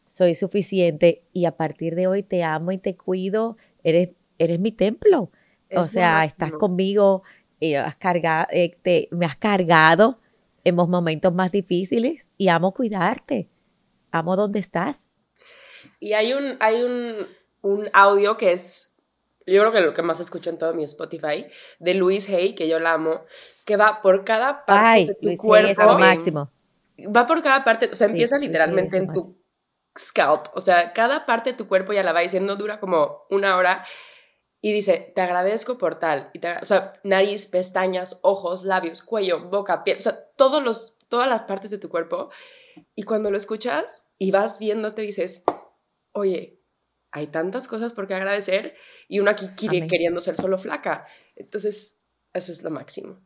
soy 0.06 0.34
suficiente 0.34 1.22
y 1.32 1.44
a 1.44 1.56
partir 1.56 1.94
de 1.94 2.06
hoy 2.06 2.22
te 2.22 2.42
amo 2.42 2.72
y 2.72 2.78
te 2.78 2.96
cuido, 2.96 3.56
eres, 3.84 4.14
eres 4.38 4.58
mi 4.58 4.72
templo. 4.72 5.30
o 5.72 5.84
sea, 5.84 6.24
estás 6.24 6.52
conmigo, 6.52 7.22
y 7.60 7.74
has 7.74 7.94
cargado, 7.96 8.48
eh, 8.50 9.08
me 9.10 9.26
has 9.26 9.36
cargado 9.36 10.18
en 10.64 10.76
los 10.76 10.88
momentos 10.88 11.32
más 11.32 11.52
difíciles 11.52 12.30
y 12.36 12.48
amo 12.48 12.72
cuidarte. 12.72 13.48
Amo 14.10 14.34
donde 14.34 14.58
estás. 14.58 15.08
Y 16.00 16.14
hay 16.14 16.32
un, 16.32 16.56
hay 16.58 16.82
un, 16.82 17.28
un 17.60 17.88
audio 17.92 18.36
que 18.36 18.52
es, 18.52 18.96
yo 19.46 19.60
creo 19.60 19.72
que 19.72 19.80
lo 19.82 19.94
que 19.94 20.02
más 20.02 20.18
escucho 20.20 20.50
en 20.50 20.58
todo 20.58 20.74
mi 20.74 20.84
Spotify, 20.84 21.46
de 21.78 21.94
Luis 21.94 22.28
Hay, 22.30 22.54
que 22.54 22.66
yo 22.66 22.80
la 22.80 22.94
amo, 22.94 23.24
que 23.66 23.76
va 23.76 24.00
por 24.02 24.24
cada 24.24 24.64
parte 24.64 25.06
de 25.06 25.14
tu 25.14 25.36
cuerpo. 25.36 25.82
Hay 25.82 25.98
máximo. 25.98 26.50
Va 27.06 27.26
por 27.26 27.42
cada 27.42 27.64
parte, 27.64 27.90
o 27.92 27.96
sea, 27.96 28.08
empieza 28.08 28.38
literalmente 28.38 28.96
en 28.96 29.12
tu 29.12 29.42
scalp, 29.98 30.46
o 30.54 30.60
sea, 30.60 30.92
cada 30.92 31.26
parte 31.26 31.50
de 31.50 31.56
tu 31.56 31.68
cuerpo 31.68 31.92
ya 31.92 32.02
la 32.02 32.12
va 32.12 32.20
diciendo, 32.20 32.56
dura 32.56 32.80
como 32.80 33.24
una 33.30 33.56
hora 33.56 33.84
y 34.60 34.72
dice, 34.72 35.12
te 35.14 35.22
agradezco 35.22 35.78
por 35.78 35.98
tal, 35.98 36.30
y 36.34 36.38
o 36.46 36.66
sea, 36.66 36.92
nariz, 37.02 37.46
pestañas, 37.48 38.20
ojos, 38.22 38.64
labios, 38.64 39.02
cuello, 39.02 39.48
boca, 39.48 39.84
piel, 39.84 39.98
o 39.98 40.02
sea, 40.02 40.16
todos 40.36 40.62
los, 40.62 40.98
todas 41.08 41.28
las 41.28 41.42
partes 41.42 41.70
de 41.70 41.78
tu 41.78 41.88
cuerpo. 41.88 42.30
Y 42.94 43.02
cuando 43.02 43.30
lo 43.30 43.36
escuchas 43.36 44.10
y 44.18 44.30
vas 44.30 44.58
viéndote, 44.58 45.02
dices, 45.02 45.44
oye, 46.12 46.62
hay 47.12 47.26
tantas 47.26 47.68
cosas 47.68 47.92
por 47.92 48.06
qué 48.06 48.14
agradecer 48.14 48.74
y 49.08 49.20
uno 49.20 49.30
aquí 49.30 49.48
quiere, 49.56 49.86
queriendo 49.86 50.20
ser 50.20 50.36
solo 50.36 50.58
flaca. 50.58 51.06
Entonces, 51.36 51.98
eso 52.32 52.52
es 52.52 52.62
lo 52.62 52.70
máximo. 52.70 53.20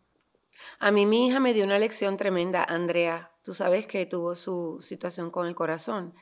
A 0.78 0.90
mí 0.90 1.06
mi 1.06 1.26
hija 1.26 1.40
me 1.40 1.54
dio 1.54 1.64
una 1.64 1.78
lección 1.78 2.16
tremenda, 2.16 2.64
Andrea. 2.64 3.32
Tú 3.42 3.54
sabes 3.54 3.86
que 3.86 4.06
tuvo 4.06 4.34
su 4.34 4.78
situación 4.82 5.30
con 5.30 5.46
el 5.46 5.54
corazón. 5.54 6.14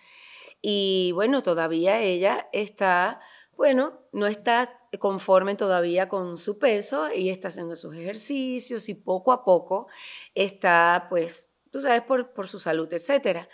Y 0.60 1.10
bueno, 1.14 1.42
todavía 1.42 2.00
ella 2.00 2.48
está, 2.52 3.20
bueno, 3.56 4.00
no 4.12 4.26
está 4.26 4.78
conforme 4.98 5.54
todavía 5.54 6.08
con 6.08 6.36
su 6.36 6.58
peso 6.58 7.12
y 7.12 7.30
está 7.30 7.48
haciendo 7.48 7.76
sus 7.76 7.94
ejercicios 7.94 8.88
y 8.88 8.94
poco 8.94 9.32
a 9.32 9.44
poco 9.44 9.88
está, 10.34 11.06
pues, 11.08 11.50
tú 11.70 11.80
sabes, 11.80 12.02
por, 12.02 12.32
por 12.32 12.48
su 12.48 12.58
salud, 12.58 12.92
etc. 12.92 13.48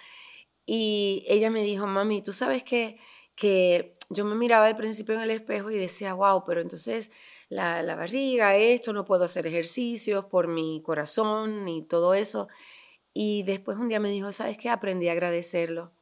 Y 0.66 1.24
ella 1.28 1.50
me 1.50 1.62
dijo, 1.62 1.86
mami, 1.86 2.22
tú 2.22 2.32
sabes 2.32 2.62
que, 2.62 2.98
que 3.34 3.96
yo 4.10 4.24
me 4.24 4.34
miraba 4.34 4.66
al 4.66 4.76
principio 4.76 5.14
en 5.14 5.22
el 5.22 5.30
espejo 5.30 5.70
y 5.70 5.78
decía, 5.78 6.14
wow, 6.14 6.44
pero 6.44 6.60
entonces 6.60 7.10
la, 7.48 7.82
la 7.82 7.96
barriga, 7.96 8.56
esto, 8.56 8.92
no 8.92 9.04
puedo 9.04 9.24
hacer 9.24 9.46
ejercicios 9.46 10.26
por 10.26 10.48
mi 10.48 10.82
corazón 10.82 11.68
y 11.68 11.82
todo 11.82 12.14
eso. 12.14 12.48
Y 13.12 13.42
después 13.44 13.78
un 13.78 13.88
día 13.88 14.00
me 14.00 14.10
dijo, 14.10 14.32
¿sabes 14.32 14.58
qué? 14.58 14.68
Aprendí 14.70 15.08
a 15.08 15.12
agradecerlo 15.12 15.92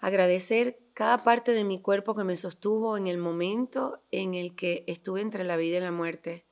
agradecer 0.00 0.78
cada 0.94 1.18
parte 1.18 1.52
de 1.52 1.64
mi 1.64 1.80
cuerpo 1.80 2.14
que 2.14 2.24
me 2.24 2.36
sostuvo 2.36 2.96
en 2.96 3.06
el 3.06 3.18
momento 3.18 4.02
en 4.10 4.34
el 4.34 4.54
que 4.54 4.84
estuve 4.86 5.20
entre 5.20 5.44
la 5.44 5.56
vida 5.56 5.78
y 5.78 5.80
la 5.80 5.92
muerte. 5.92 6.46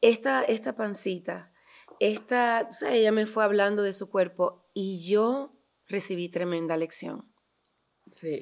Esta, 0.00 0.42
esta 0.42 0.74
pancita, 0.74 1.52
esta, 2.00 2.68
ella 2.90 3.12
me 3.12 3.26
fue 3.26 3.44
hablando 3.44 3.82
de 3.82 3.92
su 3.92 4.10
cuerpo 4.10 4.68
y 4.74 5.06
yo 5.06 5.52
recibí 5.86 6.28
tremenda 6.28 6.76
lección. 6.76 7.32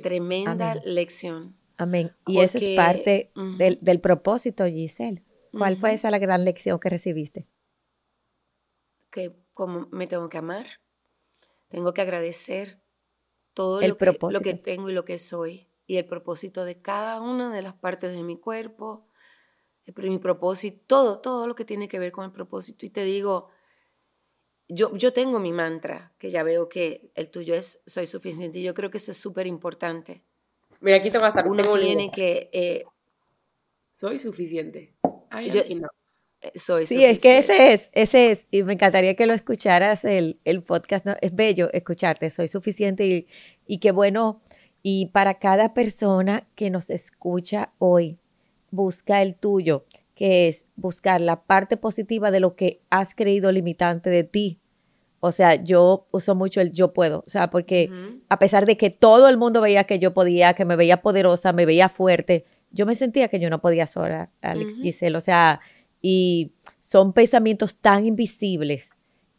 Tremenda 0.03 0.77
lección. 0.85 1.57
Amén. 1.81 2.15
Y 2.27 2.41
eso 2.41 2.59
es 2.59 2.77
parte 2.77 3.33
del, 3.57 3.79
del, 3.81 4.01
propósito, 4.01 4.67
Giselle. 4.67 5.25
¿Cuál 5.51 5.79
fue 5.79 5.95
esa 5.95 6.11
la 6.11 6.19
gran 6.19 6.45
lección 6.45 6.79
que 6.79 6.91
recibiste? 6.91 7.47
Que 9.11 9.35
como 9.55 9.89
me 9.91 10.07
tengo 10.07 10.29
que 10.29 10.37
amar, 10.37 10.67
tengo 11.69 11.95
que 11.95 12.03
agradecer 12.03 12.83
todo 13.55 13.81
lo, 13.81 13.97
que, 13.97 14.19
lo 14.31 14.41
que 14.43 14.53
tengo 14.53 14.91
y 14.91 14.93
lo 14.93 15.07
que 15.07 15.19
soy 15.19 15.69
y 15.87 15.97
el 15.97 16.05
propósito 16.05 16.67
de 16.67 16.83
cada 16.83 17.19
una 17.23 17.51
de 17.53 17.63
las 17.63 17.73
partes 17.73 18.13
de 18.13 18.25
mi 18.25 18.37
cuerpo, 18.37 19.09
mi 19.97 20.19
propósito, 20.19 20.85
todo, 20.87 21.21
todo 21.21 21.47
lo 21.47 21.55
que 21.55 21.65
tiene 21.65 21.89
que 21.89 21.99
ver 21.99 22.13
con 22.13 22.27
el 22.27 22.31
propósito. 22.31 22.85
Y 22.85 22.91
te 22.91 23.05
digo, 23.05 23.49
yo, 24.69 24.95
yo 24.97 25.15
tengo 25.15 25.41
mi 25.41 25.53
mantra, 25.53 26.13
que 26.19 26.31
ya 26.31 26.43
veo 26.43 26.69
que 26.69 27.11
el 27.15 27.31
tuyo 27.31 27.55
es 27.55 27.83
soy 27.87 28.07
suficiente, 28.07 28.59
y 28.59 28.65
yo 28.65 28.75
creo 28.75 28.91
que 28.91 28.99
eso 28.99 29.13
es 29.13 29.17
súper 29.17 29.47
importante. 29.47 30.23
Mira, 30.81 30.97
aquí 30.97 31.11
tengo 31.11 31.25
hasta 31.25 31.45
Uno 31.45 31.63
tiene 31.79 32.11
que... 32.11 32.49
Eh, 32.53 32.85
soy 33.93 34.19
suficiente. 34.19 34.95
Ay, 35.29 35.51
yo, 35.51 35.63
no. 35.77 35.89
Eh, 36.41 36.53
soy 36.55 36.87
sí, 36.87 37.05
es 37.05 37.21
que 37.21 37.37
ese 37.37 37.75
es, 37.75 37.91
ese 37.93 38.31
es, 38.31 38.47
y 38.51 38.63
me 38.63 38.73
encantaría 38.73 39.15
que 39.15 39.27
lo 39.27 39.35
escucharas 39.35 40.07
el, 40.07 40.41
el 40.45 40.63
podcast, 40.63 41.05
¿no? 41.05 41.15
es 41.21 41.35
bello 41.35 41.71
escucharte, 41.75 42.31
soy 42.31 42.49
suficiente 42.49 43.07
y, 43.07 43.27
y 43.67 43.79
qué 43.79 43.93
bueno, 43.93 44.41
y 44.83 45.07
para 45.07 45.39
cada 45.39 45.75
persona 45.75 46.49
que 46.55 46.71
nos 46.71 46.89
escucha 46.89 47.73
hoy, 47.79 48.17
busca 48.71 49.21
el 49.21 49.35
tuyo, 49.35 49.85
que 50.15 50.49
es 50.49 50.65
buscar 50.77 51.21
la 51.21 51.43
parte 51.43 51.77
positiva 51.77 52.31
de 52.31 52.41
lo 52.41 52.57
que 52.57 52.81
has 52.89 53.15
creído 53.15 53.53
limitante 53.53 54.09
de 54.09 54.25
ti. 54.25 54.60
O 55.21 55.33
sea, 55.33 55.55
yo 55.55 56.07
uso 56.11 56.35
mucho 56.35 56.61
el 56.61 56.73
yo 56.73 56.93
puedo, 56.93 57.23
o 57.27 57.31
sea, 57.31 57.51
porque 57.51 57.91
a 58.29 58.39
pesar 58.39 58.65
de 58.65 58.77
que 58.77 58.89
todo 58.89 59.29
el 59.29 59.37
mundo 59.37 59.61
veía 59.61 59.85
que 59.85 59.99
yo 59.99 60.15
podía, 60.15 60.55
que 60.55 60.65
me 60.65 60.77
veía 60.77 61.03
poderosa, 61.03 61.53
me 61.53 61.67
veía 61.67 61.91
fuerte, 61.91 62.47
yo 62.71 62.87
me 62.87 62.95
sentía 62.95 63.29
que 63.29 63.39
yo 63.39 63.51
no 63.51 63.61
podía 63.61 63.87
sola, 63.87 64.31
Alex 64.41 64.81
Giselle, 64.81 65.17
o 65.17 65.21
sea, 65.21 65.61
y 66.01 66.53
son 66.81 67.13
pensamientos 67.13 67.77
tan 67.77 68.07
invisibles 68.07 68.95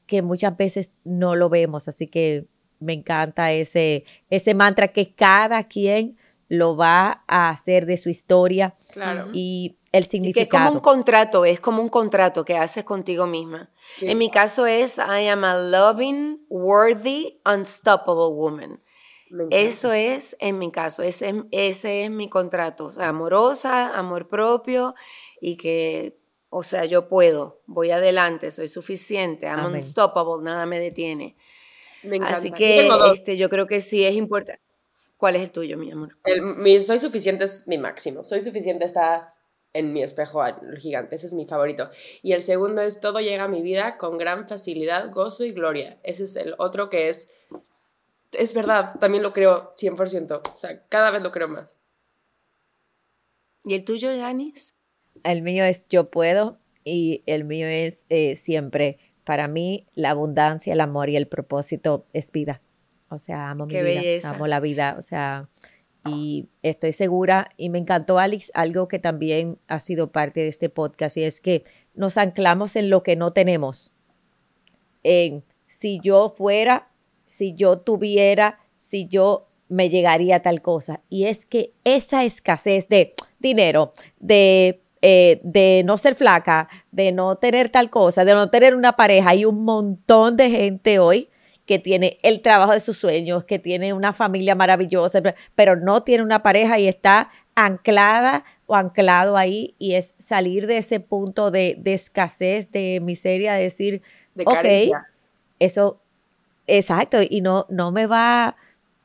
que 0.06 0.22
muchas 0.22 0.56
veces 0.58 0.91
no 1.04 1.36
lo 1.36 1.50
vemos. 1.50 1.88
Así 1.88 2.08
que 2.08 2.46
me 2.80 2.94
encanta 2.94 3.52
ese, 3.52 4.04
ese 4.30 4.54
mantra 4.54 4.89
que 4.89 5.13
cada 5.13 5.63
quien 5.63 6.17
lo 6.50 6.76
va 6.76 7.24
a 7.28 7.50
hacer 7.50 7.86
de 7.86 7.96
su 7.96 8.10
historia 8.10 8.76
claro. 8.91 9.30
y 9.34 9.78
el 9.92 10.06
significado. 10.06 10.30
Y 10.30 10.34
que 10.34 10.42
es 10.42 10.50
como 10.50 10.72
un 10.72 10.80
contrato, 10.80 11.46
es 11.46 11.60
como 11.60 11.82
un 11.82 11.90
contrato 11.90 12.46
que 12.46 12.58
haces 12.58 12.84
contigo 12.84 13.28
misma. 13.28 13.70
En 14.02 14.18
mi 14.18 14.30
caso 14.30 14.66
es 14.66 14.98
I 14.98 15.28
am 15.28 15.44
a 15.44 15.58
loving, 15.58 16.46
worthy, 16.50 17.40
unstoppable 17.46 18.34
woman. 18.34 18.82
Eso 19.50 19.94
es 19.94 20.36
en 20.40 20.58
mi 20.60 20.72
caso, 20.72 21.04
ese, 21.04 21.44
ese 21.52 22.04
es 22.04 22.12
mi 22.12 22.28
contrato, 22.28 22.92
amorosa, 23.00 23.98
amor 23.98 24.28
propio 24.28 24.94
y 25.40 25.56
que 25.56 26.18
o 26.54 26.64
sea, 26.64 26.84
yo 26.84 27.08
puedo, 27.08 27.62
voy 27.66 27.92
adelante, 27.92 28.52
soy 28.52 28.68
suficiente, 28.68 29.46
I'm 29.46 29.74
unstoppable, 29.74 30.44
nada 30.44 30.66
me 30.66 30.82
detiene. 30.82 31.38
Me 32.04 32.18
encanta. 32.18 32.38
Así 32.38 32.52
que 32.52 32.88
yo, 32.88 33.14
este, 33.14 33.38
yo 33.38 33.50
creo 33.50 33.68
que 33.68 33.80
sí 33.80 34.04
es 34.04 34.16
importante. 34.16 34.62
¿Cuál 35.16 35.38
es 35.38 35.44
el 35.44 35.52
tuyo, 35.52 35.78
mi 35.78 35.90
amor? 35.92 36.18
El, 36.26 36.42
mi 36.42 36.78
soy 36.82 37.00
suficiente 37.00 37.46
es 37.46 37.70
mi 37.70 37.78
máximo. 37.78 38.26
Soy 38.26 38.42
suficiente 38.42 38.84
está 38.84 39.34
en 39.74 39.94
mi 39.94 40.04
espejo 40.04 40.44
gigante, 40.78 41.16
ese 41.16 41.28
es 41.28 41.34
mi 41.34 41.46
favorito. 41.46 41.90
Y 42.22 42.34
el 42.34 42.42
segundo 42.42 42.82
es 42.82 43.00
todo 43.00 43.20
llega 43.20 43.46
a 43.46 43.48
mi 43.48 43.62
vida 43.62 43.98
con 43.98 44.18
gran 44.18 44.48
facilidad, 44.48 45.12
gozo 45.12 45.46
y 45.46 45.52
gloria. 45.52 45.98
Ese 46.04 46.24
es 46.24 46.36
el 46.36 46.56
otro 46.58 46.90
que 46.90 47.10
es, 47.10 47.30
es 48.38 48.54
verdad, 48.54 48.96
también 49.00 49.24
lo 49.24 49.34
creo 49.34 49.72
100%. 49.72 50.42
O 50.54 50.58
sea, 50.58 50.84
cada 50.88 51.12
vez 51.12 51.22
lo 51.22 51.32
creo 51.32 51.48
más. 51.48 51.82
¿Y 53.64 53.76
el 53.76 53.86
tuyo, 53.86 54.14
Yanis? 54.14 54.76
El 55.24 55.42
mío 55.42 55.64
es 55.64 55.88
yo 55.88 56.10
puedo 56.10 56.58
y 56.84 57.24
el 57.26 57.44
mío 57.44 57.68
es 57.68 58.06
eh, 58.10 58.36
siempre, 58.36 58.98
para 59.24 59.48
mí, 59.48 59.88
la 59.94 60.12
abundancia, 60.12 60.74
el 60.74 60.82
amor 60.82 61.10
y 61.10 61.16
el 61.16 61.28
propósito 61.28 62.06
es 62.14 62.32
vida. 62.32 62.62
O 63.10 63.18
sea, 63.18 63.52
amo 63.52 63.66
mi 63.66 63.82
vida, 63.82 64.30
amo 64.30 64.48
la 64.48 64.60
vida, 64.60 64.96
o 64.98 65.02
sea, 65.02 65.50
y 66.06 66.48
estoy 66.64 66.94
segura, 66.94 67.50
y 67.58 67.70
me 67.70 67.80
encantó, 67.80 68.20
Alex, 68.20 68.52
algo 68.54 68.88
que 68.88 69.00
también 69.00 69.58
ha 69.68 69.80
sido 69.80 70.12
parte 70.12 70.42
de 70.42 70.48
este 70.48 70.70
podcast, 70.70 71.18
y 71.18 71.24
es 71.24 71.42
que 71.42 71.64
nos 71.94 72.18
anclamos 72.18 72.76
en 72.76 72.90
lo 72.90 73.04
que 73.04 73.16
no 73.16 73.34
tenemos. 73.34 73.92
En 75.04 75.44
si 75.68 76.00
yo 76.02 76.30
fuera, 76.30 76.90
si 77.30 77.54
yo 77.54 77.80
tuviera, 77.80 78.60
si 78.80 79.08
yo 79.08 79.48
me 79.70 79.90
llegaría 79.90 80.42
tal 80.42 80.62
cosa. 80.62 81.02
Y 81.10 81.26
es 81.26 81.46
que 81.46 81.74
esa 81.84 82.24
escasez 82.26 82.90
de 82.90 83.14
dinero, 83.40 83.94
de 84.20 84.82
eh, 85.04 85.40
de 85.44 85.82
no 85.84 85.98
ser 85.98 86.14
flaca, 86.14 86.70
de 86.92 87.12
no 87.12 87.36
tener 87.36 87.70
tal 87.70 87.90
cosa, 87.90 88.24
de 88.24 88.36
no 88.36 88.52
tener 88.52 88.76
una 88.76 88.96
pareja. 88.96 89.32
Hay 89.32 89.46
un 89.46 89.64
montón 89.64 90.38
de 90.38 90.52
gente 90.52 90.99
hoy 90.99 91.28
que 91.66 91.80
tiene 91.80 92.18
el 92.24 92.41
trabajo 92.41 92.74
de 92.74 92.80
sus 92.80 92.97
sueños, 92.97 93.43
que 93.43 93.59
tiene 93.59 93.93
una 93.93 94.14
familia 94.14 94.55
maravillosa, 94.55 95.22
pero 95.55 95.76
no 95.76 96.03
tiene 96.03 96.24
una 96.24 96.43
pareja 96.43 96.80
y 96.80 96.88
está 96.88 97.30
anclada 97.55 98.43
o 98.66 98.76
anclado 98.76 99.38
ahí 99.38 99.76
y 99.78 99.95
es 99.95 100.14
salir 100.18 100.68
de 100.68 100.78
ese 100.78 100.99
punto 100.99 101.51
de, 101.51 101.80
escasez, 101.86 102.72
de 102.72 102.99
miseria, 103.01 103.53
de 103.53 103.64
decir, 103.64 104.01
de 104.36 104.43
ok, 104.45 105.03
eso, 105.59 105.99
exacto, 106.68 107.20
y 107.22 107.41
no, 107.41 107.66
no 107.70 107.91
me 107.91 108.07
va, 108.07 108.55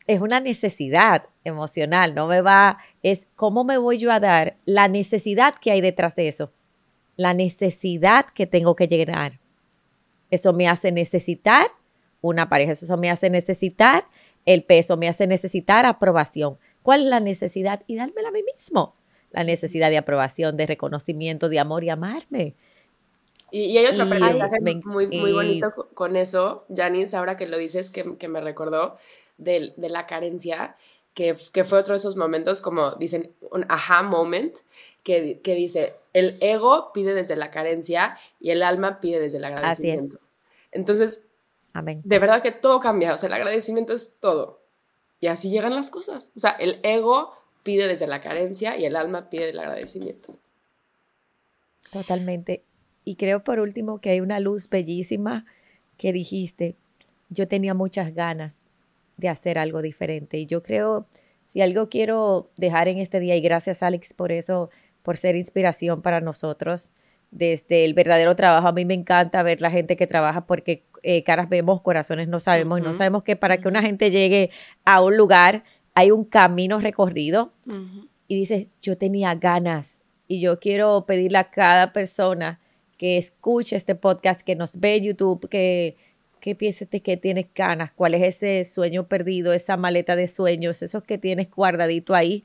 es 0.06 0.20
una 0.20 0.40
necesidad 0.40 1.24
emocional, 1.44 2.14
no 2.14 2.26
me 2.26 2.40
va, 2.40 2.78
es 3.02 3.28
cómo 3.36 3.64
me 3.64 3.76
voy 3.76 3.98
yo 3.98 4.10
a 4.10 4.20
dar 4.20 4.56
la 4.64 4.88
necesidad 4.88 5.54
que 5.60 5.70
hay 5.70 5.80
detrás 5.80 6.14
de 6.16 6.28
eso, 6.28 6.50
la 7.16 7.34
necesidad 7.34 8.26
que 8.26 8.46
tengo 8.46 8.74
que 8.74 8.88
llenar. 8.88 9.38
Eso 10.30 10.52
me 10.52 10.68
hace 10.68 10.90
necesitar 10.90 11.66
una 12.20 12.48
pareja, 12.48 12.72
eso 12.72 12.96
me 12.96 13.10
hace 13.10 13.30
necesitar 13.30 14.04
el 14.46 14.62
peso 14.62 14.96
me 14.96 15.08
hace 15.08 15.26
necesitar 15.26 15.84
aprobación. 15.84 16.56
¿Cuál 16.82 17.02
es 17.02 17.06
la 17.08 17.20
necesidad? 17.20 17.82
Y 17.88 17.96
dármela 17.96 18.28
a 18.28 18.32
mí 18.32 18.42
mismo. 18.42 18.94
La 19.32 19.44
necesidad 19.44 19.90
de 19.90 19.98
aprobación, 19.98 20.56
de 20.56 20.66
reconocimiento, 20.66 21.48
de 21.48 21.58
amor 21.58 21.84
y 21.84 21.90
amarme. 21.90 22.54
Y, 23.50 23.76
hay 23.76 23.86
otro 23.86 24.04
aprendizaje 24.04 24.60
muy, 24.84 25.06
muy 25.08 25.32
bonito 25.32 25.88
con 25.94 26.16
eso, 26.16 26.64
Janice, 26.74 27.16
ahora 27.16 27.36
que 27.36 27.46
lo 27.46 27.58
dices, 27.58 27.90
que, 27.90 28.16
que 28.16 28.28
me 28.28 28.40
recordó 28.40 28.96
de, 29.36 29.72
de 29.76 29.88
la 29.88 30.06
carencia, 30.06 30.76
que, 31.14 31.36
que, 31.52 31.64
fue 31.64 31.78
otro 31.78 31.94
de 31.94 31.98
esos 31.98 32.16
momentos, 32.16 32.60
como 32.60 32.92
dicen, 32.92 33.32
un 33.52 33.64
aha 33.68 34.02
moment, 34.02 34.56
que, 35.04 35.40
que, 35.42 35.54
dice, 35.54 35.94
el 36.12 36.38
ego 36.40 36.92
pide 36.92 37.14
desde 37.14 37.36
la 37.36 37.50
carencia 37.50 38.18
y 38.40 38.50
el 38.50 38.62
alma 38.62 39.00
pide 39.00 39.20
desde 39.20 39.38
el 39.38 39.44
agradecimiento. 39.44 40.18
Entonces, 40.72 41.25
Amén. 41.76 42.00
de 42.04 42.18
verdad 42.18 42.42
que 42.42 42.52
todo 42.52 42.80
cambia, 42.80 43.12
o 43.12 43.16
sea, 43.18 43.26
el 43.26 43.34
agradecimiento 43.34 43.92
es 43.92 44.18
todo. 44.20 44.62
Y 45.20 45.26
así 45.26 45.50
llegan 45.50 45.74
las 45.74 45.90
cosas. 45.90 46.32
O 46.34 46.38
sea, 46.38 46.52
el 46.52 46.80
ego 46.82 47.32
pide 47.62 47.86
desde 47.86 48.06
la 48.06 48.20
carencia 48.20 48.78
y 48.78 48.84
el 48.86 48.96
alma 48.96 49.28
pide 49.28 49.50
el 49.50 49.58
agradecimiento. 49.58 50.34
Totalmente. 51.90 52.62
Y 53.04 53.16
creo 53.16 53.44
por 53.44 53.60
último 53.60 54.00
que 54.00 54.10
hay 54.10 54.20
una 54.20 54.40
luz 54.40 54.68
bellísima 54.68 55.44
que 55.98 56.12
dijiste, 56.12 56.76
yo 57.28 57.48
tenía 57.48 57.74
muchas 57.74 58.14
ganas 58.14 58.64
de 59.16 59.28
hacer 59.28 59.58
algo 59.58 59.82
diferente. 59.82 60.38
Y 60.38 60.46
yo 60.46 60.62
creo, 60.62 61.06
si 61.44 61.60
algo 61.60 61.88
quiero 61.88 62.50
dejar 62.56 62.88
en 62.88 62.98
este 62.98 63.20
día, 63.20 63.36
y 63.36 63.40
gracias 63.40 63.82
Alex 63.82 64.12
por 64.14 64.32
eso, 64.32 64.70
por 65.02 65.16
ser 65.16 65.36
inspiración 65.36 66.02
para 66.02 66.20
nosotros, 66.20 66.90
desde 67.30 67.84
el 67.84 67.94
verdadero 67.94 68.34
trabajo, 68.34 68.68
a 68.68 68.72
mí 68.72 68.84
me 68.84 68.94
encanta 68.94 69.42
ver 69.42 69.60
la 69.60 69.70
gente 69.70 69.96
que 69.96 70.06
trabaja 70.06 70.46
porque 70.46 70.82
eh, 71.08 71.22
caras 71.22 71.48
vemos, 71.48 71.82
corazones 71.82 72.26
no 72.26 72.40
sabemos, 72.40 72.80
y 72.80 72.82
no 72.82 72.92
sabemos 72.92 73.22
que 73.22 73.36
para 73.36 73.58
que 73.58 73.68
una 73.68 73.80
gente 73.80 74.10
llegue 74.10 74.50
a 74.84 75.00
un 75.00 75.16
lugar 75.16 75.62
hay 75.94 76.10
un 76.10 76.24
camino 76.24 76.80
recorrido. 76.80 77.52
Y 78.26 78.34
dices, 78.34 78.66
yo 78.82 78.98
tenía 78.98 79.32
ganas 79.36 80.00
y 80.26 80.40
yo 80.40 80.58
quiero 80.58 81.06
pedirle 81.06 81.38
a 81.38 81.48
cada 81.48 81.92
persona 81.92 82.58
que 82.98 83.18
escuche 83.18 83.76
este 83.76 83.94
podcast, 83.94 84.40
que 84.40 84.56
nos 84.56 84.80
ve 84.80 84.96
en 84.96 85.04
YouTube, 85.04 85.48
que, 85.48 85.96
que 86.40 86.56
pienses 86.56 86.88
que 86.88 87.16
tienes 87.16 87.46
ganas, 87.54 87.92
cuál 87.92 88.14
es 88.14 88.22
ese 88.22 88.64
sueño 88.64 89.06
perdido, 89.06 89.52
esa 89.52 89.76
maleta 89.76 90.16
de 90.16 90.26
sueños, 90.26 90.82
esos 90.82 91.04
que 91.04 91.18
tienes 91.18 91.48
guardadito 91.48 92.16
ahí, 92.16 92.42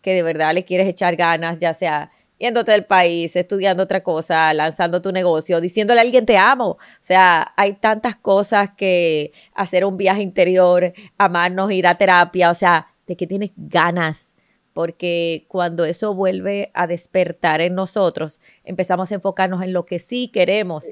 que 0.00 0.14
de 0.14 0.22
verdad 0.22 0.54
le 0.54 0.64
quieres 0.64 0.86
echar 0.86 1.16
ganas, 1.16 1.58
ya 1.58 1.74
sea 1.74 2.12
yéndote 2.38 2.72
del 2.72 2.84
país, 2.84 3.34
estudiando 3.36 3.82
otra 3.82 4.02
cosa, 4.02 4.52
lanzando 4.54 5.02
tu 5.02 5.12
negocio, 5.12 5.60
diciéndole 5.60 6.00
a 6.00 6.02
alguien 6.02 6.26
te 6.26 6.36
amo. 6.36 6.70
O 6.70 6.78
sea, 7.00 7.52
hay 7.56 7.74
tantas 7.74 8.16
cosas 8.16 8.70
que 8.76 9.32
hacer 9.54 9.84
un 9.84 9.96
viaje 9.96 10.22
interior, 10.22 10.92
amarnos, 11.18 11.72
ir 11.72 11.86
a 11.86 11.96
terapia, 11.96 12.50
o 12.50 12.54
sea, 12.54 12.88
de 13.06 13.16
que 13.16 13.26
tienes 13.26 13.52
ganas 13.56 14.34
porque 14.76 15.46
cuando 15.48 15.86
eso 15.86 16.12
vuelve 16.12 16.70
a 16.74 16.86
despertar 16.86 17.62
en 17.62 17.74
nosotros, 17.74 18.42
empezamos 18.62 19.10
a 19.10 19.14
enfocarnos 19.14 19.62
en 19.62 19.72
lo 19.72 19.86
que 19.86 19.98
sí 19.98 20.28
queremos 20.28 20.84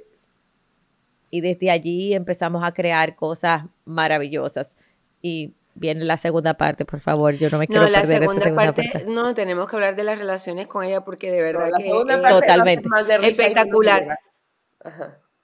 y 1.34 1.40
desde 1.40 1.70
allí 1.70 2.14
empezamos 2.14 2.62
a 2.64 2.72
crear 2.72 3.16
cosas 3.16 3.64
maravillosas. 3.84 4.76
Y 5.20 5.52
viene 5.74 6.04
la 6.04 6.16
segunda 6.16 6.54
parte, 6.54 6.84
por 6.84 7.00
favor, 7.00 7.34
yo 7.34 7.50
no 7.50 7.58
me 7.58 7.66
quiero 7.66 7.82
no, 7.82 7.90
la 7.90 8.00
perder 8.00 8.20
segunda 8.20 8.38
esa 8.38 8.44
segunda 8.44 8.72
parte, 8.72 9.04
No, 9.06 9.34
tenemos 9.34 9.68
que 9.68 9.76
hablar 9.76 9.96
de 9.96 10.04
las 10.04 10.18
relaciones 10.18 10.66
con 10.66 10.84
ella 10.84 11.04
porque 11.04 11.30
de 11.30 11.42
verdad 11.42 11.70
que 11.78 11.90
totalmente 11.90 12.88
espectacular. 13.22 14.18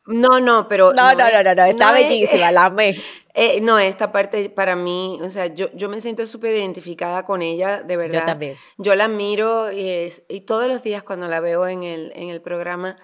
No, 0.06 0.40
no, 0.40 0.66
pero 0.68 0.92
no, 0.92 1.14
no, 1.14 1.30
no, 1.30 1.54
no, 1.54 1.64
está 1.64 1.92
bellísima, 1.92 2.50
la 2.50 2.66
amé. 2.66 2.96
Eh, 3.32 3.60
no, 3.60 3.78
esta 3.78 4.10
parte 4.10 4.50
para 4.50 4.74
mí, 4.74 5.20
o 5.22 5.30
sea, 5.30 5.46
yo, 5.46 5.70
yo 5.72 5.88
me 5.88 6.00
siento 6.00 6.26
súper 6.26 6.56
identificada 6.56 7.24
con 7.24 7.42
ella, 7.42 7.80
de 7.80 7.96
verdad. 7.96 8.22
Yo 8.22 8.26
también. 8.26 8.56
Yo 8.76 8.96
la 8.96 9.06
miro 9.06 9.70
y, 9.70 10.12
y, 10.28 10.40
todos 10.40 10.66
los 10.66 10.82
días 10.82 11.04
cuando 11.04 11.28
la 11.28 11.38
veo 11.38 11.68
en 11.68 11.84
el, 11.84 12.12
en 12.16 12.28
el 12.28 12.42
programa, 12.42 12.96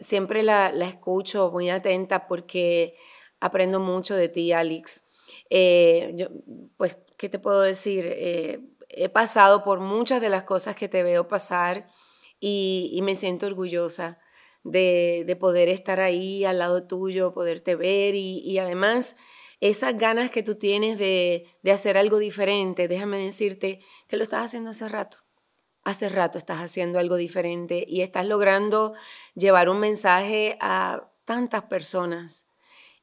siempre 0.00 0.42
la, 0.42 0.72
la 0.72 0.86
escucho 0.86 1.50
muy 1.52 1.68
atenta 1.68 2.26
porque 2.26 2.96
aprendo 3.40 3.78
mucho 3.78 4.14
de 4.14 4.30
ti, 4.30 4.52
Alex. 4.52 5.03
Eh, 5.50 6.12
yo, 6.14 6.28
pues, 6.76 6.98
¿qué 7.16 7.28
te 7.28 7.38
puedo 7.38 7.60
decir? 7.60 8.04
Eh, 8.06 8.60
he 8.88 9.08
pasado 9.08 9.64
por 9.64 9.80
muchas 9.80 10.20
de 10.20 10.28
las 10.28 10.44
cosas 10.44 10.76
que 10.76 10.88
te 10.88 11.02
veo 11.02 11.28
pasar 11.28 11.88
y, 12.40 13.00
me 13.02 13.16
siento 13.16 13.46
orgullosa 13.46 14.18
de, 14.62 15.24
de, 15.26 15.36
poder 15.36 15.68
estar 15.68 16.00
ahí 16.00 16.44
al 16.44 16.58
lado 16.58 16.86
tuyo, 16.86 17.32
poderte 17.32 17.74
ver 17.74 18.14
y, 18.14 18.38
y 18.40 18.58
además 18.58 19.16
esas 19.60 19.96
ganas 19.96 20.28
que 20.28 20.42
tú 20.42 20.56
tienes 20.56 20.98
de, 20.98 21.46
hacer 21.72 21.96
algo 21.96 22.18
diferente, 22.18 22.86
déjame 22.86 23.16
decirte 23.16 23.80
que 24.08 24.18
lo 24.18 24.24
estás 24.24 24.44
haciendo 24.44 24.70
hace 24.70 24.88
rato. 24.90 25.18
Hace 25.84 26.10
rato 26.10 26.36
estás 26.36 26.58
haciendo 26.58 26.98
algo 26.98 27.16
diferente 27.16 27.82
y 27.88 28.02
estás 28.02 28.26
logrando 28.26 28.92
llevar 29.34 29.70
un 29.70 29.80
mensaje 29.80 30.58
a 30.60 31.10
tantas 31.24 31.62
personas. 31.62 32.46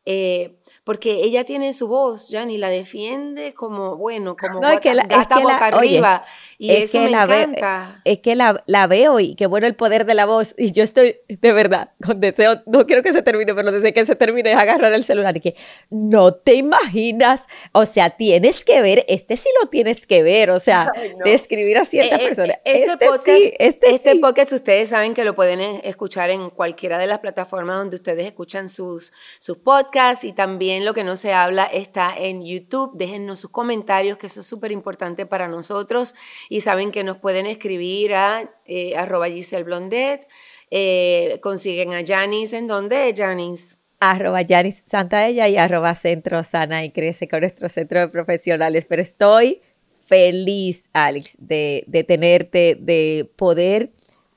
Eh, 0.06 0.61
porque 0.84 1.24
ella 1.24 1.44
tiene 1.44 1.74
su 1.74 1.88
voz, 1.88 2.30
ya 2.30 2.44
ni 2.44 2.58
la 2.58 2.70
defiende 2.70 3.54
como, 3.54 3.98
bueno, 3.98 4.36
como 4.36 4.60
no, 4.60 4.80
que 4.80 4.96
la, 4.96 5.04
gata 5.04 5.38
boca 5.38 5.68
arriba. 5.68 6.26
y 6.58 6.72
eso 6.72 7.02
me 7.02 7.10
encanta. 7.10 8.02
es 8.04 8.20
que 8.20 8.36
la, 8.36 8.64
la, 8.66 8.88
veo 8.88 9.20
y 9.20 9.36
qué 9.36 9.46
bueno 9.46 9.68
el 9.68 9.76
poder 9.76 10.06
de 10.06 10.16
la 10.16 10.26
voz. 10.26 10.56
Y 10.58 10.72
yo 10.72 10.84
estoy, 10.84 11.18
de 11.28 11.54
verdad, 11.54 11.92
con 12.04 12.20
deseo, 12.20 12.64
no 12.66 12.88
quiero 12.88 13.04
que 13.04 13.14
se 13.14 13.22
termine, 13.22 13.54
pero 13.54 13.72
desde 13.72 13.94
que 13.94 14.04
se 14.08 14.16
termine 14.16 14.52
es 14.52 14.58
agarrar 14.58 14.92
el 14.94 15.04
celular 15.04 15.38
y 15.38 15.42
que 15.42 15.56
no 15.92 16.34
te 16.34 16.56
imaginas, 16.56 17.46
o 17.74 17.86
sea, 17.86 18.10
tienes 18.10 18.66
que 18.66 18.82
ver, 18.82 19.06
este 19.08 19.38
sí 19.38 19.50
lo 19.62 19.70
tienes 19.70 20.08
que 20.08 20.24
ver, 20.24 20.50
o 20.50 20.60
sea, 20.60 20.92
describir 21.24 21.78
a 21.78 21.86
ciertas 21.86 22.20
eh, 22.20 22.24
eh, 22.24 22.28
personas. 22.28 22.58
Este, 22.66 22.84
este, 22.86 23.06
podcast, 23.06 23.38
sí, 23.38 23.54
este, 23.60 23.94
este 23.94 24.16
podcast 24.16 24.54
ustedes 24.54 24.90
saben 24.90 25.14
que 25.14 25.26
lo 25.26 25.36
pueden 25.36 25.62
escuchar 25.62 26.32
en 26.32 26.50
cualquiera 26.50 26.98
de 26.98 27.06
las 27.06 27.20
plataformas 27.20 27.78
donde 27.78 27.98
ustedes 27.98 28.26
escuchan 28.26 28.68
sus, 28.68 29.14
sus 29.38 29.60
podcasts 29.60 30.24
y 30.24 30.34
también 30.34 30.71
lo 30.80 30.94
que 30.94 31.04
no 31.04 31.16
se 31.16 31.34
habla 31.34 31.66
está 31.66 32.16
en 32.18 32.44
YouTube. 32.44 32.92
Déjennos 32.96 33.40
sus 33.40 33.52
comentarios, 33.52 34.18
que 34.18 34.28
eso 34.28 34.42
es 34.42 34.48
súper 34.48 34.72
importante 34.72 35.26
para 35.26 35.48
nosotros. 35.48 36.16
Y 36.50 36.62
saben 36.62 36.92
que 36.92 37.04
nos 37.04 37.18
pueden 37.18 37.46
escribir 37.46 38.14
a 38.16 38.50
eh, 38.66 38.96
Giselle 39.34 39.64
Blondet. 39.64 40.28
Eh, 40.70 41.40
consiguen 41.42 41.94
a 41.94 42.06
Janice. 42.06 42.58
¿En 42.58 42.68
dónde, 42.68 43.14
Janice? 43.16 43.78
Arroba 44.00 44.42
Janice 44.48 44.84
Santaella 44.88 45.48
y 45.48 45.58
arroba 45.58 45.94
Centro 45.94 46.44
Sana 46.44 46.84
y 46.84 46.92
Crece 46.92 47.28
con 47.28 47.42
nuestro 47.42 47.70
centro 47.70 48.00
de 48.00 48.08
profesionales. 48.08 48.86
Pero 48.88 49.02
estoy 49.02 49.62
feliz, 50.08 50.90
Alex, 50.94 51.38
de 51.40 52.06
tenerte, 52.08 52.78
de 52.80 53.30
poder 53.36 53.92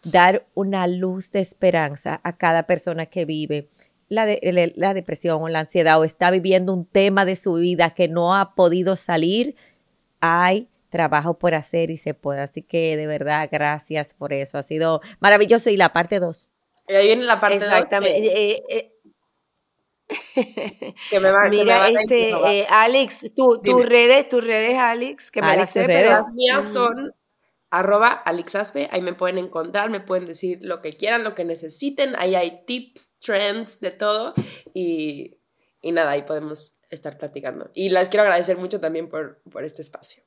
dar 0.04 0.46
una 0.54 0.86
luz 0.86 1.30
de 1.32 1.40
esperanza 1.40 2.20
a 2.22 2.36
cada 2.36 2.64
persona 2.64 3.06
que 3.06 3.24
vive 3.24 3.68
la, 4.14 4.26
la 4.74 4.94
depresión 4.94 5.42
o 5.42 5.48
la 5.48 5.60
ansiedad 5.60 6.00
o 6.00 6.04
está 6.04 6.30
viviendo 6.30 6.72
un 6.72 6.86
tema 6.86 7.24
de 7.24 7.36
su 7.36 7.54
vida 7.54 7.90
que 7.90 8.08
no 8.08 8.34
ha 8.34 8.54
podido 8.54 8.96
salir, 8.96 9.56
hay 10.20 10.68
trabajo 10.94 11.38
por 11.40 11.54
hacer 11.54 11.90
y 11.90 11.96
se 11.96 12.14
puede. 12.14 12.40
Así 12.40 12.62
que 12.62 12.96
de 12.96 13.08
verdad, 13.08 13.48
gracias 13.50 14.14
por 14.14 14.32
eso. 14.32 14.58
Ha 14.58 14.62
sido 14.62 15.00
maravilloso. 15.18 15.68
Y 15.68 15.76
la 15.76 15.92
parte 15.92 16.20
2. 16.20 16.50
Y 16.88 16.92
ahí 16.94 17.06
viene 17.08 17.24
la 17.24 17.40
parte 17.40 17.58
2. 17.58 17.64
Exactamente. 17.64 18.52
Eh, 18.52 18.62
eh, 18.68 18.90
que 21.10 21.18
me 21.18 21.30
va, 21.32 21.48
Mira, 21.50 21.88
este, 21.88 22.30
eh, 22.30 22.66
Alex, 22.70 23.32
tus 23.34 23.86
redes, 23.86 24.28
tus 24.28 24.44
redes, 24.44 24.78
Alex, 24.78 25.32
que 25.32 25.42
me 25.42 25.56
las 25.56 25.70
sé, 25.70 25.84
pero 25.84 26.10
las 26.10 26.30
mías 26.32 26.68
son 26.68 27.12
arroba 27.78 28.12
alixaspe, 28.12 28.88
ahí 28.92 29.02
me 29.02 29.14
pueden 29.14 29.38
encontrar, 29.38 29.90
me 29.90 30.00
pueden 30.00 30.26
decir 30.26 30.58
lo 30.62 30.80
que 30.80 30.96
quieran, 30.96 31.24
lo 31.24 31.34
que 31.34 31.44
necesiten, 31.44 32.14
ahí 32.16 32.34
hay 32.34 32.64
tips, 32.64 33.18
trends, 33.18 33.80
de 33.80 33.90
todo 33.90 34.34
y, 34.72 35.38
nada, 35.82 36.12
ahí 36.12 36.22
podemos 36.22 36.80
estar 36.90 37.18
platicando. 37.18 37.70
Y 37.74 37.90
les 37.90 38.08
quiero 38.08 38.22
agradecer 38.22 38.56
mucho 38.56 38.80
también 38.80 39.08
por, 39.08 39.42
por 39.50 39.64
este 39.64 39.82
espacio. 39.82 40.22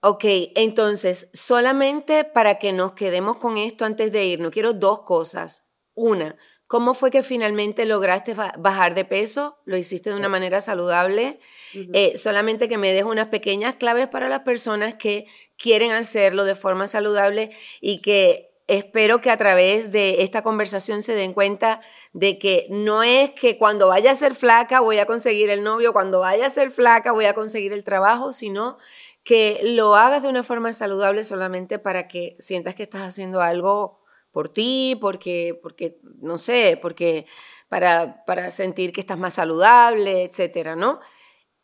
Ok, 0.00 0.24
entonces, 0.54 1.28
solamente 1.32 2.24
para 2.24 2.58
que 2.58 2.72
nos 2.72 2.92
quedemos 2.92 3.36
con 3.36 3.56
esto 3.56 3.84
antes 3.84 4.12
de 4.12 4.24
irnos, 4.26 4.52
quiero 4.52 4.72
dos 4.72 5.02
cosas. 5.02 5.72
Una, 5.94 6.36
¿cómo 6.68 6.94
fue 6.94 7.10
que 7.10 7.22
finalmente 7.22 7.86
lograste 7.86 8.34
bajar 8.34 8.94
de 8.94 9.04
peso? 9.04 9.58
¿Lo 9.64 9.76
hiciste 9.76 10.10
de 10.10 10.16
una 10.16 10.28
manera 10.28 10.60
saludable? 10.60 11.40
Eh, 11.74 12.16
solamente 12.16 12.68
que 12.68 12.78
me 12.78 12.92
dejo 12.92 13.10
unas 13.10 13.28
pequeñas 13.28 13.74
claves 13.74 14.06
para 14.06 14.28
las 14.28 14.40
personas 14.40 14.94
que 14.94 15.26
quieren 15.56 15.90
hacerlo 15.90 16.44
de 16.44 16.54
forma 16.54 16.86
saludable 16.86 17.50
y 17.80 18.00
que 18.00 18.48
espero 18.68 19.22
que 19.22 19.30
a 19.30 19.36
través 19.38 19.92
de 19.92 20.22
esta 20.22 20.42
conversación 20.42 21.00
se 21.00 21.14
den 21.14 21.32
cuenta 21.32 21.80
de 22.12 22.38
que 22.38 22.66
no 22.68 23.02
es 23.02 23.30
que 23.30 23.56
cuando 23.56 23.88
vaya 23.88 24.10
a 24.10 24.14
ser 24.14 24.34
flaca 24.34 24.80
voy 24.80 24.98
a 24.98 25.06
conseguir 25.06 25.48
el 25.48 25.62
novio, 25.62 25.94
cuando 25.94 26.20
vaya 26.20 26.46
a 26.46 26.50
ser 26.50 26.70
flaca 26.70 27.12
voy 27.12 27.24
a 27.24 27.34
conseguir 27.34 27.72
el 27.72 27.82
trabajo, 27.82 28.32
sino 28.34 28.76
que 29.24 29.60
lo 29.62 29.96
hagas 29.96 30.22
de 30.22 30.28
una 30.28 30.42
forma 30.42 30.72
saludable 30.74 31.24
solamente 31.24 31.78
para 31.78 32.08
que 32.08 32.36
sientas 32.38 32.74
que 32.74 32.82
estás 32.82 33.02
haciendo 33.02 33.40
algo 33.40 33.97
por 34.38 34.50
ti, 34.50 34.96
porque, 35.00 35.58
porque 35.60 35.98
no 36.20 36.38
sé, 36.38 36.78
porque 36.80 37.26
para, 37.68 38.24
para 38.24 38.52
sentir 38.52 38.92
que 38.92 39.00
estás 39.00 39.18
más 39.18 39.34
saludable, 39.34 40.22
etcétera, 40.22 40.76
¿no? 40.76 41.00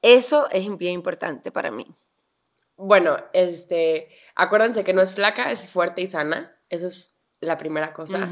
Eso 0.03 0.51
es 0.51 0.77
bien 0.77 0.95
importante 0.95 1.53
para 1.53 1.71
mí. 1.71 1.87
Bueno, 2.77 3.17
este, 3.33 4.09
acuérdense 4.35 4.83
que 4.83 4.93
no 4.93 5.03
es 5.03 5.15
flaca, 5.15 5.53
es 5.53 5.69
fuerte 5.69 6.03
y 6.03 6.09
sana. 6.09 6.61
Eso 6.69 6.89
es 6.89 7.23
la 7.39 7.59
primera 7.59 7.93
cosa. 7.93 8.29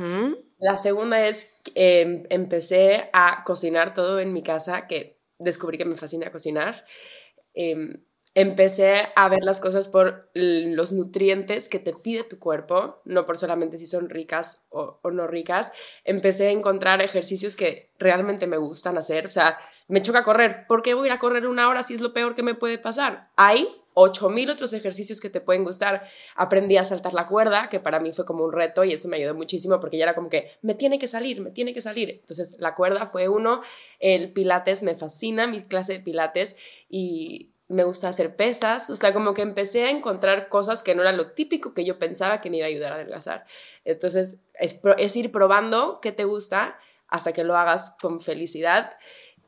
La 0.59 0.77
segunda 0.77 1.25
es, 1.25 1.63
eh, 1.77 2.25
empecé 2.29 3.11
a 3.13 3.45
cocinar 3.47 3.95
todo 3.95 4.19
en 4.19 4.33
mi 4.33 4.43
casa, 4.43 4.89
que 4.89 5.23
descubrí 5.39 5.79
que 5.79 5.85
me 5.85 5.95
fascina 5.95 6.33
cocinar. 6.33 6.85
Em, 7.55 8.05
empecé 8.35 9.09
a 9.15 9.29
ver 9.29 9.45
las 9.45 9.61
cosas 9.61 9.89
por 9.89 10.31
los 10.35 10.93
nutrientes 10.93 11.69
que 11.69 11.79
te 11.79 11.93
pide 11.93 12.25
tu 12.25 12.39
cuerpo, 12.39 13.01
no 13.05 13.27
por 13.27 13.37
solamente 13.37 13.77
si 13.77 13.87
son 13.87 14.09
ricas 14.09 14.67
o, 14.71 14.99
no 15.11 15.27
ricas. 15.27 15.71
Empecé 16.05 16.49
a 16.49 16.53
encontrar 16.53 17.03
ejercicios 17.03 17.57
que 17.57 17.91
realmente 17.99 18.47
me 18.47 18.57
gustan 18.57 18.97
hacer. 18.97 19.27
O 19.27 19.31
sea, 19.31 19.59
me 19.89 20.01
choca 20.01 20.23
correr. 20.23 20.67
¿Por 20.67 20.83
qué 20.83 20.95
voy 20.95 21.05
a 21.05 21.07
ir 21.09 21.13
a 21.13 21.19
correr 21.19 21.47
una 21.47 21.69
hora 21.69 21.83
si 21.83 21.95
es 21.95 22.01
lo 22.01 22.15
peor 22.15 22.35
que 22.35 22.43
me 22.43 22.55
puede 22.55 22.79
pasar? 22.79 23.29
Hay 23.37 23.69
8000 23.95 24.49
otros 24.49 24.73
ejercicios 24.73 25.21
que 25.21 25.29
te 25.29 25.43
pueden 25.43 25.65
gustar. 25.65 26.09
Aprendí 26.35 26.79
a 26.79 26.85
saltar 26.85 27.13
la 27.13 27.27
cuerda, 27.27 27.69
que 27.69 27.81
para 27.81 28.01
mí 28.01 28.13
fue 28.15 28.25
como 28.25 28.45
un 28.45 28.53
reto 28.53 28.85
y 28.85 28.95
eso 28.95 29.09
me 29.09 29.19
ayudó 29.19 29.35
muchísimo 29.35 29.79
porque 29.81 29.99
ya 29.99 30.05
era 30.05 30.15
como 30.15 30.31
que 30.31 30.51
me 30.63 30.75
tiene 30.75 30.99
que 30.99 31.09
salir, 31.09 31.43
me 31.43 31.51
tiene 31.51 31.75
que 31.75 31.83
salir. 31.83 32.09
Entonces, 32.21 32.57
la 32.59 32.75
cuerda 32.75 33.07
fue 33.07 33.29
uno, 33.29 33.61
el 34.01 34.33
pilates 34.33 34.83
me 34.83 34.95
fascina, 34.95 35.47
mi 35.47 35.61
clase 35.61 35.95
de 35.95 36.01
pilates 36.01 36.57
y 36.89 37.52
me 37.73 37.85
gusta 37.85 38.09
hacer 38.09 38.37
pesas, 38.37 38.91
o 38.91 38.97
sea, 38.97 39.15
como 39.15 39.33
que 39.33 39.41
empecé 39.41 39.85
a 39.85 39.91
encontrar 39.91 40.51
cosas 40.51 40.83
que 40.83 40.95
no 40.95 41.01
era 41.01 41.13
lo 41.13 41.31
típico 41.31 41.73
que 41.73 41.87
yo 41.87 41.99
pensaba 41.99 42.41
que 42.41 42.51
me 42.51 42.59
iba 42.59 42.67
a 42.67 42.69
ayudar 42.69 42.93
a 42.93 42.97
adelgazar. 42.97 43.47
Entonces, 43.85 44.41
es, 44.55 45.17
ir 45.17 45.33
probando 45.33 46.01
qué 46.03 46.13
te 46.13 46.25
gusta 46.25 46.79
hasta 47.09 47.33
que 47.33 47.45
lo 47.45 47.57
hagas 47.57 47.97
con 48.01 48.21
felicidad 48.21 48.93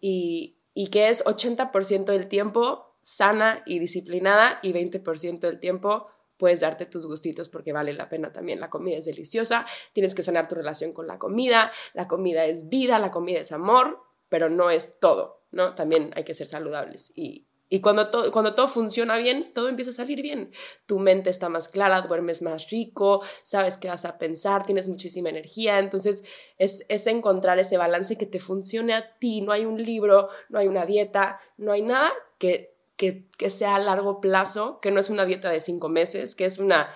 y, 0.00 0.56
que 0.90 1.08
es 1.10 1.24
80% 1.24 2.06
del 2.06 2.28
tiempo 2.28 2.96
sana 3.02 3.62
y 3.66 3.78
disciplinada 3.78 4.58
y 4.62 4.72
20% 4.72 5.40
del 5.40 5.60
tiempo 5.60 6.08
puedes 6.38 6.60
darte 6.60 6.86
tus 6.86 7.06
gustitos 7.06 7.50
porque 7.50 7.74
vale 7.74 7.92
la 7.92 8.08
pena 8.08 8.32
también. 8.32 8.58
La 8.58 8.70
comida 8.70 8.96
es 8.96 9.04
deliciosa, 9.04 9.66
tienes 9.92 10.14
que 10.14 10.22
sanar 10.22 10.48
tu 10.48 10.54
relación 10.54 10.94
con 10.94 11.06
la 11.06 11.18
comida, 11.18 11.70
la 11.92 12.08
comida 12.08 12.46
es 12.46 12.70
vida, 12.70 12.98
la 12.98 13.10
comida 13.10 13.40
es 13.40 13.52
amor, 13.52 14.02
pero 14.30 14.48
no 14.48 14.70
es 14.70 14.98
todo, 14.98 15.42
¿no? 15.52 15.74
También 15.74 16.10
hay 16.16 16.24
que 16.24 16.34
ser 16.34 16.46
saludables 16.46 17.12
y, 17.14 17.46
y 17.68 17.80
cuando, 17.80 18.10
cuando 18.30 18.54
todo 18.54 18.68
funciona 18.68 19.16
bien, 19.16 19.52
todo 19.54 19.68
empieza 19.68 19.90
a 19.90 19.94
salir 19.94 20.20
bien. 20.20 20.52
Tu 20.86 20.98
mente 20.98 21.30
está 21.30 21.48
más 21.48 21.68
clara, 21.68 22.02
duermes 22.02 22.42
más 22.42 22.68
rico, 22.70 23.22
sabes 23.42 23.78
qué 23.78 23.88
vas 23.88 24.04
a 24.04 24.18
pensar, 24.18 24.66
tienes 24.66 24.86
muchísima 24.86 25.30
energía. 25.30 25.78
Entonces 25.78 26.24
es, 26.58 26.84
es 26.88 27.06
encontrar 27.06 27.58
ese 27.58 27.76
balance 27.76 28.18
que 28.18 28.26
te 28.26 28.38
funcione 28.38 28.92
a 28.92 29.16
ti. 29.18 29.40
No 29.40 29.52
hay 29.52 29.64
un 29.64 29.82
libro, 29.82 30.28
no 30.50 30.58
hay 30.58 30.68
una 30.68 30.84
dieta, 30.84 31.40
no 31.56 31.72
hay 31.72 31.82
nada 31.82 32.12
que, 32.38 32.76
que, 32.96 33.28
que 33.38 33.48
sea 33.48 33.76
a 33.76 33.80
largo 33.80 34.20
plazo, 34.20 34.78
que 34.80 34.90
no 34.90 35.00
es 35.00 35.08
una 35.08 35.24
dieta 35.24 35.50
de 35.50 35.60
cinco 35.60 35.88
meses, 35.88 36.34
que 36.34 36.44
es, 36.44 36.58
una, 36.58 36.90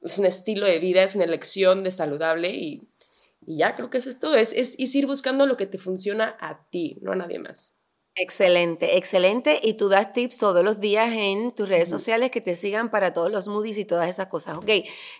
es 0.00 0.18
un 0.18 0.24
estilo 0.24 0.66
de 0.66 0.78
vida, 0.78 1.02
es 1.02 1.14
una 1.14 1.24
elección 1.24 1.84
de 1.84 1.90
saludable 1.90 2.50
y, 2.50 2.88
y 3.46 3.58
ya 3.58 3.76
creo 3.76 3.90
que 3.90 3.98
eso 3.98 4.08
es 4.08 4.18
todo. 4.18 4.34
Es, 4.34 4.54
es 4.54 4.94
ir 4.94 5.06
buscando 5.06 5.46
lo 5.46 5.58
que 5.58 5.66
te 5.66 5.76
funciona 5.78 6.36
a 6.40 6.66
ti, 6.70 6.98
no 7.02 7.12
a 7.12 7.16
nadie 7.16 7.38
más. 7.38 7.76
Excelente, 8.18 8.96
excelente. 8.96 9.60
Y 9.62 9.74
tú 9.74 9.90
das 9.90 10.12
tips 10.12 10.38
todos 10.38 10.64
los 10.64 10.80
días 10.80 11.12
en 11.12 11.52
tus 11.52 11.68
redes 11.68 11.90
sociales 11.90 12.30
que 12.30 12.40
te 12.40 12.56
sigan 12.56 12.90
para 12.90 13.12
todos 13.12 13.30
los 13.30 13.46
moodies 13.46 13.76
y 13.76 13.84
todas 13.84 14.08
esas 14.08 14.28
cosas. 14.28 14.56
Ok, 14.56 14.70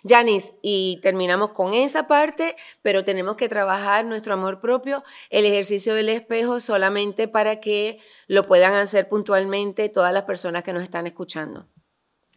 Janice, 0.03 0.53
y 0.63 0.99
terminamos 1.03 1.51
con 1.51 1.75
esa 1.75 2.07
parte, 2.07 2.55
pero 2.81 3.05
tenemos 3.05 3.35
que 3.35 3.49
trabajar 3.49 4.03
nuestro 4.03 4.33
amor 4.33 4.59
propio, 4.61 5.03
el 5.29 5.45
ejercicio 5.45 5.93
del 5.93 6.09
espejo 6.09 6.59
solamente 6.59 7.27
para 7.27 7.59
que 7.59 7.99
lo 8.25 8.47
puedan 8.47 8.73
hacer 8.73 9.07
puntualmente 9.07 9.89
todas 9.89 10.11
las 10.11 10.23
personas 10.23 10.63
que 10.63 10.73
nos 10.73 10.81
están 10.81 11.05
escuchando. 11.05 11.67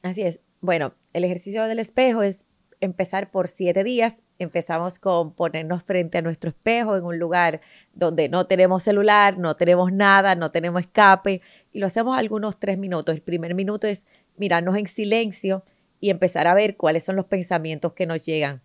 Así 0.03 0.21
es. 0.21 0.41
Bueno, 0.61 0.95
el 1.15 1.25
ejercicio 1.25 1.65
del 1.65 1.79
espejo 1.79 2.23
es 2.23 2.45
empezar 2.81 3.31
por 3.31 3.49
siete 3.49 3.85
días. 3.85 4.23
Empezamos 4.39 4.99
con 4.99 5.35
ponernos 5.35 5.85
frente 5.85 6.19
a 6.19 6.23
nuestro 6.23 6.51
espejo 6.51 6.97
en 6.97 7.05
un 7.05 7.19
lugar 7.19 7.61
donde 7.93 8.29
no 8.29 8.47
tenemos 8.47 8.83
celular, 8.83 9.39
no 9.39 9.57
tenemos 9.57 9.93
nada, 9.93 10.35
no 10.35 10.49
tenemos 10.49 10.81
escape 10.81 11.43
y 11.73 11.79
lo 11.79 11.87
hacemos 11.87 12.17
algunos 12.17 12.59
tres 12.59 12.79
minutos. 12.79 13.15
El 13.15 13.23
primer 13.23 13.55
minuto 13.55 13.87
es 13.87 14.07
mirarnos 14.37 14.77
en 14.77 14.87
silencio 14.87 15.63
y 16.01 16.11
empezar 16.11 16.47
a 16.47 16.55
ver 16.55 16.77
cuáles 16.77 17.05
son 17.05 17.17
los 17.17 17.27
pensamientos 17.27 17.93
que 17.93 18.07
nos 18.07 18.23
llegan 18.23 18.63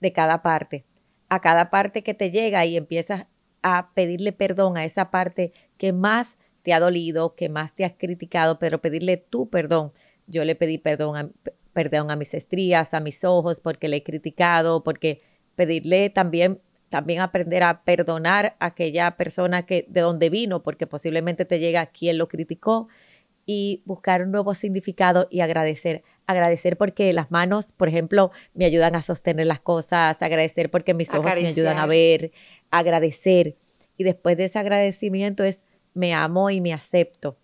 de 0.00 0.12
cada 0.12 0.42
parte. 0.42 0.84
A 1.28 1.40
cada 1.40 1.70
parte 1.70 2.02
que 2.02 2.14
te 2.14 2.30
llega 2.30 2.64
y 2.64 2.76
empiezas 2.76 3.26
a 3.62 3.90
pedirle 3.94 4.32
perdón 4.32 4.76
a 4.76 4.84
esa 4.84 5.10
parte 5.10 5.52
que 5.78 5.92
más 5.92 6.38
te 6.62 6.72
ha 6.72 6.80
dolido, 6.80 7.34
que 7.34 7.48
más 7.48 7.74
te 7.74 7.84
has 7.84 7.92
criticado, 7.92 8.58
pero 8.58 8.80
pedirle 8.80 9.16
tu 9.16 9.48
perdón. 9.48 9.92
Yo 10.26 10.44
le 10.44 10.54
pedí 10.54 10.78
perdón 10.78 11.16
a, 11.16 11.30
perdón 11.72 12.10
a 12.10 12.16
mis 12.16 12.34
estrías, 12.34 12.94
a 12.94 13.00
mis 13.00 13.24
ojos, 13.24 13.60
porque 13.60 13.88
le 13.88 13.98
he 13.98 14.02
criticado, 14.02 14.82
porque 14.82 15.22
pedirle 15.56 16.10
también 16.10 16.60
también 16.88 17.22
aprender 17.22 17.62
a 17.62 17.84
perdonar 17.84 18.54
a 18.60 18.66
aquella 18.66 19.16
persona 19.16 19.64
que 19.64 19.86
de 19.88 20.02
donde 20.02 20.28
vino, 20.28 20.62
porque 20.62 20.86
posiblemente 20.86 21.46
te 21.46 21.58
llega 21.58 21.86
quien 21.86 22.18
lo 22.18 22.28
criticó 22.28 22.88
y 23.46 23.82
buscar 23.86 24.22
un 24.22 24.30
nuevo 24.30 24.54
significado 24.54 25.26
y 25.30 25.40
agradecer. 25.40 26.02
Agradecer 26.26 26.76
porque 26.76 27.12
las 27.14 27.30
manos, 27.30 27.72
por 27.72 27.88
ejemplo, 27.88 28.30
me 28.52 28.66
ayudan 28.66 28.94
a 28.94 29.00
sostener 29.00 29.46
las 29.46 29.60
cosas, 29.60 30.22
agradecer 30.22 30.70
porque 30.70 30.92
mis 30.92 31.12
ojos 31.14 31.34
me 31.34 31.48
ayudan 31.48 31.78
a 31.78 31.86
ver, 31.86 32.30
agradecer. 32.70 33.56
Y 33.96 34.04
después 34.04 34.36
de 34.36 34.44
ese 34.44 34.58
agradecimiento 34.58 35.44
es 35.44 35.64
me 35.94 36.12
amo 36.12 36.50
y 36.50 36.60
me 36.60 36.74
acepto 36.74 37.38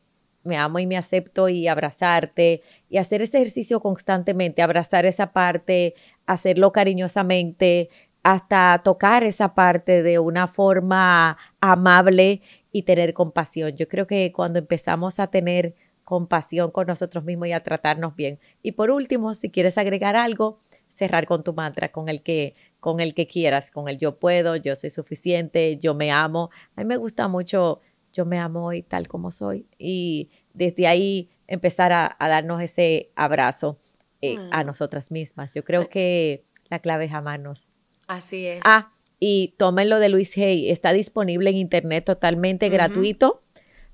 me 0.49 0.57
amo 0.57 0.81
y 0.81 0.87
me 0.87 0.97
acepto 0.97 1.49
y 1.49 1.69
abrazarte 1.69 2.63
y 2.89 2.97
hacer 2.97 3.23
ese 3.23 3.39
ejercicio 3.39 3.81
constantemente, 3.81 4.63
abrazar 4.63 5.07
esa 5.07 5.33
parte, 5.33 5.95
hacerlo 6.27 6.73
cariñosamente, 6.73 7.89
hasta 8.25 8.81
tocar 8.83 9.23
esa 9.23 9.55
parte 9.55 10.03
de 10.03 10.19
una 10.19 10.49
forma 10.49 11.39
amable 11.61 12.43
y 12.73 12.83
tener 12.83 13.15
compasión. 13.15 13.77
Yo 13.77 13.87
creo 13.87 14.07
que 14.07 14.33
cuando 14.33 14.59
empezamos 14.59 15.21
a 15.21 15.29
tener 15.29 15.75
compasión 16.05 16.71
con 16.71 16.87
nosotros 16.87 17.23
mismos 17.25 17.49
y 17.49 17.53
a 17.53 17.63
tratarnos 17.63 18.17
bien. 18.17 18.41
Y 18.63 18.73
por 18.73 18.91
último, 18.91 19.35
si 19.35 19.51
quieres 19.51 19.79
agregar 19.79 20.17
algo, 20.17 20.61
cerrar 20.89 21.27
con 21.27 21.45
tu 21.45 21.53
mantra, 21.53 21.93
con 21.93 22.09
el 22.09 22.23
que 22.23 22.57
con 22.81 23.01
el 23.01 23.13
que 23.13 23.27
quieras, 23.27 23.71
con 23.71 23.89
el 23.89 23.99
yo 23.99 24.19
puedo, 24.19 24.57
yo 24.57 24.77
soy 24.77 24.91
suficiente, 24.91 25.77
yo 25.79 25.95
me 25.95 26.13
amo. 26.13 26.51
A 26.77 26.81
mí 26.81 26.87
me 26.87 26.97
gusta 26.97 27.27
mucho 27.29 27.81
yo 28.13 28.27
me 28.27 28.39
amo 28.39 28.67
hoy 28.67 28.83
tal 28.83 29.09
como 29.09 29.31
soy. 29.31 29.67
Y 29.79 30.31
desde 30.59 30.87
ahí 30.87 31.31
empezar 31.47 31.93
a, 31.93 32.17
darnos 32.19 32.61
ese 32.61 33.11
abrazo 33.15 33.79
eh, 34.21 34.37
a 34.51 34.63
mm. 34.63 34.67
nosotras 34.67 35.11
mismas. 35.11 35.55
Yo 35.55 35.65
creo 35.65 35.89
que 35.89 36.45
la 36.69 36.81
clave 36.81 37.07
es 37.07 37.13
amarnos. 37.13 37.71
Así 38.09 38.47
es. 38.47 38.61
Ah, 38.65 38.93
y 39.21 39.55
tómenlo 39.57 39.99
de 39.99 40.09
Luis 40.09 40.37
Hay. 40.37 40.71
Está 40.71 40.93
disponible 40.93 41.51
en 41.51 41.57
internet 41.57 42.05
totalmente 42.05 42.69
gratuito. 42.69 43.43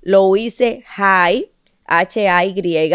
Lo 0.01 0.35
hice 0.35 0.83
High, 0.87 1.51
H-A-Y. 1.87 2.91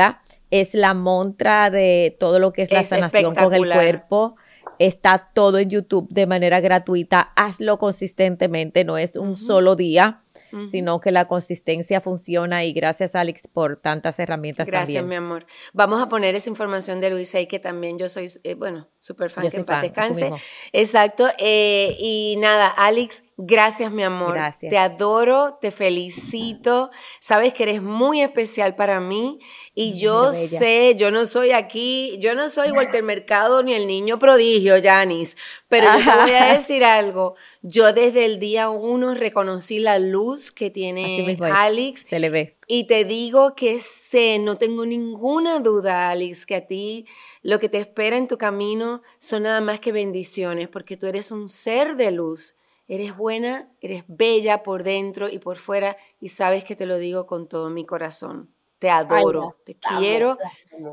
Es 0.50 0.74
la 0.74 0.94
montra 0.94 1.70
de 1.70 2.16
todo 2.18 2.40
lo 2.40 2.52
que 2.52 2.62
es 2.62 2.72
la 2.72 2.84
sanación 2.84 3.34
con 3.34 3.54
el 3.54 3.72
cuerpo. 3.72 4.36
Está 4.78 5.30
todo 5.32 5.58
en 5.58 5.70
YouTube 5.70 6.08
de 6.10 6.26
manera 6.26 6.60
gratuita. 6.60 7.32
Hazlo 7.36 7.78
consistentemente, 7.78 8.84
no 8.84 8.98
es 8.98 9.16
un 9.16 9.36
solo 9.36 9.76
día 9.76 10.22
sino 10.66 11.00
que 11.00 11.10
la 11.10 11.26
consistencia 11.26 12.00
funciona 12.00 12.64
y 12.64 12.72
gracias 12.72 13.14
Alex 13.14 13.48
por 13.48 13.76
tantas 13.76 14.18
herramientas 14.18 14.66
gracias, 14.66 15.04
mi 15.04 15.14
amor. 15.14 15.46
Vamos 15.72 16.02
a 16.02 16.08
poner 16.08 16.34
esa 16.34 16.50
información 16.50 17.00
de 17.00 17.10
Luis 17.10 17.30
que 17.48 17.58
también 17.58 17.98
yo 17.98 18.08
soy, 18.08 18.30
eh, 18.44 18.54
bueno, 18.54 18.88
súper 18.98 19.30
fan, 19.30 19.48
que 19.48 19.56
en 19.56 19.64
descanse. 19.64 20.32
Exacto. 20.72 21.28
Eh, 21.38 21.96
y 21.98 22.36
nada, 22.38 22.68
Alex, 22.68 23.22
gracias, 23.36 23.92
mi 23.92 24.02
amor. 24.02 24.34
Gracias. 24.34 24.70
Te 24.70 24.78
adoro, 24.78 25.58
te 25.60 25.70
felicito. 25.70 26.90
Sabes 27.20 27.54
que 27.54 27.64
eres 27.64 27.82
muy 27.82 28.20
especial 28.20 28.74
para 28.74 29.00
mí 29.00 29.38
y 29.74 29.98
yo 29.98 30.32
sé, 30.32 30.94
yo 30.96 31.10
no 31.10 31.26
soy 31.26 31.52
aquí, 31.52 32.18
yo 32.20 32.34
no 32.34 32.48
soy 32.48 32.70
Walter 32.70 33.02
Mercado 33.02 33.62
ni 33.62 33.74
el 33.74 33.86
niño 33.86 34.18
prodigio, 34.18 34.74
Janis, 34.82 35.36
pero 35.68 35.86
yo 35.98 36.04
te 36.04 36.22
voy 36.22 36.32
a 36.32 36.52
decir 36.54 36.84
algo. 36.84 37.36
Yo 37.62 37.92
desde 37.92 38.24
el 38.24 38.38
día 38.38 38.70
uno 38.70 39.14
reconocí 39.14 39.78
la 39.78 39.98
luz 39.98 40.29
que 40.52 40.70
tiene 40.70 41.36
Alex. 41.40 42.06
Se 42.08 42.18
le 42.18 42.30
ve. 42.30 42.56
Y 42.66 42.86
te 42.86 43.04
digo 43.04 43.54
que 43.54 43.78
sé, 43.78 44.38
no 44.38 44.56
tengo 44.56 44.86
ninguna 44.86 45.60
duda, 45.60 46.10
Alex, 46.10 46.46
que 46.46 46.56
a 46.56 46.66
ti 46.66 47.06
lo 47.42 47.58
que 47.58 47.68
te 47.68 47.78
espera 47.78 48.16
en 48.16 48.28
tu 48.28 48.38
camino 48.38 49.02
son 49.18 49.42
nada 49.42 49.60
más 49.60 49.80
que 49.80 49.92
bendiciones, 49.92 50.68
porque 50.68 50.96
tú 50.96 51.06
eres 51.06 51.30
un 51.30 51.48
ser 51.48 51.96
de 51.96 52.10
luz. 52.10 52.56
Eres 52.86 53.16
buena, 53.16 53.70
eres 53.80 54.04
bella 54.08 54.62
por 54.62 54.82
dentro 54.82 55.28
y 55.28 55.38
por 55.38 55.56
fuera, 55.56 55.96
y 56.20 56.30
sabes 56.30 56.64
que 56.64 56.74
te 56.74 56.86
lo 56.86 56.98
digo 56.98 57.26
con 57.26 57.48
todo 57.48 57.70
mi 57.70 57.86
corazón. 57.86 58.50
Te 58.80 58.88
adoro, 58.88 59.56
te 59.66 59.76
quiero. 59.76 60.38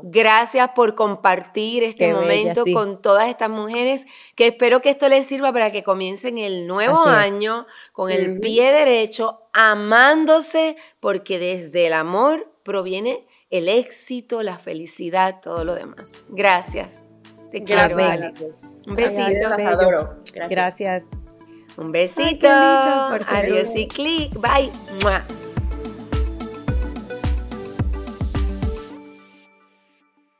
Gracias 0.02 0.68
por 0.74 0.94
compartir 0.94 1.82
este 1.82 2.12
momento 2.12 2.64
con 2.74 3.00
todas 3.00 3.28
estas 3.30 3.48
mujeres, 3.48 4.06
que 4.34 4.48
espero 4.48 4.82
que 4.82 4.90
esto 4.90 5.08
les 5.08 5.24
sirva 5.24 5.54
para 5.54 5.72
que 5.72 5.82
comiencen 5.82 6.36
el 6.36 6.66
nuevo 6.66 7.00
año 7.00 7.66
con 7.92 8.10
el 8.10 8.40
pie 8.40 8.72
derecho, 8.72 9.40
amándose, 9.54 10.76
porque 11.00 11.38
desde 11.38 11.86
el 11.86 11.94
amor 11.94 12.52
proviene 12.62 13.26
el 13.48 13.70
éxito, 13.70 14.42
la 14.42 14.58
felicidad, 14.58 15.40
todo 15.40 15.64
lo 15.64 15.74
demás. 15.74 16.22
Gracias. 16.28 17.04
Te 17.50 17.64
quiero, 17.64 17.96
Alex. 17.96 18.70
Un 18.86 18.96
besito. 18.96 19.48
Gracias. 20.50 21.04
Un 21.78 21.90
besito. 21.90 22.48
Adiós 22.48 23.74
y 23.74 23.88
clic. 23.88 24.34
Bye. 24.34 24.70